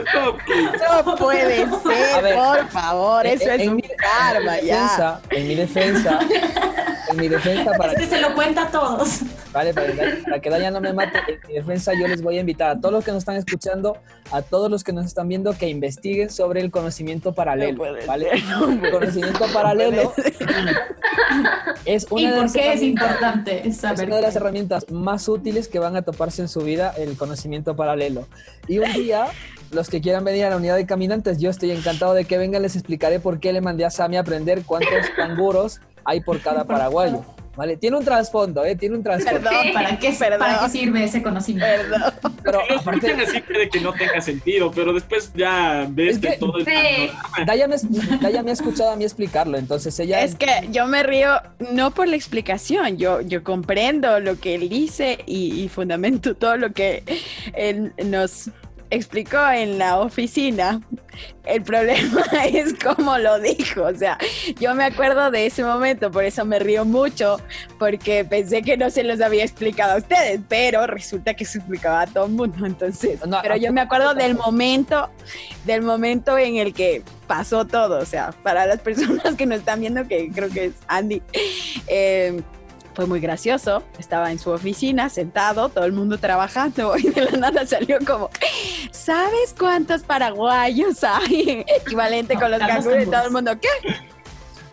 [1.05, 4.69] No puede ser, ver, por favor, en- eso es en un mi- karma en mi
[4.69, 4.83] ya.
[4.83, 6.19] defensa, en mi defensa,
[7.11, 9.21] en mi defensa para Este se lo cuenta a todos.
[9.53, 12.39] Vale, para que, para que Daya no me mate, en mi defensa yo les voy
[12.39, 13.99] a invitar a todos los que nos están escuchando,
[14.31, 18.31] a todos los que nos están viendo, que investiguen sobre el conocimiento paralelo, No ¿vale?
[18.31, 20.13] ser, no El conocimiento paralelo
[21.85, 24.07] es ¿Y una, de por las qué es importante es saber?
[24.07, 27.77] una de las herramientas más útiles que van a toparse en su vida, el conocimiento
[27.77, 28.27] paralelo.
[28.69, 29.27] Y un día,
[29.71, 32.63] los que quieran venir a la unidad de caminantes, yo estoy encantado de que vengan,
[32.63, 36.65] les explicaré por qué le mandé a Sami a aprender cuántos canguros hay por cada
[36.65, 37.25] paraguayo.
[37.55, 37.77] ¿Vale?
[37.77, 38.77] Tiene un trasfondo, ¿eh?
[38.77, 39.41] Tiene un trasfondo.
[39.43, 40.39] Perdón, ¿para qué, Perdón.
[40.39, 41.67] ¿para qué sirve ese conocimiento?
[41.91, 42.03] Perdón.
[42.43, 46.37] Pero aparte, así puede que no tenga sentido, pero después ya ves Es que- que
[46.39, 47.11] todo el Sí.
[47.47, 47.77] Daya me,
[48.21, 50.23] Daya me ha escuchado a mí explicarlo, entonces ella...
[50.23, 51.31] Es que yo me río
[51.73, 56.57] no por la explicación, yo, yo comprendo lo que él dice y, y fundamento todo
[56.57, 57.03] lo que
[57.55, 58.49] él nos
[58.93, 60.81] explicó en la oficina.
[61.45, 64.19] El problema es cómo lo dijo, o sea,
[64.61, 67.41] yo me acuerdo de ese momento, por eso me río mucho,
[67.79, 72.03] porque pensé que no se los había explicado a ustedes, pero resulta que se explicaba
[72.03, 75.11] a todo el mundo, entonces, No, pero yo me acuerdo del momento,
[75.65, 79.81] del momento en el que pasó todo, o sea, para las personas que nos están
[79.81, 81.23] viendo, que creo que es Andy,
[81.87, 82.41] eh,
[82.95, 83.83] fue muy gracioso.
[83.99, 88.31] Estaba en su oficina, sentado, todo el mundo trabajando, y de la nada salió como,
[88.91, 91.65] ¿sabes cuántos paraguayos hay?
[91.81, 94.12] Equivalente con los canguros y todo el mundo, ¿qué?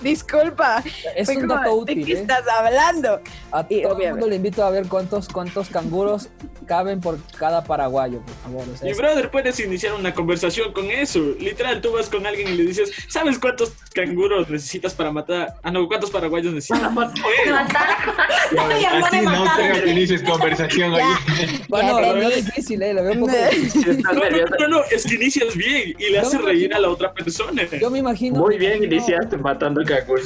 [0.01, 0.83] Disculpa.
[1.15, 2.19] Es Fue un como, dato ¿De útil, qué ¿eh?
[2.21, 3.21] estás hablando?
[3.51, 6.29] A y todo el mundo le invito a ver cuántos, cuántos canguros
[6.65, 8.65] caben por cada paraguayo, por favor.
[8.71, 11.19] o sea, Y brother, puedes iniciar una conversación con eso.
[11.39, 15.55] Literal, tú vas con alguien y le dices, ¿sabes cuántos canguros necesitas para matar?
[15.63, 16.91] Ah, no, ¿cuántos paraguayos necesitas?
[16.95, 19.87] Oye, Ya Así no matar.
[19.87, 21.03] inicies conversación ahí.
[21.69, 22.93] Bueno, lo veo difícil, ¿eh?
[22.93, 24.21] Lo veo un poco Si estás no,
[24.59, 27.63] no, no, es que inicias bien y le haces reír a la otra persona.
[27.79, 28.39] Yo me imagino...
[28.39, 29.81] Muy bien iniciaste matando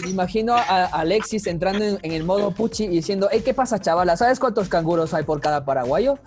[0.08, 4.18] imagino a Alexis entrando en, en el modo puchi y diciendo, hey, ¿qué pasa, chavala?
[4.18, 6.18] ¿Sabes cuántos canguros hay por cada paraguayo?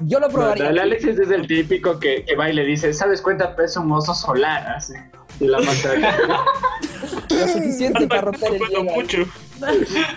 [0.00, 0.68] Yo lo No, probaría.
[0.70, 3.90] el Alexis es el típico que, que va y le dice, ¿sabes cuánto pesa un
[3.92, 4.66] oso solar?
[4.76, 4.92] Así.
[5.40, 5.94] Y la mata.
[7.30, 8.84] Lo suficiente para romper el hielo.
[8.84, 9.18] mucho.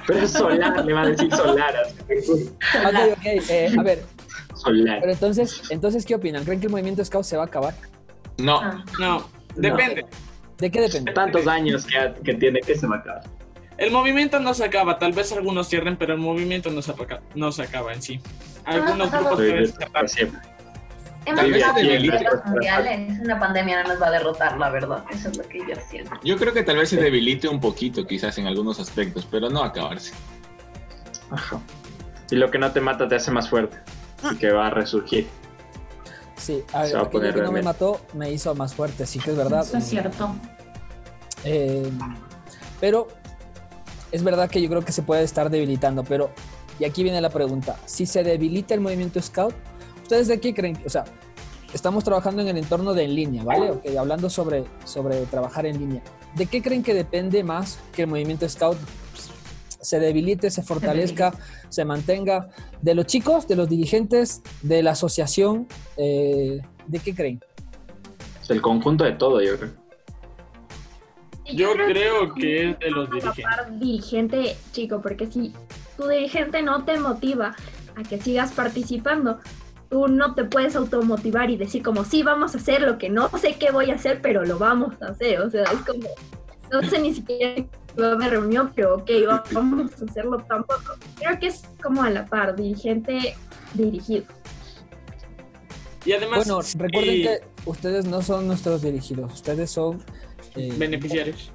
[0.07, 1.75] Pero es solar, le va a decir solar.
[1.75, 2.49] Así.
[2.85, 3.25] Ok, ok.
[3.25, 4.03] eh, a ver,
[4.55, 4.99] Solar.
[5.01, 6.43] pero entonces, entonces, ¿qué opinan?
[6.43, 7.73] ¿Creen que el movimiento Scout se va a acabar?
[8.37, 8.83] No.
[8.99, 10.05] No, Depende.
[10.61, 11.11] ¿De qué depende?
[11.11, 13.23] Tantos años que, que tiene que se va a acabar.
[13.77, 17.21] El movimiento no se acaba, tal vez algunos cierren, pero el movimiento no se acaba,
[17.35, 18.21] no se acaba en sí.
[18.63, 20.07] Algunos Ah, grupos es cerrar.
[20.07, 20.39] siempre.
[21.25, 22.17] Hemos Tal vez estado se en debilite.
[22.19, 23.19] guerras mundiales.
[23.21, 25.03] Una pandemia no nos va a derrotar, la verdad.
[25.11, 26.11] Eso es lo que yo siento.
[26.23, 29.63] Yo creo que tal vez se debilite un poquito, quizás en algunos aspectos, pero no
[29.63, 30.13] acabarse.
[31.31, 31.59] Ajá.
[32.29, 33.77] Y lo que no te mata te hace más fuerte.
[34.23, 35.27] Así que va a resurgir.
[36.41, 39.37] Sí, a- aquello poner que no me mató me hizo más fuerte, sí que es
[39.37, 39.61] verdad.
[39.61, 40.35] Eso es cierto.
[41.43, 41.89] Eh,
[42.79, 43.07] pero
[44.11, 46.31] es verdad que yo creo que se puede estar debilitando, pero,
[46.79, 49.53] y aquí viene la pregunta, si se debilita el movimiento Scout,
[50.01, 50.81] ¿ustedes de qué creen?
[50.85, 51.05] O sea,
[51.73, 53.71] estamos trabajando en el entorno de en línea, ¿vale?
[53.71, 56.01] Ok, hablando sobre, sobre trabajar en línea.
[56.35, 58.77] ¿De qué creen que depende más que el movimiento Scout
[59.81, 61.33] se debilite, se fortalezca,
[61.69, 62.49] se mantenga?
[62.81, 65.67] ¿De los chicos, de los dirigentes, de la asociación?
[65.97, 67.41] Eh, ¿De qué creen?
[68.41, 69.71] Es el conjunto de todo, yo creo.
[71.45, 73.79] Y Yo creo creo que es de los dirigentes.
[73.79, 75.53] dirigente, chico, porque si
[75.97, 77.55] tu dirigente no te motiva
[77.95, 79.39] a que sigas participando,
[79.89, 83.27] tú no te puedes automotivar y decir como, sí, vamos a hacer lo que no
[83.37, 85.41] sé qué voy a hacer, pero lo vamos a hacer.
[85.41, 86.07] O sea, es como,
[86.71, 87.65] no sé ni siquiera
[87.97, 90.95] a haber reunión, pero ok, va- vamos a hacerlo tampoco.
[91.19, 93.35] Creo que es como a la par, dirigente
[93.73, 94.25] dirigido.
[96.05, 100.03] Y además, Bueno, recuerden que ustedes no son nuestros dirigidos, ustedes son...
[100.55, 101.51] eh, beneficiarios.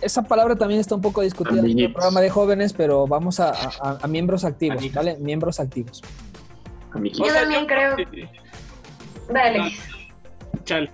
[0.00, 3.50] esa palabra también está un poco discutida en el programa de jóvenes, pero vamos a,
[3.52, 4.82] a- a miembros activos.
[4.92, 5.16] ¿vale?
[5.18, 6.02] Miembros activos.
[6.92, 7.26] Amiguitos.
[7.28, 7.96] Yo también creo-
[9.30, 9.72] Dale.
[10.64, 10.90] Chal.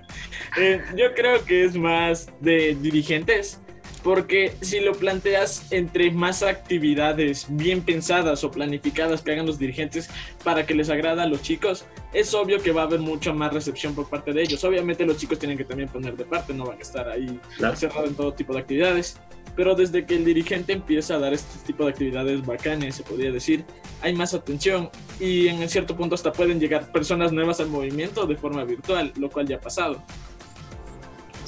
[0.59, 3.61] Eh, yo creo que es más de dirigentes,
[4.03, 10.09] porque si lo planteas entre más actividades bien pensadas o planificadas que hagan los dirigentes
[10.45, 13.53] para que les agrada a los chicos, es obvio que va a haber mucha más
[13.53, 14.65] recepción por parte de ellos.
[14.65, 17.77] Obviamente los chicos tienen que también poner de parte, no van a estar ahí Claro.
[17.77, 19.19] cerrados en todo tipo de actividades.
[19.57, 23.33] Pero desde que el dirigente empieza a dar este tipo de actividades bacanes, se podría
[23.33, 23.65] decir,
[24.01, 28.37] hay más atención y en cierto punto hasta pueden llegar personas nuevas al movimiento de
[28.37, 30.03] forma virtual, lo cual ya ha pasado.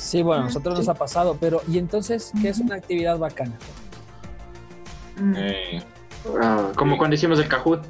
[0.02, 3.52] Sí, bueno, a nosotros nos ha pasado, pero ¿y entonces qué es una actividad bacana?
[5.16, 5.34] Mm.
[5.36, 5.82] Eh,
[6.40, 7.84] Ah, como cuando hicimos el Kahoot.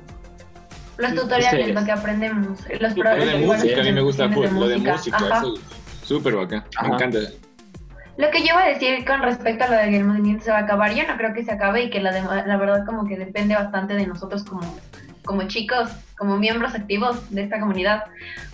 [0.97, 1.73] Los tutoriales, Sí.
[1.73, 2.49] lo que aprendemos.
[2.81, 5.39] Los lo programas de de música, a mí me gusta full, lo de música, Ajá.
[5.41, 5.55] eso
[6.03, 7.19] súper bacán, me encanta.
[8.17, 10.51] Lo que yo iba a decir con respecto a lo de que el movimiento se
[10.51, 12.87] va a acabar, yo no creo que se acabe y que la, dema- la verdad
[12.87, 14.63] como que depende bastante de nosotros como,
[15.25, 15.91] como chicos,
[16.23, 18.05] como miembros activos de esta comunidad.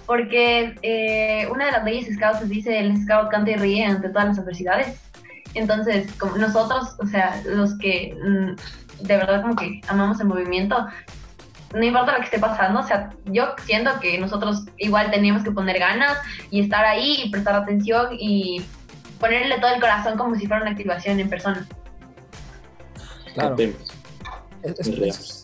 [0.06, 4.28] Porque eh, una de las leyes scouts dice el scout canta y ríe ante todas
[4.28, 4.98] las adversidades.
[5.52, 10.86] Entonces, como nosotros, o sea, los que mm, de verdad como que amamos el movimiento,
[11.74, 15.50] no importa lo que esté pasando, o sea, yo siento que nosotros igual tenemos que
[15.50, 16.16] poner ganas
[16.50, 18.64] y estar ahí y prestar atención y
[19.20, 21.66] ponerle todo el corazón como si fuera una activación en persona.
[23.34, 23.56] Claro,
[24.62, 25.37] es, es-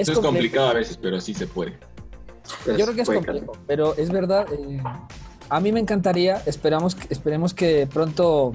[0.00, 1.78] Es es- Eso complicado a veces, pero sí se puede.
[2.64, 4.46] Pero Yo creo que es complejo, pero es verdad.
[4.52, 4.82] eh,
[5.48, 8.52] a mí me encantaría, esperamos, esperemos que pronto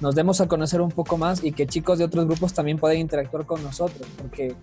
[0.00, 2.98] nos demos a conocer un poco más y que chicos de otros grupos también puedan
[2.98, 4.54] interactuar con nosotros, porque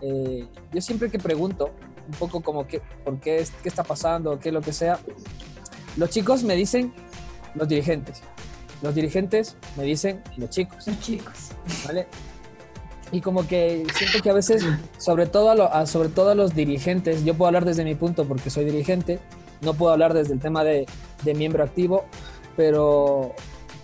[0.00, 1.70] eh, yo siempre que pregunto
[2.06, 4.98] un poco como que, por qué, es- qué está pasando, qué lo que sea,
[5.96, 6.92] los chicos me dicen
[7.54, 8.22] los dirigentes,
[8.82, 10.86] los dirigentes me dicen los chicos.
[10.86, 11.34] Los chicos.
[11.86, 12.06] ¿vale?
[13.10, 14.64] Y como que siento que a veces,
[14.98, 18.64] sobre todo a, sobre todo los dirigentes, yo puedo hablar desde mi punto porque soy
[18.64, 19.18] dirigente,
[19.62, 20.86] no puedo hablar desde el tema de,
[21.24, 22.04] de miembro activo,
[22.56, 23.34] pero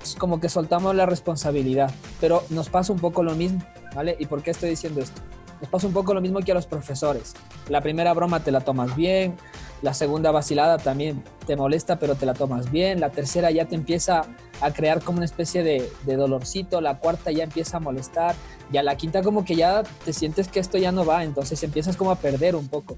[0.02, 1.90] es como que soltamos la responsabilidad.
[2.20, 3.60] Pero nos pasa un poco lo mismo,
[3.94, 4.16] ¿vale?
[4.18, 5.22] ¿Y por qué estoy diciendo esto?
[5.60, 7.32] Nos pasa un poco lo mismo que a los profesores.
[7.68, 9.36] La primera broma te la tomas bien,
[9.80, 13.74] la segunda vacilada también te molesta, pero te la tomas bien, la tercera ya te
[13.74, 14.22] empieza
[14.60, 18.34] a crear como una especie de, dolorcito, la cuarta ya empieza a molestar,
[18.72, 21.62] y a la quinta como que ya te sientes que esto ya no va, entonces
[21.62, 22.96] empiezas como a perder un poco.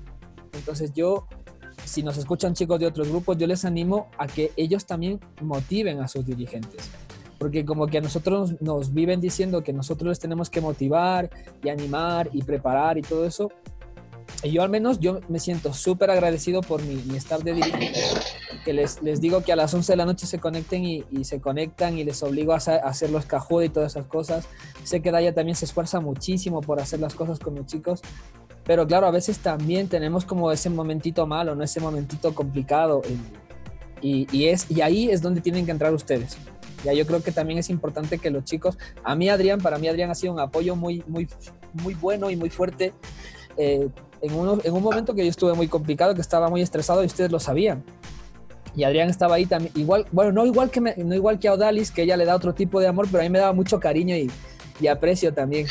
[0.52, 1.26] Entonces yo,
[1.84, 6.00] si nos escuchan chicos de otros grupos, yo les animo a que ellos también motiven
[6.00, 6.90] a sus dirigentes.
[7.38, 11.28] Porque como que a nosotros nos, nos viven diciendo que nosotros les tenemos que motivar
[11.62, 13.50] y animar y preparar y todo eso.
[14.42, 18.14] Y yo al menos yo me siento súper agradecido por mi, mi staff de dirigentes,
[18.64, 21.24] que les, les digo que a las 11 de la noche se conecten y, y
[21.24, 24.46] se conectan y les obligo a, a hacer los cajudos y todas esas cosas.
[24.84, 28.02] Sé que Daya también se esfuerza muchísimo por hacer las cosas con los chicos,
[28.64, 31.62] pero claro, a veces también tenemos como ese momentito malo, ¿no?
[31.64, 33.02] Ese momentito complicado.
[34.02, 36.36] Y, y, es, y ahí es donde tienen que entrar ustedes.
[36.84, 39.88] Ya yo creo que también es importante que los chicos, a mí Adrián, para mí
[39.88, 41.28] Adrián ha sido un apoyo muy, muy,
[41.72, 42.92] muy bueno y muy fuerte.
[43.56, 43.88] eh,
[44.20, 47.06] en, uno- en un momento que yo estuve muy complicado, que estaba muy estresado y
[47.06, 47.84] ustedes lo sabían.
[48.74, 51.54] Y Adrián estaba ahí también, igual, bueno, no igual que, me- no igual que a
[51.54, 53.80] Odalis, que ella le da otro tipo de amor, pero a mí me daba mucho
[53.80, 54.30] cariño y,
[54.80, 55.66] y aprecio también.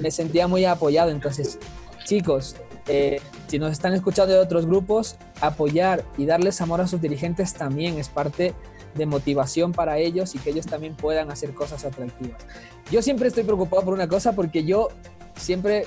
[0.00, 1.10] Me sentía muy apoyado.
[1.10, 1.58] Entonces,
[2.04, 2.56] chicos,
[2.88, 7.54] eh, si nos están escuchando de otros grupos, apoyar y darles amor a sus dirigentes
[7.54, 8.52] también es parte
[8.94, 12.40] de motivación para ellos y que ellos también puedan hacer cosas atractivas.
[12.90, 14.88] Yo siempre estoy preocupado por una cosa porque yo
[15.36, 15.86] siempre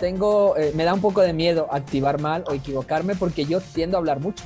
[0.00, 3.96] tengo, eh, me da un poco de miedo activar mal o equivocarme porque yo tiendo
[3.96, 4.42] a hablar mucho.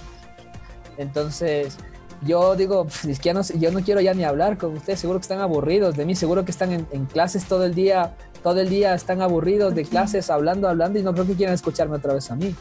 [0.98, 1.78] Entonces,
[2.22, 5.18] yo digo, "Pf, es que no, yo no quiero ya ni hablar con ustedes, seguro
[5.18, 8.60] que están aburridos de mí, seguro que están en, en clases todo el día, todo
[8.60, 12.14] el día están aburridos de clases, hablando, hablando y no creo que quieran escucharme otra
[12.14, 12.54] vez a mí.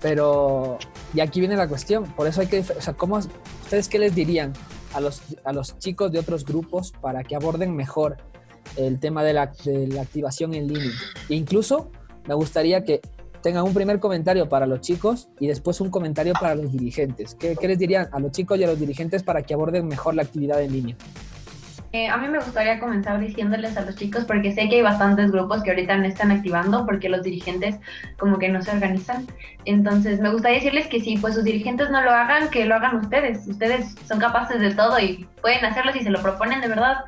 [0.00, 0.78] Pero,
[1.12, 3.18] y aquí viene la cuestión, por eso hay que, o sea, ¿cómo,
[3.62, 4.52] ¿ustedes qué les dirían
[4.94, 8.16] a los, a los chicos de otros grupos para que aborden mejor
[8.76, 10.92] el tema de la, de la activación en línea?
[11.28, 11.90] E incluso
[12.26, 13.00] me gustaría que
[13.42, 17.34] tengan un primer comentario para los chicos y después un comentario para los dirigentes.
[17.34, 20.14] ¿Qué, qué les dirían a los chicos y a los dirigentes para que aborden mejor
[20.14, 20.96] la actividad en línea?
[21.92, 25.32] Eh, a mí me gustaría comenzar diciéndoles a los chicos, porque sé que hay bastantes
[25.32, 27.76] grupos que ahorita no están activando porque los dirigentes
[28.18, 29.26] como que no se organizan.
[29.64, 32.96] Entonces, me gustaría decirles que si pues sus dirigentes no lo hagan, que lo hagan
[32.96, 33.46] ustedes.
[33.48, 36.98] Ustedes son capaces de todo y pueden hacerlo si se lo proponen de verdad.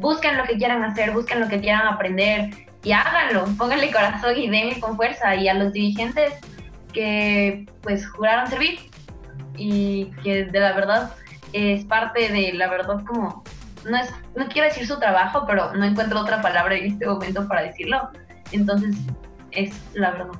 [0.00, 2.50] Busquen lo que quieran hacer, busquen lo que quieran aprender
[2.82, 3.44] y háganlo.
[3.56, 5.36] Pónganle corazón y denle con fuerza.
[5.36, 6.32] Y a los dirigentes
[6.92, 8.80] que pues juraron servir
[9.56, 11.12] y que de la verdad
[11.52, 13.44] es parte de la verdad como
[13.88, 17.46] no es no quiero decir su trabajo pero no encuentro otra palabra en este momento
[17.48, 18.10] para decirlo
[18.52, 18.96] entonces
[19.50, 20.38] es la verdad más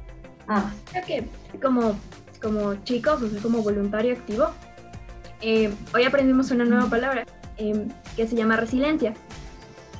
[0.91, 1.97] Creo que como,
[2.41, 4.51] como chicos, o sea, como voluntario activo,
[5.41, 7.25] eh, hoy aprendimos una nueva palabra
[7.59, 9.15] eh, que se llama resiliencia.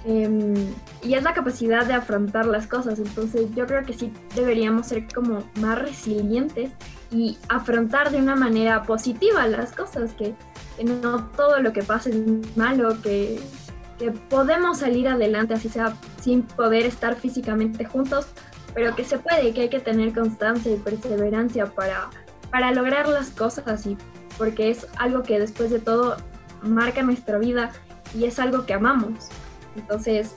[0.05, 0.55] Eh,
[1.03, 2.99] y es la capacidad de afrontar las cosas.
[2.99, 6.71] Entonces yo creo que sí deberíamos ser como más resilientes
[7.11, 10.35] y afrontar de una manera positiva las cosas, que,
[10.79, 12.17] que no todo lo que pasa es
[12.57, 13.41] malo, que,
[13.99, 18.27] que podemos salir adelante, así sea sin poder estar físicamente juntos,
[18.75, 22.11] pero que se puede, que hay que tener constancia y perseverancia para,
[22.51, 23.97] para lograr las cosas y
[24.37, 26.17] porque es algo que después de todo
[26.63, 27.73] marca nuestra vida
[28.17, 29.29] y es algo que amamos.
[29.75, 30.37] Entonces,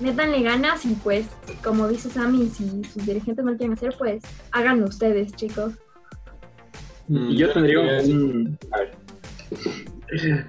[0.00, 1.26] métanle ganas y pues,
[1.64, 4.22] como dice Sammy, si sus dirigentes no lo quieren hacer, pues
[4.52, 5.72] háganlo ustedes, chicos.
[7.08, 8.56] Y yo tendría un...
[8.70, 9.01] A ver.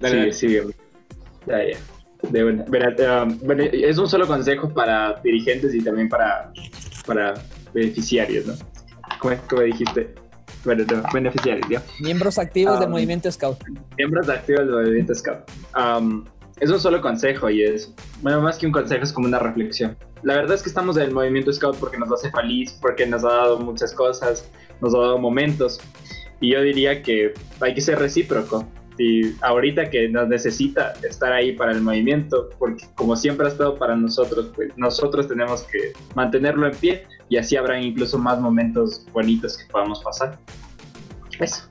[0.00, 0.74] Dale, sigue, sigue.
[1.46, 1.78] Ya, ya.
[2.30, 2.64] De una.
[2.64, 6.52] Um, bueno, es un solo consejo para dirigentes y también para,
[7.06, 7.34] para
[7.72, 8.54] beneficiarios, ¿no?
[9.20, 10.14] ¿Cómo, cómo dijiste?
[10.64, 11.82] Bueno, no, beneficiarios, ¿ya?
[12.00, 13.58] Miembros activos del Um, movimiento Scout.
[13.96, 15.48] Miembros activos del movimiento Scout.
[15.76, 16.24] Um,
[16.58, 19.96] es un solo consejo y es, bueno, más que un consejo, es como una reflexión.
[20.22, 23.24] La verdad es que estamos en el movimiento Scout porque nos hace feliz, porque nos
[23.24, 24.50] ha dado muchas cosas,
[24.80, 25.80] nos ha dado momentos.
[26.40, 28.66] Y yo diría que hay que ser recíproco.
[28.98, 33.76] Y ahorita que nos necesita estar ahí para el movimiento, porque como siempre ha estado
[33.76, 39.04] para nosotros, pues nosotros tenemos que mantenerlo en pie y así habrán incluso más momentos
[39.12, 40.38] bonitos que podamos pasar.
[41.38, 41.68] Eso.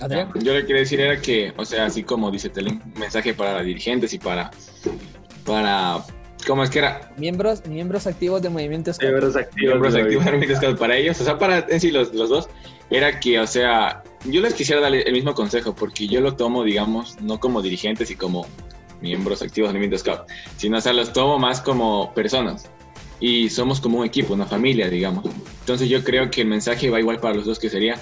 [0.00, 0.30] Adrián.
[0.42, 3.62] Yo le quería decir era que, o sea, así como dice Telén, un mensaje para
[3.62, 4.50] dirigentes y para,
[5.46, 6.04] para,
[6.46, 7.12] ¿cómo es que era?
[7.16, 9.10] Miembros, miembros activos del movimiento Scout.
[9.10, 9.70] Miembros activos.
[9.70, 10.48] Miembros del activos movimiento.
[10.48, 12.48] del Scout para ellos, o sea, para en sí los, los dos,
[12.90, 16.64] era que, o sea, yo les quisiera darle el mismo consejo, porque yo lo tomo,
[16.64, 18.46] digamos, no como dirigentes y como
[19.00, 22.70] miembros activos del movimiento Scout, sino, o sea, los tomo más como personas.
[23.20, 25.24] Y somos como un equipo, una familia, digamos.
[25.60, 27.98] Entonces yo creo que el mensaje va igual para los dos, que sería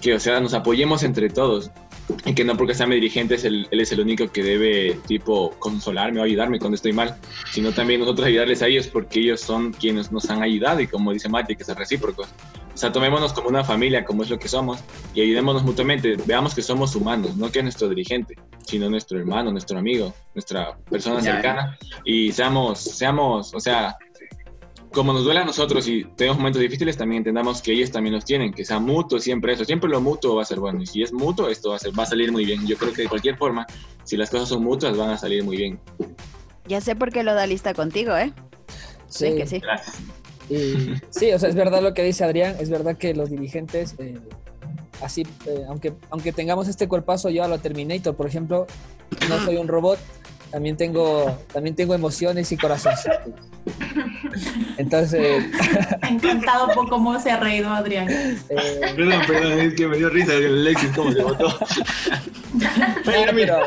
[0.00, 1.70] que, o sea, nos apoyemos entre todos.
[2.24, 4.98] Y que no porque sea mi dirigente es el- él es el único que debe,
[5.06, 7.16] tipo, consolarme o ayudarme cuando estoy mal,
[7.52, 11.12] sino también nosotros ayudarles a ellos porque ellos son quienes nos han ayudado y como
[11.12, 12.28] dice Mati, que ser recíprocos.
[12.72, 14.78] O sea, tomémonos como una familia, como es lo que somos,
[15.14, 16.16] y ayudémonos mutuamente.
[16.24, 20.76] Veamos que somos humanos, no que es nuestro dirigente, sino nuestro hermano, nuestro amigo, nuestra
[20.88, 21.78] persona cercana.
[22.04, 23.96] Y seamos, seamos, o sea,
[24.92, 28.24] como nos duele a nosotros y tenemos momentos difíciles, también entendamos que ellos también los
[28.24, 31.02] tienen, que sea mutuo siempre eso, siempre lo mutuo va a ser bueno, y si
[31.02, 32.66] es mutuo, esto va a, ser, va a salir muy bien.
[32.66, 33.66] Yo creo que de cualquier forma,
[34.04, 35.80] si las cosas son mutuas, van a salir muy bien.
[36.66, 38.32] Ya sé por qué lo da lista contigo, ¿eh?
[39.08, 39.58] Sí, que sí.
[39.60, 39.96] Gracias.
[40.50, 43.94] Y, sí, o sea, es verdad lo que dice Adrián, es verdad que los dirigentes,
[43.98, 44.18] eh,
[45.02, 48.66] así, eh, aunque, aunque tengamos este cuerpazo, yo a lo Terminator, por ejemplo,
[49.28, 49.98] no soy un robot,
[50.50, 52.92] también tengo, también tengo emociones y corazón.
[54.78, 55.44] Entonces,
[56.08, 58.08] Encantado por cómo se ha reído Adrián.
[58.10, 58.36] eh,
[58.96, 61.48] Perdón, perdón, es que me dio risa el Alexis cómo se votó.
[62.54, 62.66] no,
[63.04, 63.66] pero-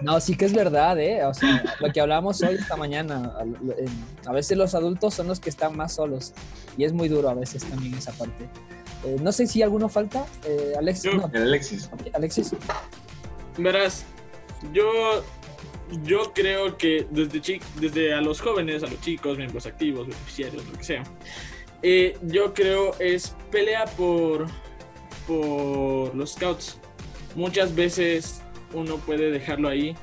[0.00, 1.24] no, sí que es verdad, ¿eh?
[1.24, 3.32] O sea, lo que hablamos hoy, esta mañana,
[4.26, 6.32] a, veces los adultos son los que están más solos
[6.76, 8.48] y es muy duro a veces también esa parte.
[9.04, 10.26] Eh, no sé si alguno falta.
[10.44, 11.14] Eh, Alexis.
[11.14, 11.30] no.
[12.14, 12.50] Alexis.
[13.56, 14.04] Verás,
[14.72, 15.22] yo,
[16.04, 20.64] yo creo que desde, chi- desde a los jóvenes, a los chicos, miembros activos, beneficiarios,
[20.66, 21.02] lo que sea,
[21.82, 24.46] eh, yo creo es pelea por,
[25.26, 26.76] por los scouts.
[27.34, 28.40] Muchas veces
[28.72, 29.96] uno puede dejarlo ahí,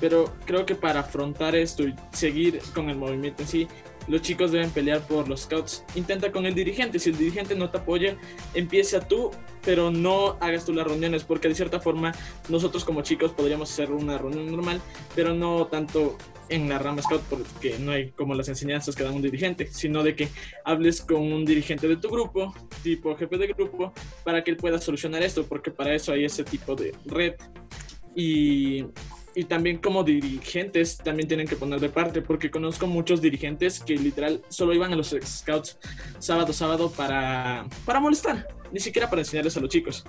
[0.00, 3.68] pero creo que para afrontar esto y seguir con el movimiento en sí,
[4.08, 5.84] los chicos deben pelear por los scouts.
[5.94, 6.98] Intenta con el dirigente.
[6.98, 8.16] Si el dirigente no te apoya,
[8.54, 9.30] empieza tú,
[9.62, 12.12] pero no hagas tú las reuniones, porque de cierta forma
[12.48, 14.80] nosotros como chicos podríamos hacer una reunión normal,
[15.14, 16.16] pero no tanto
[16.48, 20.02] en la rama scout, porque no hay como las enseñanzas que da un dirigente, sino
[20.02, 20.28] de que
[20.64, 22.52] hables con un dirigente de tu grupo,
[22.82, 23.92] tipo jefe de grupo,
[24.24, 27.34] para que él pueda solucionar esto, porque para eso hay ese tipo de red.
[28.14, 28.84] Y
[29.34, 33.94] y también como dirigentes también tienen que poner de parte porque conozco muchos dirigentes que
[33.96, 35.78] literal solo iban a los scouts
[36.18, 40.04] sábado sábado para para molestar ni siquiera para enseñarles a los chicos.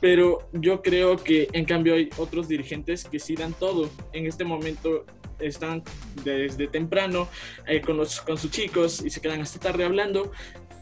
[0.00, 3.90] Pero yo creo que en cambio hay otros dirigentes que sí dan todo.
[4.12, 5.04] En este momento
[5.38, 5.82] están
[6.24, 7.28] desde temprano
[7.66, 10.32] eh, con los con sus chicos y se quedan hasta tarde hablando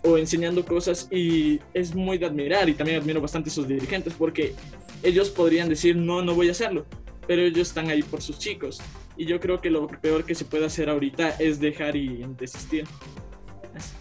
[0.04, 4.14] o enseñando cosas y es muy de admirar y también admiro bastante a esos dirigentes
[4.16, 4.54] porque
[5.02, 6.84] ellos podrían decir no, no voy a hacerlo,
[7.26, 8.80] pero ellos están ahí por sus chicos
[9.16, 12.84] y yo creo que lo peor que se puede hacer ahorita es dejar y desistir.
[13.74, 13.94] Así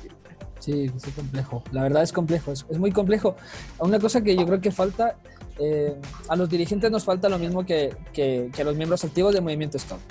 [0.60, 1.64] Sí, es complejo.
[1.72, 3.38] La verdad es complejo, es, es muy complejo.
[3.80, 5.16] Una cosa que yo creo que falta,
[5.60, 5.96] eh,
[6.28, 9.44] a los dirigentes nos falta lo mismo que, que- que a los miembros activos del
[9.44, 10.02] movimiento Scout.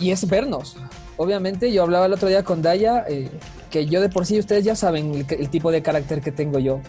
[0.00, 0.76] Y es vernos.
[1.16, 3.30] Obviamente, yo hablaba el otro día con Daya, eh,
[3.70, 6.58] que yo de por sí, ustedes ya saben el, el tipo de carácter que tengo
[6.58, 6.80] yo.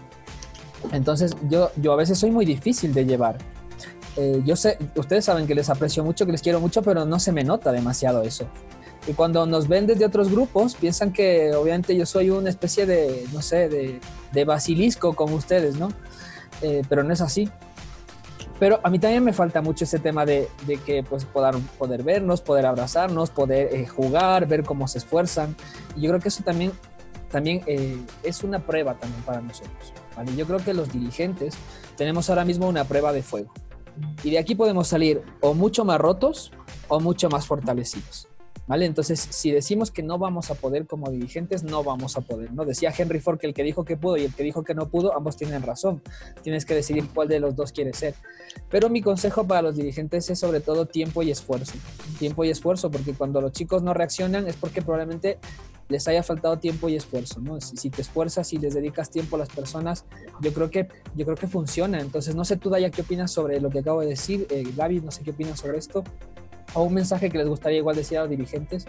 [0.91, 3.38] Entonces, yo, yo a veces soy muy difícil de llevar.
[4.18, 7.20] Eh, yo sé, ustedes saben que les aprecio mucho, que les quiero mucho, pero no
[7.20, 8.45] se me nota demasiado eso.
[9.08, 13.26] Y cuando nos ven desde otros grupos, piensan que obviamente yo soy una especie de,
[13.34, 13.99] no sé, de,
[14.32, 15.90] de basilisco con ustedes, ¿no?
[16.62, 17.49] Eh, pero no es así.
[18.62, 22.04] Pero a mí también me falta mucho ese tema de, de que pues poder, poder
[22.04, 25.56] vernos, poder abrazarnos, poder eh, jugar, ver cómo se esfuerzan.
[25.96, 26.72] Y yo creo que eso también,
[27.32, 29.94] también eh, es una prueba también para nosotros.
[30.16, 30.36] ¿vale?
[30.36, 31.56] Yo creo que los dirigentes
[31.98, 33.52] tenemos ahora mismo una prueba de fuego.
[34.24, 36.52] Y de aquí podemos salir o mucho más rotos
[36.88, 38.28] o mucho más fortalecidos.
[38.68, 38.86] ¿Vale?
[38.86, 42.64] Entonces, si decimos que no vamos a poder como dirigentes, no vamos a poder, ¿no?
[42.64, 44.88] Decía Henry Ford que el que dijo que pudo y el que dijo que no
[44.88, 46.02] pudo, ambos tienen razón.
[46.42, 48.16] Tienes que decidir cuál de los dos quieres ser.
[48.70, 51.74] Pero mi consejo para los dirigentes es sobre todo tiempo y esfuerzo.
[52.20, 55.40] Tiempo y esfuerzo, porque cuando los chicos no reaccionan es porque probablemente
[55.92, 57.60] les haya faltado tiempo y esfuerzo, ¿no?
[57.60, 60.06] Si, te esfuerzas y les dedicas tiempo a las personas,
[60.40, 62.00] yo creo que, yo creo que funciona.
[62.00, 64.48] Entonces, no sé tú, Daya, qué opinas sobre lo que acabo de decir.
[64.50, 64.64] Eh,
[65.04, 66.04] no sé qué opinas sobre esto.
[66.74, 68.86] O un mensaje que les gustaría igual decir a los dirigentes.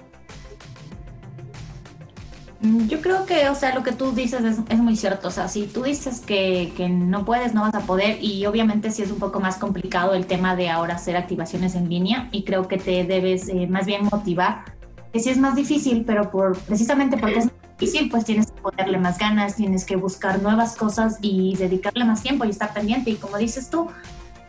[2.63, 5.29] Mm, Yo creo que, o sea, lo que tú dices es, muy cierto.
[5.29, 8.23] O sea, si tú dices que, que no puedes, no vas a poder.
[8.23, 11.89] Y obviamente sí es un poco más complicado el tema de ahora hacer activaciones en
[11.89, 12.29] línea.
[12.33, 14.65] Y creo que te debes eh, más bien motivar.
[15.13, 18.97] Que sí es más difícil, pero por precisamente porque es difícil, pues tienes que ponerle
[18.97, 23.11] más ganas, tienes que buscar nuevas cosas y dedicarle más tiempo y estar pendiente.
[23.11, 23.89] Y como dices tú,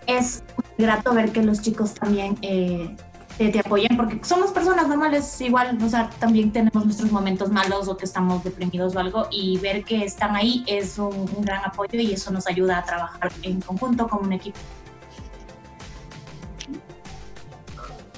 [0.08, 0.44] es
[0.78, 2.96] grato ver que los chicos también eh,
[3.38, 7.88] te, te apoyan, porque somos personas normales igual, o sea, también tenemos nuestros momentos malos
[7.88, 12.00] o que estamos deprimidos o algo, y ver que están ahí es un, gran apoyo
[12.00, 14.60] y eso nos ayuda a trabajar en conjunto como un equipo.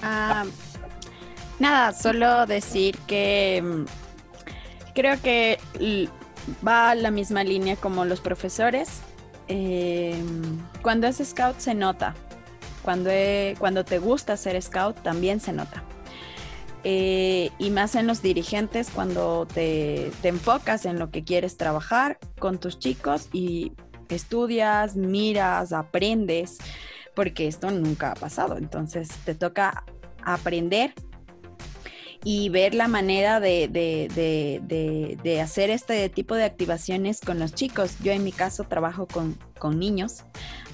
[0.03, 0.43] Ah,
[1.59, 5.57] nada, solo decir que mm, creo que
[6.65, 9.01] va a la misma línea como los profesores.
[9.47, 10.23] Eh,
[10.81, 12.15] cuando es scout se nota.
[12.85, 13.09] Cuando,
[13.57, 15.83] cuando te gusta ser scout también se nota.
[16.83, 22.59] Eh, y más en los dirigentes cuando te enfocas en lo que quieres trabajar con
[22.59, 23.71] tus chicos y
[24.09, 26.59] estudias, miras, aprendes,
[27.15, 28.55] porque esto nunca ha pasado.
[28.57, 29.83] Entonces te toca
[30.23, 30.93] aprender
[32.27, 37.53] y ver la manera de, de- de- de- hacer este tipo de activaciones con los
[37.53, 37.97] chicos.
[38.03, 40.23] Yo en mi caso trabajo con, con niños,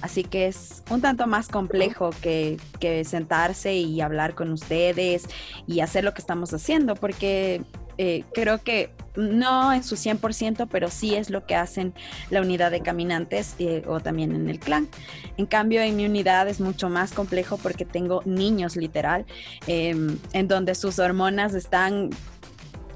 [0.00, 5.26] así que es un tanto más complejo que, que sentarse y hablar con ustedes
[5.66, 7.60] y hacer lo que estamos haciendo, porque
[7.98, 11.92] eh, creo que no en su 100%, pero sí es lo que hacen
[12.30, 14.88] la unidad de caminantes eh, o también en el clan.
[15.36, 19.26] En cambio, en mi unidad es mucho más complejo porque tengo niños literal,
[19.66, 19.94] eh,
[20.32, 22.10] en donde sus hormonas están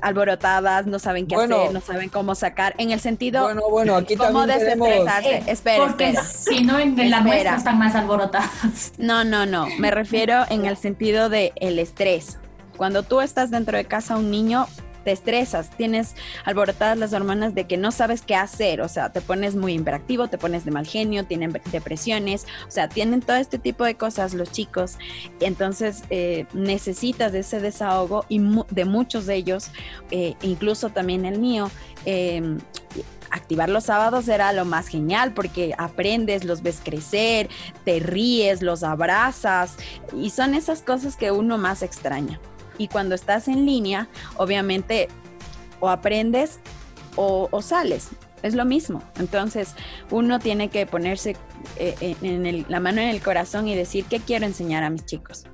[0.00, 1.56] alborotadas, no saben qué Bueno.
[1.56, 5.36] hacer, no saben cómo sacar, en el sentido Bueno, bueno, aquí cómo desestresarse.
[5.36, 6.24] Eh, espera, porque espera.
[6.24, 8.92] si no, en, la muestra están más alborotadas.
[8.98, 9.66] No, no, no.
[9.78, 12.38] Me refiero en el sentido de el estrés.
[12.76, 14.66] Cuando tú estás dentro de casa, un niño
[15.06, 19.20] te estresas, tienes alborotadas las hormonas de que no sabes qué hacer, o sea, te
[19.20, 23.60] pones muy imperactivo, te pones de mal genio, tienen depresiones, o sea, tienen todo este
[23.60, 24.98] tipo de cosas los chicos,
[25.38, 29.70] entonces eh, necesitas de ese desahogo y mu- de muchos de ellos,
[30.10, 31.70] eh, incluso también el mío,
[32.04, 32.58] eh,
[33.30, 37.48] activar los sábados era lo más genial porque aprendes, los ves crecer,
[37.84, 39.76] te ríes, los abrazas
[40.16, 42.40] y son esas cosas que uno más extraña.
[42.78, 45.08] Y cuando estás en línea, obviamente
[45.80, 46.60] o aprendes
[47.16, 48.10] o, sales.
[48.42, 49.02] Es lo mismo.
[49.18, 49.74] Entonces,
[50.10, 51.36] uno tiene que ponerse
[51.78, 55.44] eh, la mano en el corazón y decir qué quiero enseñar a mis chicos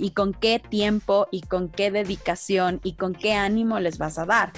[0.00, 4.26] y con qué tiempo y con qué dedicación y con qué ánimo les vas a
[4.26, 4.52] dar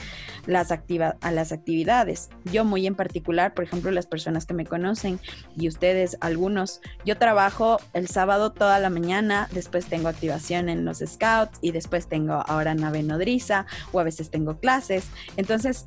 [0.46, 2.30] las activa- a las actividades.
[2.44, 5.20] Yo muy en particular, por ejemplo, las personas que me conocen
[5.56, 10.98] y ustedes algunos, yo trabajo el sábado toda la mañana, después tengo activación en los
[10.98, 15.08] scouts y después tengo ahora nave nodriza o a veces tengo clases.
[15.36, 15.86] Entonces,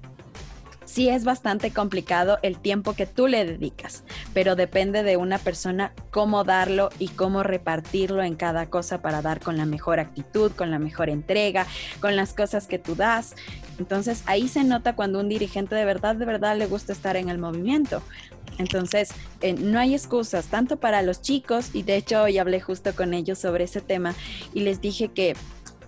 [0.86, 4.03] sí es bastante complicado el tiempo que tú le dedicas,
[4.34, 9.40] pero depende de una persona cómo darlo y cómo repartirlo en cada cosa para dar
[9.40, 11.68] con la mejor actitud, con la mejor entrega,
[11.99, 13.36] con las cosas que tú das.
[13.80, 17.30] Entonces ahí se nota cuando un dirigente de verdad, de verdad le gusta estar en
[17.30, 18.02] el movimiento.
[18.57, 19.10] Entonces,
[19.41, 23.14] eh, no hay excusas, tanto para los chicos, y de hecho hoy hablé justo con
[23.14, 24.16] ellos sobre ese tema
[24.53, 25.36] y les dije que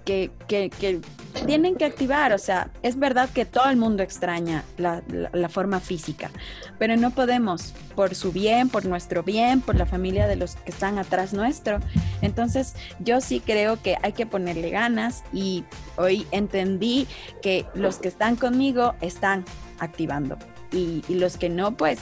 [0.08, 1.02] que, que, que
[1.46, 5.50] tienen que activar, o sea, es verdad que todo el mundo extraña la, la, la
[5.50, 6.32] forma física,
[6.80, 10.72] pero no podemos, por su bien, por nuestro bien, por la familia de los que
[10.72, 11.80] están atrás nuestro.
[12.22, 15.66] Entonces, yo sí creo que hay que ponerle ganas y
[15.98, 17.06] hoy entendí
[17.42, 19.44] que los que están conmigo están
[19.80, 20.38] activando
[20.72, 22.00] y, y los que no, pues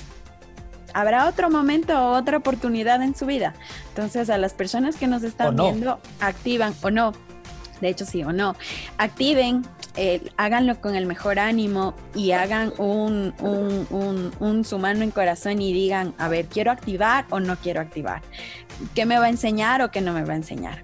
[0.94, 3.56] habrá otro momento o otra oportunidad en su vida.
[3.90, 5.72] Entonces, a las personas que nos están no.
[5.72, 7.14] viendo, activan o no.
[7.82, 8.56] De hecho, sí o no.
[8.98, 9.66] Activen,
[9.96, 15.12] eh, háganlo con el mejor ánimo y hagan un, un, un, un su mano en
[15.12, 18.22] corazón y digan, a ver, ¿quiero activar o no quiero activar?
[18.94, 20.84] ¿Qué me va a enseñar o qué no me va a enseñar?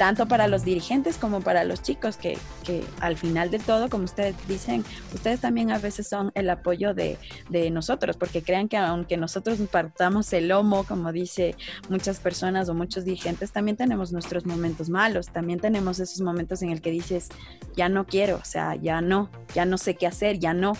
[0.00, 4.04] Tanto para los dirigentes como para los chicos, que, que, al final de todo, como
[4.04, 4.82] ustedes dicen,
[5.12, 7.18] ustedes también a veces son el apoyo de,
[7.50, 11.54] de, nosotros, porque crean que aunque nosotros partamos el lomo, como dice
[11.90, 16.70] muchas personas o muchos dirigentes, también tenemos nuestros momentos malos, también tenemos esos momentos en
[16.70, 17.28] el que dices,
[17.76, 20.72] ya no quiero, o sea, ya no, ya no sé qué hacer, ya no.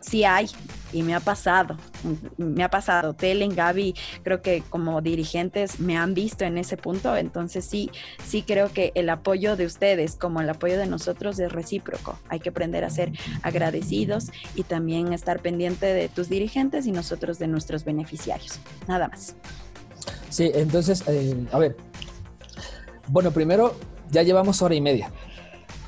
[0.00, 0.48] Sí hay,
[0.92, 1.76] y me ha pasado,
[2.36, 3.14] me ha pasado.
[3.14, 7.90] Telen, Gaby, creo que como dirigentes me han visto en ese punto, entonces sí,
[8.24, 12.18] sí creo que el apoyo de ustedes como el apoyo de nosotros es recíproco.
[12.28, 13.12] Hay que aprender a ser
[13.42, 18.58] agradecidos y también estar pendiente de tus dirigentes y nosotros de nuestros beneficiarios.
[18.88, 19.36] Nada más.
[20.28, 21.76] Sí, entonces, eh, a ver.
[23.08, 23.76] Bueno, primero,
[24.10, 25.10] ya llevamos hora y media.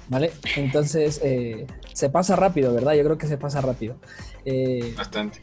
[0.08, 0.32] ¿Vale?
[0.56, 2.94] Entonces, eh, se pasa rápido, ¿verdad?
[2.94, 3.96] Yo creo que se pasa rápido.
[4.44, 5.40] Eh, Bastante.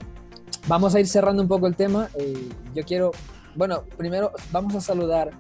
[0.68, 2.10] Vamos a ir cerrando un poco el tema.
[2.16, 3.12] Eh, yo quiero,
[3.56, 5.32] bueno, primero vamos a saludar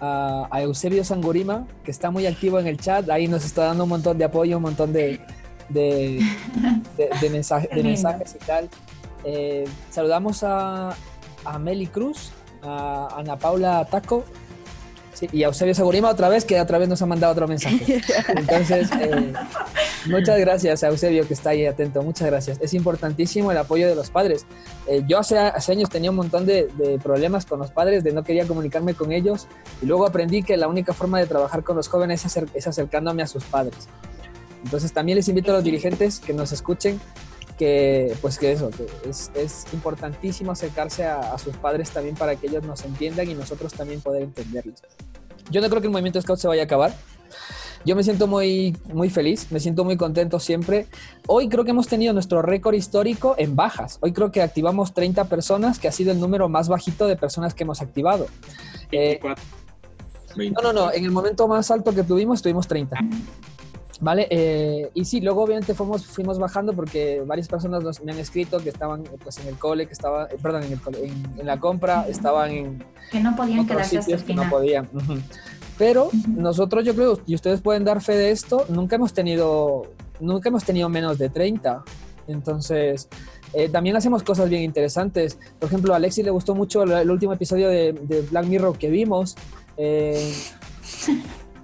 [0.00, 3.08] a, a, Eusebio Sangurima, que está muy activo en el chat.
[3.10, 5.20] Ahí nos está dando un montón de apoyo, un montón de,
[5.68, 6.20] de,
[6.96, 8.68] de, de, mensaje, de mensajes y tal.
[9.24, 10.94] Eh, saludamos a,
[11.44, 14.24] a Meli Cruz, a Ana Paula Taco,
[15.14, 18.02] Sí, y a Eusebio Segurima otra vez, que otra vez nos ha mandado otro mensaje.
[18.28, 19.32] Entonces, eh,
[20.06, 22.58] muchas gracias a Eusebio que está ahí atento, muchas gracias.
[22.60, 24.46] Es importantísimo el apoyo de los padres.
[24.86, 26.68] Eh, yo hace, años tenía un montón de,
[27.02, 29.48] problemas con los padres, de no quería comunicarme con ellos,
[29.80, 32.66] y luego aprendí que la única forma de trabajar con los jóvenes es, acer, es
[32.66, 33.88] acercándome a sus padres.
[34.64, 37.00] Entonces, también les invito a los dirigentes que nos escuchen
[37.58, 38.70] que pues que eso,
[39.08, 43.34] es, es importantísimo acercarse a, a, sus padres también para que ellos nos entiendan y
[43.34, 44.80] nosotros también poder entenderlos.
[45.50, 46.94] Yo no creo que el movimiento Scout se vaya a acabar.
[47.84, 50.86] Yo me siento muy, muy feliz, me siento muy contento siempre.
[51.26, 53.98] Hoy creo que hemos tenido nuestro récord histórico en bajas.
[54.00, 57.54] Hoy creo que activamos 30 personas, que ha sido el número más bajito de personas
[57.54, 58.26] que hemos activado.
[58.92, 59.20] Eh,
[60.36, 62.98] no, no, no, en el momento más alto que tuvimos, tuvimos 30.
[64.00, 64.26] ¿Vale?
[64.30, 68.58] Eh, y sí, luego obviamente fuimos, fuimos bajando porque varias personas nos, me han escrito
[68.58, 71.46] que estaban pues, en el cole, que estaba, eh, perdón, en, el cole, en, en,
[71.46, 72.84] la compra, estaban en...
[73.12, 74.88] Que no podían quedarse hasta el que no podían.
[74.92, 75.22] Uh -huh.
[75.82, 79.90] Pero nosotros yo creo, y ustedes pueden dar fe de esto, nunca hemos tenido,
[80.20, 81.82] nunca hemos tenido menos de 30.
[82.28, 83.08] Entonces,
[83.52, 85.36] eh, también hacemos cosas bien interesantes.
[85.58, 88.78] Por ejemplo, a Alexis le gustó mucho el, el último episodio de, de, Black Mirror
[88.78, 89.34] que vimos.
[89.76, 90.32] Eh,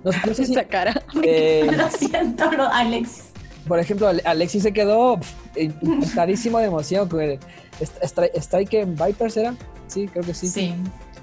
[0.03, 1.01] no, no sé si, Esa cara.
[1.23, 3.27] Eh, Lo siento, Alexis.
[3.69, 5.21] Por ejemplo, Alexis se quedó
[5.55, 7.39] impactadísimo de emoción con el
[7.81, 9.55] Strike, Strike en Vipers, ¿era?
[9.87, 10.49] Sí, creo que sí.
[10.49, 10.75] Sí.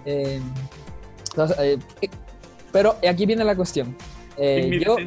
[0.05, 0.39] Eh,
[1.31, 1.77] entonces, eh,
[2.75, 3.95] pero aquí viene la cuestión.
[4.35, 4.97] Eh, yo,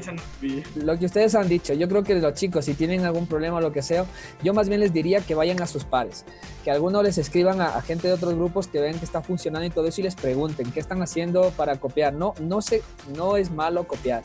[0.77, 3.61] lo que ustedes han dicho, yo creo que los chicos, si tienen algún problema o
[3.61, 4.07] lo que sea,
[4.43, 6.25] yo más bien les diría que vayan a sus pares,
[6.65, 9.67] que algunos les escriban a, a gente de otros grupos que vean que está funcionando
[9.67, 12.15] y todo eso y les pregunten qué están haciendo para copiar.
[12.15, 12.81] No, no, sé,
[13.15, 14.23] no es malo copiar,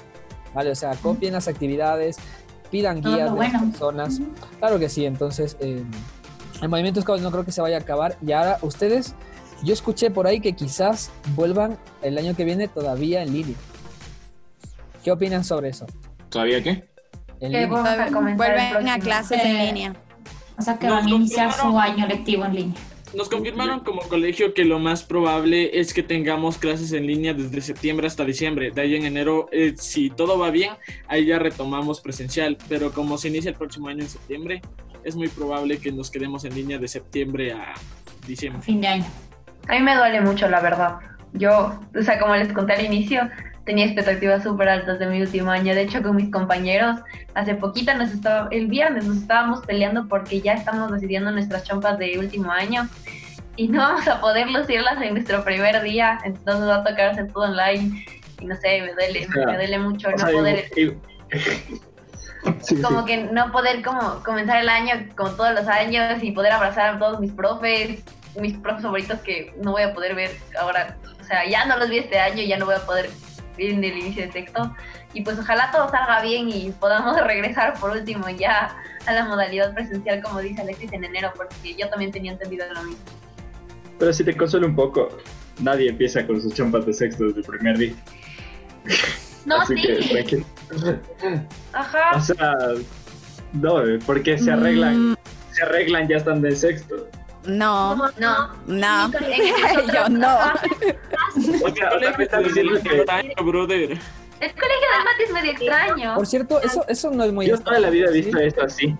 [0.53, 0.71] ¿vale?
[0.71, 2.15] O sea, copien las actividades,
[2.71, 3.71] pidan Todo guías de las bueno.
[3.71, 4.21] personas.
[4.59, 5.83] Claro que sí, entonces eh,
[6.61, 8.15] el movimiento no creo que se vaya a acabar.
[8.25, 9.15] Y ahora ustedes,
[9.63, 13.55] yo escuché por ahí que quizás vuelvan el año que viene todavía en línea.
[15.03, 15.85] ¿Qué opinan sobre eso?
[16.29, 16.83] ¿Todavía qué?
[17.39, 19.95] Que Vuelven a clases en Eh, línea.
[20.57, 21.93] O sea que Nos van a iniciar su confirmaron.
[21.93, 22.81] año lectivo en línea.
[23.13, 27.61] Nos confirmaron como colegio que lo más probable es que tengamos clases en línea desde
[27.61, 28.71] septiembre hasta diciembre.
[28.71, 30.71] De ahí en enero, eh, si todo va bien,
[31.07, 32.57] ahí ya retomamos presencial.
[32.69, 34.61] Pero como se inicia el próximo año en septiembre,
[35.03, 37.73] es muy probable que nos quedemos en línea de septiembre a
[38.25, 38.61] diciembre.
[38.63, 39.05] Fin de año.
[39.67, 40.95] A mí me duele mucho, la verdad.
[41.33, 43.29] Yo, o sea, como les conté al inicio,
[43.65, 45.73] tenía expectativas súper altas de mi último año.
[45.73, 46.99] De hecho, con mis compañeros,
[47.33, 51.97] hace poquito, nos estaba, el viernes nos estábamos peleando porque ya estamos decidiendo nuestras chompas
[51.97, 52.87] de último año
[53.55, 56.19] y no vamos a poder lucirlas en nuestro primer día.
[56.23, 58.05] Entonces va a tocar hacer todo online
[58.41, 60.97] y no sé, me duele, O sea, me duele mucho no sea, poder y- y-
[62.59, 63.05] Sí, como sí.
[63.05, 66.99] que no poder como comenzar el año como todos los años y poder abrazar a
[66.99, 68.03] todos mis profes,
[68.39, 71.89] mis profes favoritos que no voy a poder ver ahora, o sea, ya no los
[71.89, 73.09] vi este año, ya no voy a poder
[73.57, 74.75] ver en el inicio de texto
[75.13, 79.73] y pues ojalá todo salga bien y podamos regresar por último ya a la modalidad
[79.73, 83.03] presencial como dice Alexis en enero, porque yo también tenía entendido lo mismo.
[83.99, 85.09] Pero si te consuelo un poco,
[85.59, 87.93] nadie empieza con sus chompas de sexto desde el primer día.
[89.45, 90.45] No, Así que sí, tranquilo.
[91.73, 92.11] ajá.
[92.15, 92.53] O sea,
[93.53, 95.15] no, porque se arreglan, Mm,
[95.51, 97.07] se arreglan ya están de sexto.
[97.45, 99.07] No, No, no.
[99.07, 99.29] Nosotros-
[99.93, 100.37] Yo no.
[103.43, 103.97] Brother.
[104.39, 106.15] El colegio de mate es medio extraño.
[106.15, 108.43] Por cierto, eso, eso no es muy yo toda la vida he visto ¿sí?
[108.43, 108.95] esto así.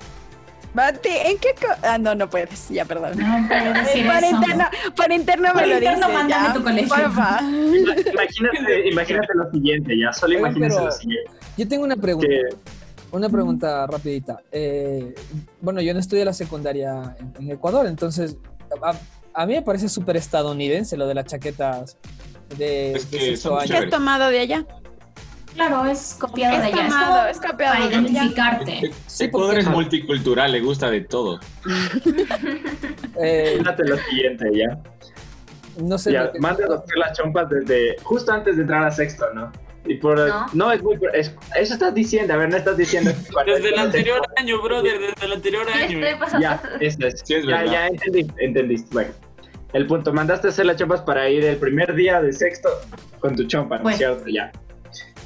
[0.74, 1.50] Mati, ¿en qué?
[1.60, 2.70] co- ah, no, no puedes.
[2.70, 3.12] Ya, perdón.
[3.20, 4.30] No decir eso.
[4.36, 4.66] interno,
[4.96, 6.90] por interno me lo interno mándame ya, tu colegio.
[6.96, 7.40] porfa.
[7.42, 11.32] Imagínate, imagínate lo siguiente, ya, solo Oigan, imagínense pero- lo siguiente.
[11.58, 12.28] Yo tengo una pregunta.
[12.28, 12.42] Que,
[13.14, 14.40] Una pregunta rapidita.
[14.52, 15.14] Eh,
[15.62, 18.38] bueno, yo no estudié la secundaria en, en Ecuador, entonces
[18.82, 18.94] a,
[19.34, 21.96] a mí me parece súper estadounidense lo de las chaquetas
[22.58, 23.68] de, Es de que sexto son año.
[23.70, 24.66] ¿Qué has tomado de allá?
[25.54, 26.76] Claro, es copiado de allá.
[26.82, 28.02] Es tomado, es copiado para de allá.
[28.08, 28.92] identificarte.
[29.06, 31.40] Sí, Ecuador es multicultural, le gusta de todo.
[33.22, 34.80] Eh, lo siguiente, ya.
[35.78, 36.12] no sé.
[36.14, 39.26] Ya, lo que- mandas a hacer las chompas desde justo antes de entrar a sexto,
[39.36, 39.52] ¿no?
[39.86, 40.46] Y por No.
[40.54, 43.12] no, es muy es- eso estás diciendo, a ver, no estás diciendo
[43.46, 46.00] Desde el anterior año, brother, desde el anterior año.
[46.40, 47.22] Ya, eso es.
[47.26, 48.88] Sí, es ya, ya entendí, entendiste.
[48.94, 49.12] Bueno,
[49.74, 52.70] el punto, mandaste a hacer las chompas para ir el primer día de sexto
[53.20, 53.98] con tu chompa, ¿no es Bueno.
[53.98, 54.24] cierto?
[54.30, 54.52] Ya,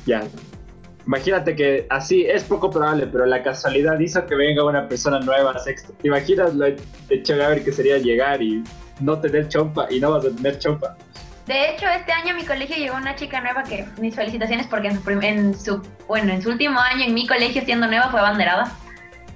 [0.05, 0.23] ya.
[1.05, 5.51] Imagínate que así es poco probable, pero la casualidad hizo que venga una persona nueva
[5.51, 5.93] a sexto.
[6.01, 6.65] ¿Te imaginas lo
[7.09, 8.61] hecho a ver que sería llegar y
[8.99, 10.97] no tener chompa y no vas a tener chompa?
[11.47, 14.89] De hecho, este año a mi colegio llegó una chica nueva que mis felicitaciones porque
[14.89, 18.19] en su, en su bueno, en su último año en mi colegio siendo nueva fue
[18.19, 18.71] abanderada.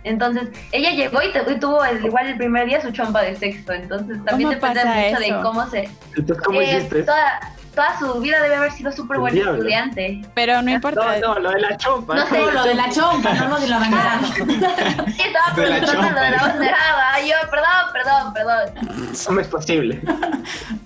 [0.04, 3.36] Entonces, ella llegó y, tu- y tuvo el- igual el primer día su chompa de
[3.36, 3.72] sexto.
[3.72, 5.36] Entonces, también ¿Cómo depende mucho eso?
[5.38, 5.90] de cómo se...
[6.18, 7.40] Entonces, ¿cómo eh, hiciste toda,
[7.74, 9.54] toda su vida debe haber sido súper buen diablo.
[9.54, 10.22] estudiante.
[10.36, 11.18] Pero no importa.
[11.20, 12.16] No, no, lo de la chompa.
[12.16, 14.22] No sé, No, lo de la chompa, no lo de la banderada.
[14.26, 17.22] Sí, estaba preguntando lo de la banderada.
[17.22, 19.14] Yo, perdón, perdón, perdón.
[19.26, 20.02] ¿Cómo es posible?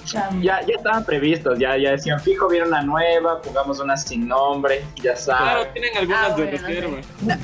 [0.06, 4.84] ya, ya estaban previstos, ya, ya decían, fijo, vieron una nueva, pongamos una sin nombre,
[4.98, 5.20] ya Claro,
[5.64, 5.74] saben.
[5.74, 7.40] tienen algunas Ah, de bueno, no sé.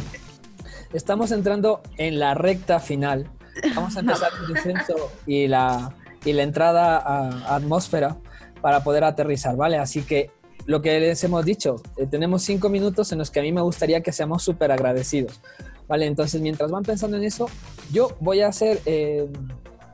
[0.93, 3.30] Estamos entrando en la recta final.
[3.76, 5.93] Vamos a empezar el descenso y la,
[6.26, 8.18] y la entrada a atmósfera
[8.61, 9.77] para poder aterrizar, ¿vale?
[9.77, 10.29] Así que
[10.65, 13.61] lo que les hemos dicho, eh, tenemos cinco minutos en los que a mí me
[13.61, 15.41] gustaría que seamos súper agradecidos,
[15.88, 16.05] ¿vale?
[16.05, 17.47] Entonces, mientras van pensando en eso,
[17.91, 18.79] yo voy a hacer...
[18.85, 19.27] eh,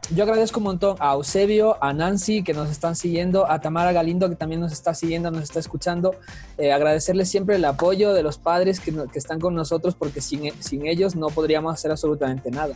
[0.09, 4.29] yo agradezco un montón a Eusebio, a Nancy que nos están siguiendo, a Tamara Galindo
[4.29, 6.15] que también nos está siguiendo, nos está escuchando.
[6.57, 10.53] Eh, agradecerles siempre el apoyo de los padres que, que están con nosotros porque sin,
[10.61, 12.75] sin ellos no podríamos hacer absolutamente nada.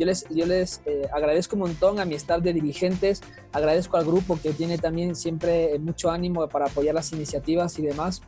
[0.00, 3.20] Yo les, yo les eh, agradezco un montón a mi staff de dirigentes,
[3.52, 7.82] agradezco al grupo que tiene también siempre eh, mucho ánimo para apoyar las iniciativas y
[7.82, 8.22] demás.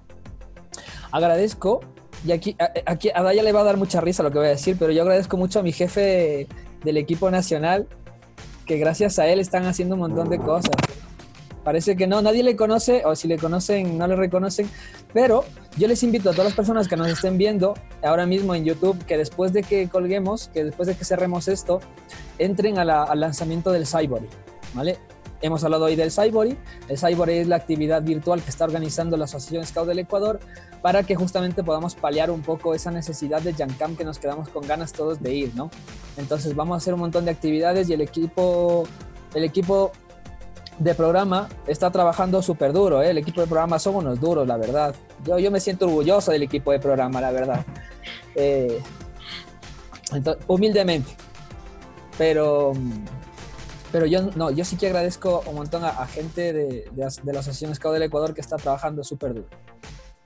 [1.13, 1.81] Agradezco,
[2.27, 4.49] y aquí, a, aquí a Daya le va a dar mucha risa lo que voy
[4.49, 6.47] a decir, pero yo agradezco mucho a mi jefe
[6.85, 7.89] del equipo nacional,
[8.67, 10.77] que gracias a él están haciendo un montón de cosas.
[11.65, 14.69] Parece que no, nadie le conoce, o si le conocen, no le reconocen,
[15.13, 15.45] pero
[15.77, 19.05] yo les invito a todas las personas que nos estén viendo ahora mismo en YouTube,
[19.05, 21.81] que después de que colguemos, que después de que cerremos esto,
[22.39, 24.27] entren a la- al lanzamiento del Cyborg,
[24.75, 24.99] ¿vale?
[25.45, 26.57] hemos hablado hoy del Cyborg.
[26.89, 30.39] El Cyborg es la actividad virtual que está organizando la Asociación Scout del Ecuador
[30.83, 34.65] para que justamente podamos paliar un poco esa necesidad de Jancam que nos quedamos con
[34.69, 35.69] ganas todos de ir, ¿no?
[36.17, 38.85] Entonces vamos a hacer un montón de actividades y el equipo,
[39.35, 39.91] el equipo
[40.83, 43.11] de programa está trabajando súper duro, ¿eh?
[43.11, 44.95] el equipo de programa son unos duros, la verdad.
[45.25, 47.65] Yo, yo me siento orgulloso del equipo de programa, la verdad.
[48.35, 48.81] Eh,
[50.11, 51.11] ento- humildemente.
[52.19, 52.73] Pero,
[53.91, 57.33] pero yo, no, yo sí que agradezco un montón a, a gente de, de de
[57.33, 59.49] la Asociación Scout del Ecuador que está trabajando súper duro.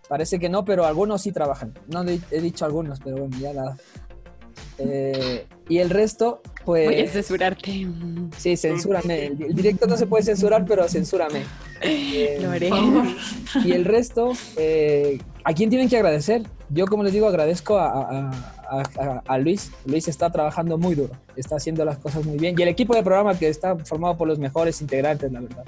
[0.09, 1.75] Parece que no, pero algunos sí trabajan.
[1.89, 3.77] No he, dicho algunos, pero bueno, ya nada.
[4.79, 6.87] Eh, y el resto, pues...
[6.87, 7.87] Voy a censurarte.
[8.37, 9.27] Sí, censúrame.
[9.27, 11.43] El, directo no se puede censurar, pero censúrame.
[11.83, 12.71] Eh, Lo haré.
[13.65, 16.43] Y el resto, eh, ¿a quién tienen que agradecer?
[16.71, 18.31] Yo, como les digo, agradezco a, a-
[18.69, 19.71] a- a- a Luis.
[19.87, 22.55] Luis está trabajando muy duro, está haciendo las cosas muy bien.
[22.59, 25.65] Y el equipo de programa que está formado por los mejores integrantes, la verdad.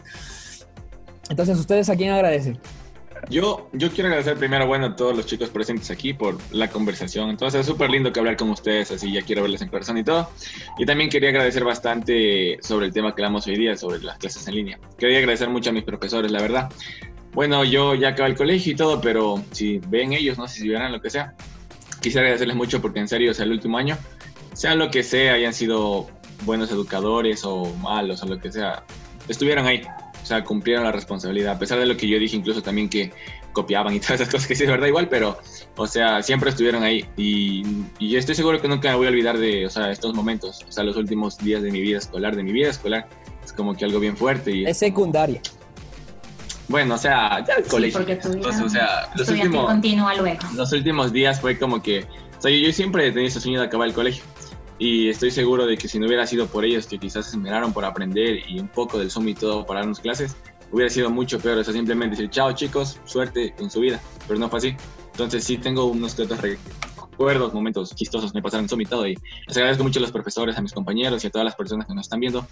[1.31, 2.59] Entonces, ¿ustedes a quién agradecen?
[3.29, 7.31] Yo, yo quiero agradecer primero, bueno, a todos los chicos presentes aquí por la conversación.
[7.31, 10.05] Entonces, es súper lindo que hablar con ustedes, así ya quiero verles en persona y
[10.05, 10.31] todo.
[10.79, 14.47] Y también quería agradecer bastante sobre el tema que hablamos hoy día, sobre las clases
[14.49, 14.79] en línea.
[14.99, 16.69] Quería agradecer mucho a mis profesores, la verdad.
[17.33, 20.69] Bueno, yo ya acabé el colegio y todo, pero si ven ellos, no sé si
[20.69, 21.35] verán lo que sea,
[22.01, 23.97] quisiera agradecerles mucho porque en serio, o sea, el último año,
[24.55, 26.09] sea lo que sea, hayan sido
[26.45, 28.85] buenos educadores o malos o lo que sea,
[29.29, 29.83] estuvieron ahí.
[30.29, 33.11] O sea, cumplieron la responsabilidad, a pesar de lo que yo dije, incluso también que
[33.55, 35.39] copiaban y todas esas cosas que sí es verdad igual, pero,
[35.75, 37.63] o sea, siempre estuvieron ahí y,
[37.99, 40.63] y yo estoy seguro que nunca me voy a olvidar de, o sea, estos momentos,
[40.69, 43.09] o sea, los últimos días de mi vida escolar, de mi vida escolar,
[43.43, 44.67] es como que algo bien fuerte y...
[44.67, 45.41] Es secundaria.
[46.69, 48.01] Bueno, o sea, ya el Sí, colegio.
[48.07, 50.41] Entonces, o sea, los últimos, continúa luego.
[50.55, 52.01] los últimos días fue como que,
[52.39, 54.23] o sea, yo, yo siempre he tenido ese sueño de acabar el colegio
[54.79, 57.73] y estoy seguro de que si no hubiera sido por ellos que quizás se esmeraron
[57.73, 60.37] por aprender y un poco del Zoom y todo para darnos clases,
[60.71, 64.39] hubiera sido mucho peor, o sea, simplemente decir, chao chicos, suerte en su vida, pero
[64.39, 64.77] no fue así.
[65.13, 69.07] Entonces sí tengo unos que otros recuerdos, momentos chistosos me pasaron en Zoom y todo
[69.09, 69.19] y
[69.49, 71.95] les agradezco mucho a los profesores, a mis compañeros y a todas las personas que
[71.95, 72.47] nos están viendo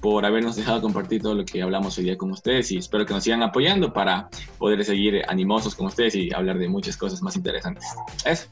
[0.00, 3.14] por habernos dejado compartir todo lo que hablamos hoy día con ustedes y espero que
[3.14, 4.28] nos sigan apoyando para
[4.58, 7.84] poder seguir animosos con ustedes y hablar de muchas cosas más interesantes.
[8.24, 8.46] Eso.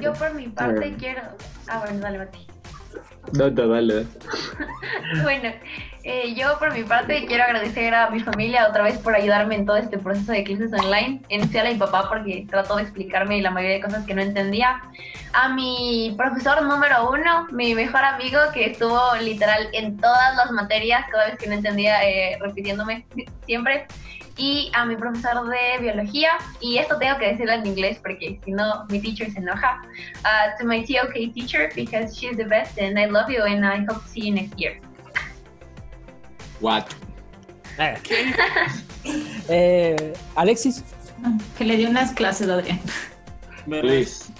[0.00, 1.22] Yo por mi parte quiero...
[1.68, 2.46] Ah, bueno, dale, Mati.
[3.32, 4.06] No, no, dale.
[5.22, 5.50] Bueno,
[6.02, 9.66] eh, yo por mi parte quiero agradecer a mi familia otra vez por ayudarme en
[9.66, 13.40] todo este proceso de clases online, en especial a mi papá porque trató de explicarme
[13.40, 14.82] la mayoría de cosas que no entendía.
[15.32, 21.06] A mi profesor número uno, mi mejor amigo que estuvo literal en todas las materias,
[21.10, 23.06] cada vez que no entendía, eh, repitiéndome
[23.46, 23.86] siempre.
[24.36, 26.30] Y a mi profesor de biología,
[26.60, 29.80] y esto tengo que decirlo en inglés porque si no mi teacher se enoja.
[30.24, 33.84] Uh, to my TOK teacher because she's the best and I love you and I
[33.88, 34.80] hope to see you next year.
[36.60, 36.86] What?
[39.48, 40.82] Eh, Alexis.
[41.56, 42.80] Que le dio unas clases, Adrián.
[43.66, 44.30] Luis.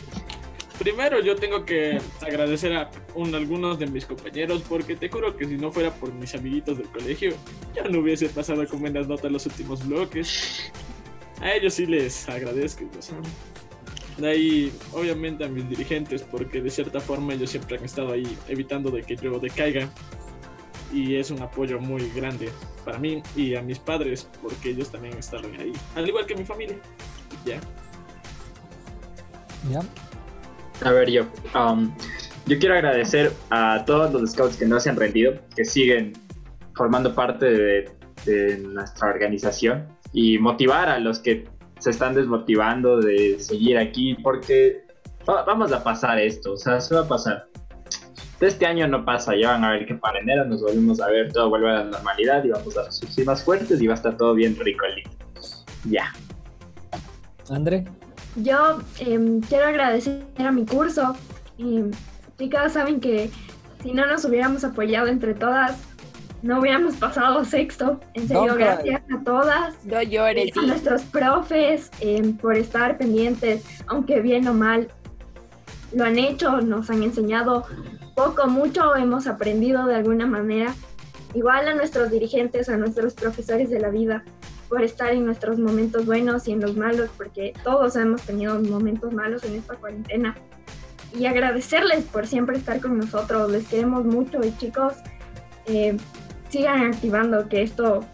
[0.79, 5.47] Primero yo tengo que agradecer a un- algunos de mis compañeros porque te juro que
[5.47, 7.35] si no fuera por mis amiguitos del colegio,
[7.75, 10.71] ya no hubiese pasado con buenas notas los últimos bloques.
[11.41, 12.85] A ellos sí les agradezco.
[12.99, 13.17] o sea.
[14.19, 18.37] De ahí, obviamente a mis dirigentes porque de cierta forma ellos siempre han estado ahí
[18.49, 19.89] evitando de que yo decaiga.
[20.93, 22.51] Y es un apoyo muy grande
[22.85, 25.73] para mí y a mis padres porque ellos también estaban ahí.
[25.97, 26.77] Al igual que mi familia.
[27.45, 27.59] Ya.
[29.71, 29.81] Ya.
[30.89, 31.27] A ver, yo.
[31.55, 31.93] um,
[32.47, 36.13] yo quiero agradecer a todos los scouts que no se han rendido, que siguen
[36.75, 37.91] formando parte de,
[38.27, 41.49] de nuestra organización y motivar a los que
[41.79, 44.83] se están desmotivando de seguir aquí, porque
[45.29, 47.47] va- vamos a pasar esto, o sea, se va a pasar.
[48.41, 51.33] Este año no pasa, ya van a ver que para enero nos volvemos a ver,
[51.33, 54.17] todo vuelve a la normalidad y vamos a surgir más fuertes y va a estar
[54.17, 54.85] todo bien rico.
[54.95, 55.11] lindo.
[55.89, 56.13] Ya.
[57.51, 57.85] André.
[58.37, 61.15] Yo em, quiero agradecer a mi curso.
[61.59, 61.91] Em,
[62.39, 63.31] chicas, saben que
[63.83, 65.79] si no nos hubiéramos apoyado entre todas,
[66.43, 68.01] no hubiéramos pasado sexto.
[68.15, 69.85] En serio, No, gracias a todas.
[69.85, 70.57] No llores.
[70.57, 74.89] A nuestros profes em, por estar pendientes, aunque bien o mal,
[75.95, 77.65] lo han hecho, nos han enseñado
[78.15, 80.75] poco, mucho, hemos aprendido de alguna manera.
[81.35, 84.23] Igual a nuestros dirigentes, a nuestros profesores de la vida,
[84.69, 89.13] por estar en nuestros momentos buenos y en los malos, porque todos hemos tenido momentos
[89.13, 90.37] malos en esta cuarentena.
[91.19, 94.95] Y agradecerles por siempre estar con nosotros, les queremos mucho y chicos,
[95.67, 95.97] eh,
[96.49, 98.05] sigan activando que esto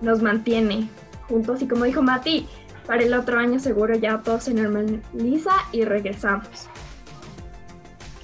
[0.00, 0.88] nos mantiene
[1.28, 1.62] juntos.
[1.62, 2.46] Y como dijo Mati,
[2.86, 6.68] para el otro año seguro ya todo se normaliza y regresamos.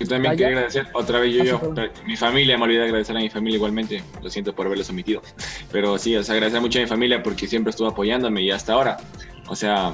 [0.01, 1.91] Yo también quería agradecer otra vez yo, Ah, yo, perdón.
[2.07, 5.23] mi familia, me olvidé de agradecer a mi familia igualmente, lo siento por haberlos omitido,
[5.73, 8.75] pero sí, o sea, agradecer mucho a mi familia porque siempre estuvo apoyándome y hasta
[8.75, 8.99] ahora,
[9.49, 9.93] o sea,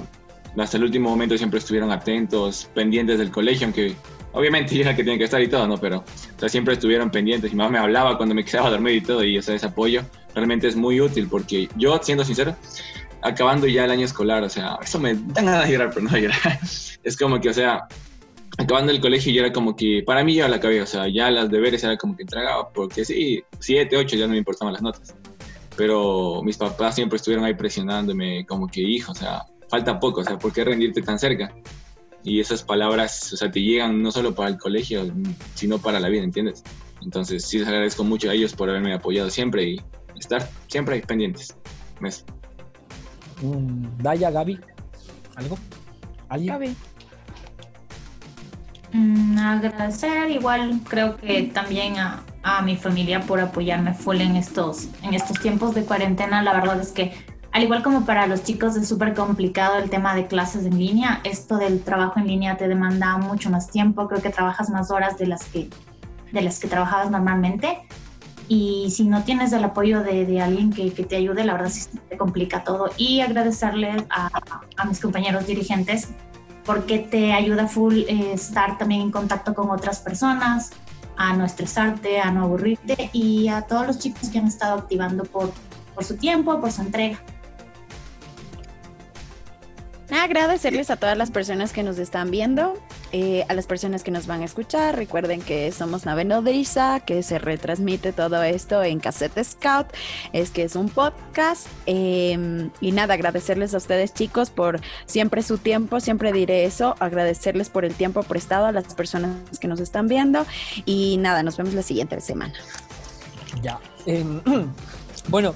[0.62, 3.96] hasta el último momento siempre estuvieron atentos, pendientes del colegio, aunque
[4.32, 5.78] obviamente era que tenía que estar y todo, ¿no?
[5.78, 8.96] Pero, o sea, siempre estuvieron pendientes, mi mamá me hablaba cuando me quedaba a dormir
[8.96, 10.02] y todo, y o sea, ese apoyo
[10.34, 12.56] realmente es muy útil porque yo, siendo sincero,
[13.22, 16.16] acabando ya el año escolar, o sea, eso me da ganas de llorar, pero no
[16.16, 16.60] llorar,
[17.02, 17.86] es como que, o sea,
[18.58, 21.30] acabando el colegio yo era como que, para mí ya la cabeza, o sea, ya
[21.30, 24.82] las deberes era como que entregaba, porque sí, siete, ocho ya no me importaban las
[24.82, 25.14] notas.
[25.76, 30.24] Pero mis papás siempre estuvieron ahí presionándome como que, hijo, o sea, falta poco, o
[30.24, 31.54] sea, ¿por qué rendirte tan cerca?
[32.22, 35.12] Y esas palabras, o sea, te llegan no solo para el colegio,
[35.54, 36.62] sino para la vida, ¿entiendes?
[37.02, 39.80] Entonces, sí les agradezco mucho a ellos por haberme apoyado siempre y
[40.18, 41.54] estar siempre ahí pendientes.
[43.42, 44.58] Mm, Daya, Gaby,
[45.36, 45.58] ¿algo?
[46.28, 46.76] ¿Alguien?
[48.92, 54.88] Mm, agradecer igual creo que también a, a mi familia por apoyarme full en estos,
[55.02, 56.42] en estos tiempos de cuarentena.
[56.42, 57.12] La verdad es que
[57.54, 61.20] al igual como para los chicos es súper complicado el tema de clases en línea,
[61.22, 65.18] esto del trabajo en línea te demanda mucho más tiempo, creo que trabajas más horas
[65.18, 65.70] de las que,
[66.32, 67.86] de las que trabajabas normalmente.
[68.48, 71.82] Y si no tienes el apoyo de, de alguien que, te ayude, la verdad sí
[72.08, 72.90] te complica todo.
[72.96, 74.30] Y agradecerles a,
[74.76, 76.08] a mis compañeros dirigentes
[76.64, 80.72] porque te ayuda full eh, estar también en contacto con otras personas,
[81.16, 85.22] a no estresarte, a no aburrirte y a todos los chicos que han estado activando
[85.22, 85.52] por,
[85.94, 87.20] por su tiempo, por su entrega.
[90.24, 92.78] Agradecerles a todas las personas que nos están viendo,
[93.12, 94.96] eh, a las personas que nos van a escuchar.
[94.96, 99.88] Recuerden que somos Nave Nodriza, que se retransmite todo esto en Cassette Scout.
[100.32, 101.66] Es que es un podcast.
[101.84, 106.00] Eh, y nada, agradecerles a ustedes, chicos, por siempre su tiempo.
[106.00, 106.96] Siempre diré eso.
[107.00, 110.46] Agradecerles por el tiempo prestado a las personas que nos están viendo.
[110.86, 112.54] Y nada, nos vemos la siguiente semana.
[113.60, 113.78] Ya.
[114.06, 114.24] Eh,
[115.28, 115.54] bueno.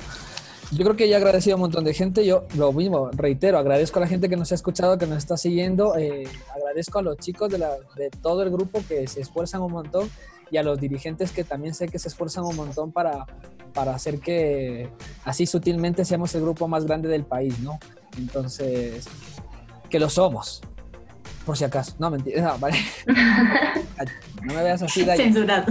[0.70, 2.26] Yo creo que ya he agradecido a un montón de gente.
[2.26, 5.36] Yo lo mismo, reitero, agradezco a la gente que nos ha escuchado, que nos está
[5.36, 5.96] siguiendo.
[5.96, 9.72] Eh, agradezco a los chicos de, la, de, todo el grupo que se esfuerzan un
[9.72, 10.10] montón
[10.50, 13.24] y a los dirigentes que también sé que se esfuerzan un montón para,
[13.72, 14.90] para hacer que
[15.24, 17.78] así sutilmente seamos el grupo más grande del país, ¿no?
[18.18, 19.06] Entonces,
[19.88, 20.60] que lo somos.
[21.46, 21.94] Por si acaso.
[21.98, 22.42] No, mentira.
[22.42, 22.76] No, vale.
[24.42, 25.24] no me veas así, Daya.
[25.24, 25.64] Censurado.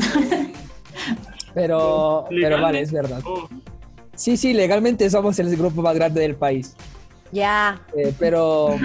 [1.54, 3.22] Pero, pero vale, es verdad.
[4.18, 6.76] Sí, sí, legalmente somos el grupo más grande del país.
[7.32, 7.80] Ya.
[7.96, 8.76] Eh, pero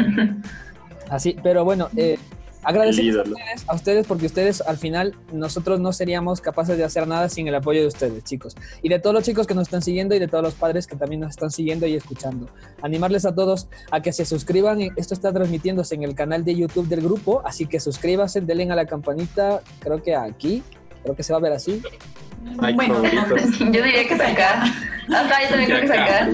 [1.10, 2.18] así, pero bueno, eh,
[2.64, 7.28] a ustedes, a ustedes porque ustedes al final nosotros no seríamos capaces de hacer nada
[7.28, 8.54] sin el apoyo de ustedes, chicos.
[8.82, 10.94] Y de todos los chicos que nos están siguiendo y de todos los padres que
[10.94, 12.46] también nos están siguiendo y escuchando.
[12.82, 14.80] Animarles a todos a que se suscriban.
[14.96, 18.76] Esto está transmitiéndose en el canal de YouTube del grupo, así que suscríbanse, denle a
[18.76, 20.62] la campanita, creo que aquí,
[21.02, 21.82] creo que se va a ver así.
[22.58, 24.64] Ay, bueno, yo diría que sacar.
[25.12, 26.30] Hasta yo también creo que sacar.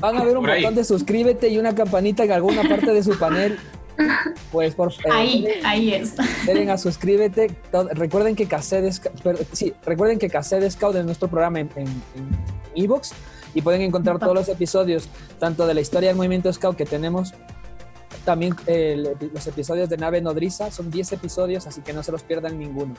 [0.00, 3.18] Van a ver un botón de suscríbete y una campanita en alguna parte de su
[3.18, 3.58] panel.
[4.50, 5.16] Pues por favor.
[5.16, 6.14] Eh, ahí, ahí es.
[6.46, 7.54] Denle a suscríbete.
[7.92, 9.14] Recuerden que Cassette Scout,
[9.52, 12.28] sí, recuerden que Cassette Scout es nuestro programa en, en, en
[12.74, 13.12] Evox
[13.54, 15.08] y pueden encontrar todos los episodios,
[15.38, 17.34] tanto de la historia del movimiento Scout que tenemos
[18.24, 22.22] también eh, los episodios de Nave Nodriza, son 10 episodios, así que no se los
[22.22, 22.94] pierdan ninguno.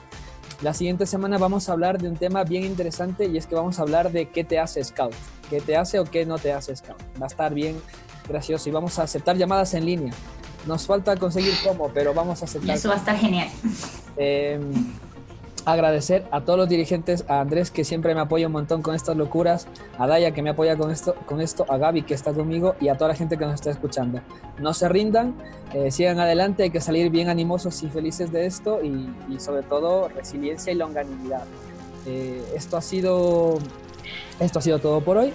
[0.62, 3.80] La siguiente semana vamos a hablar de un tema bien interesante y es que vamos
[3.80, 5.14] a hablar de qué te hace Scout,
[5.50, 7.02] qué te hace o qué no te hace Scout.
[7.22, 7.80] Va a estar bien
[8.28, 10.14] gracioso y vamos a aceptar llamadas en línea.
[10.66, 12.70] Nos falta conseguir cómo, pero vamos a aceptar.
[12.70, 13.50] Y eso va a estar genial.
[14.18, 14.60] Eh,
[15.66, 19.18] agradecer a todos los dirigentes, a Andrés que siempre me apoya un montón con estas
[19.18, 19.68] locuras,
[19.98, 22.88] a Daya que me apoya con esto, con esto, a Gaby que está conmigo y
[22.90, 24.22] a toda la gente que nos está escuchando.
[24.60, 25.36] No se rindan,
[25.74, 29.64] eh, sigan adelante, hay que salir bien animosos y felices de esto y, y sobre
[29.64, 31.44] todo resiliencia y longanimidad.
[32.06, 33.58] Eh, esto ha sido
[34.40, 35.34] esto ha sido todo por hoy.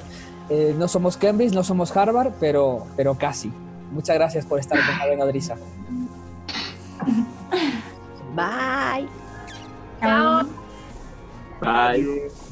[0.49, 3.53] Eh, no somos Cambridge, no somos Harvard, pero, pero casi.
[3.93, 5.57] Muchas gracias por estar con Nodriza.
[8.35, 9.20] Bye.
[10.01, 10.45] Chao.
[11.61, 12.50] Bye.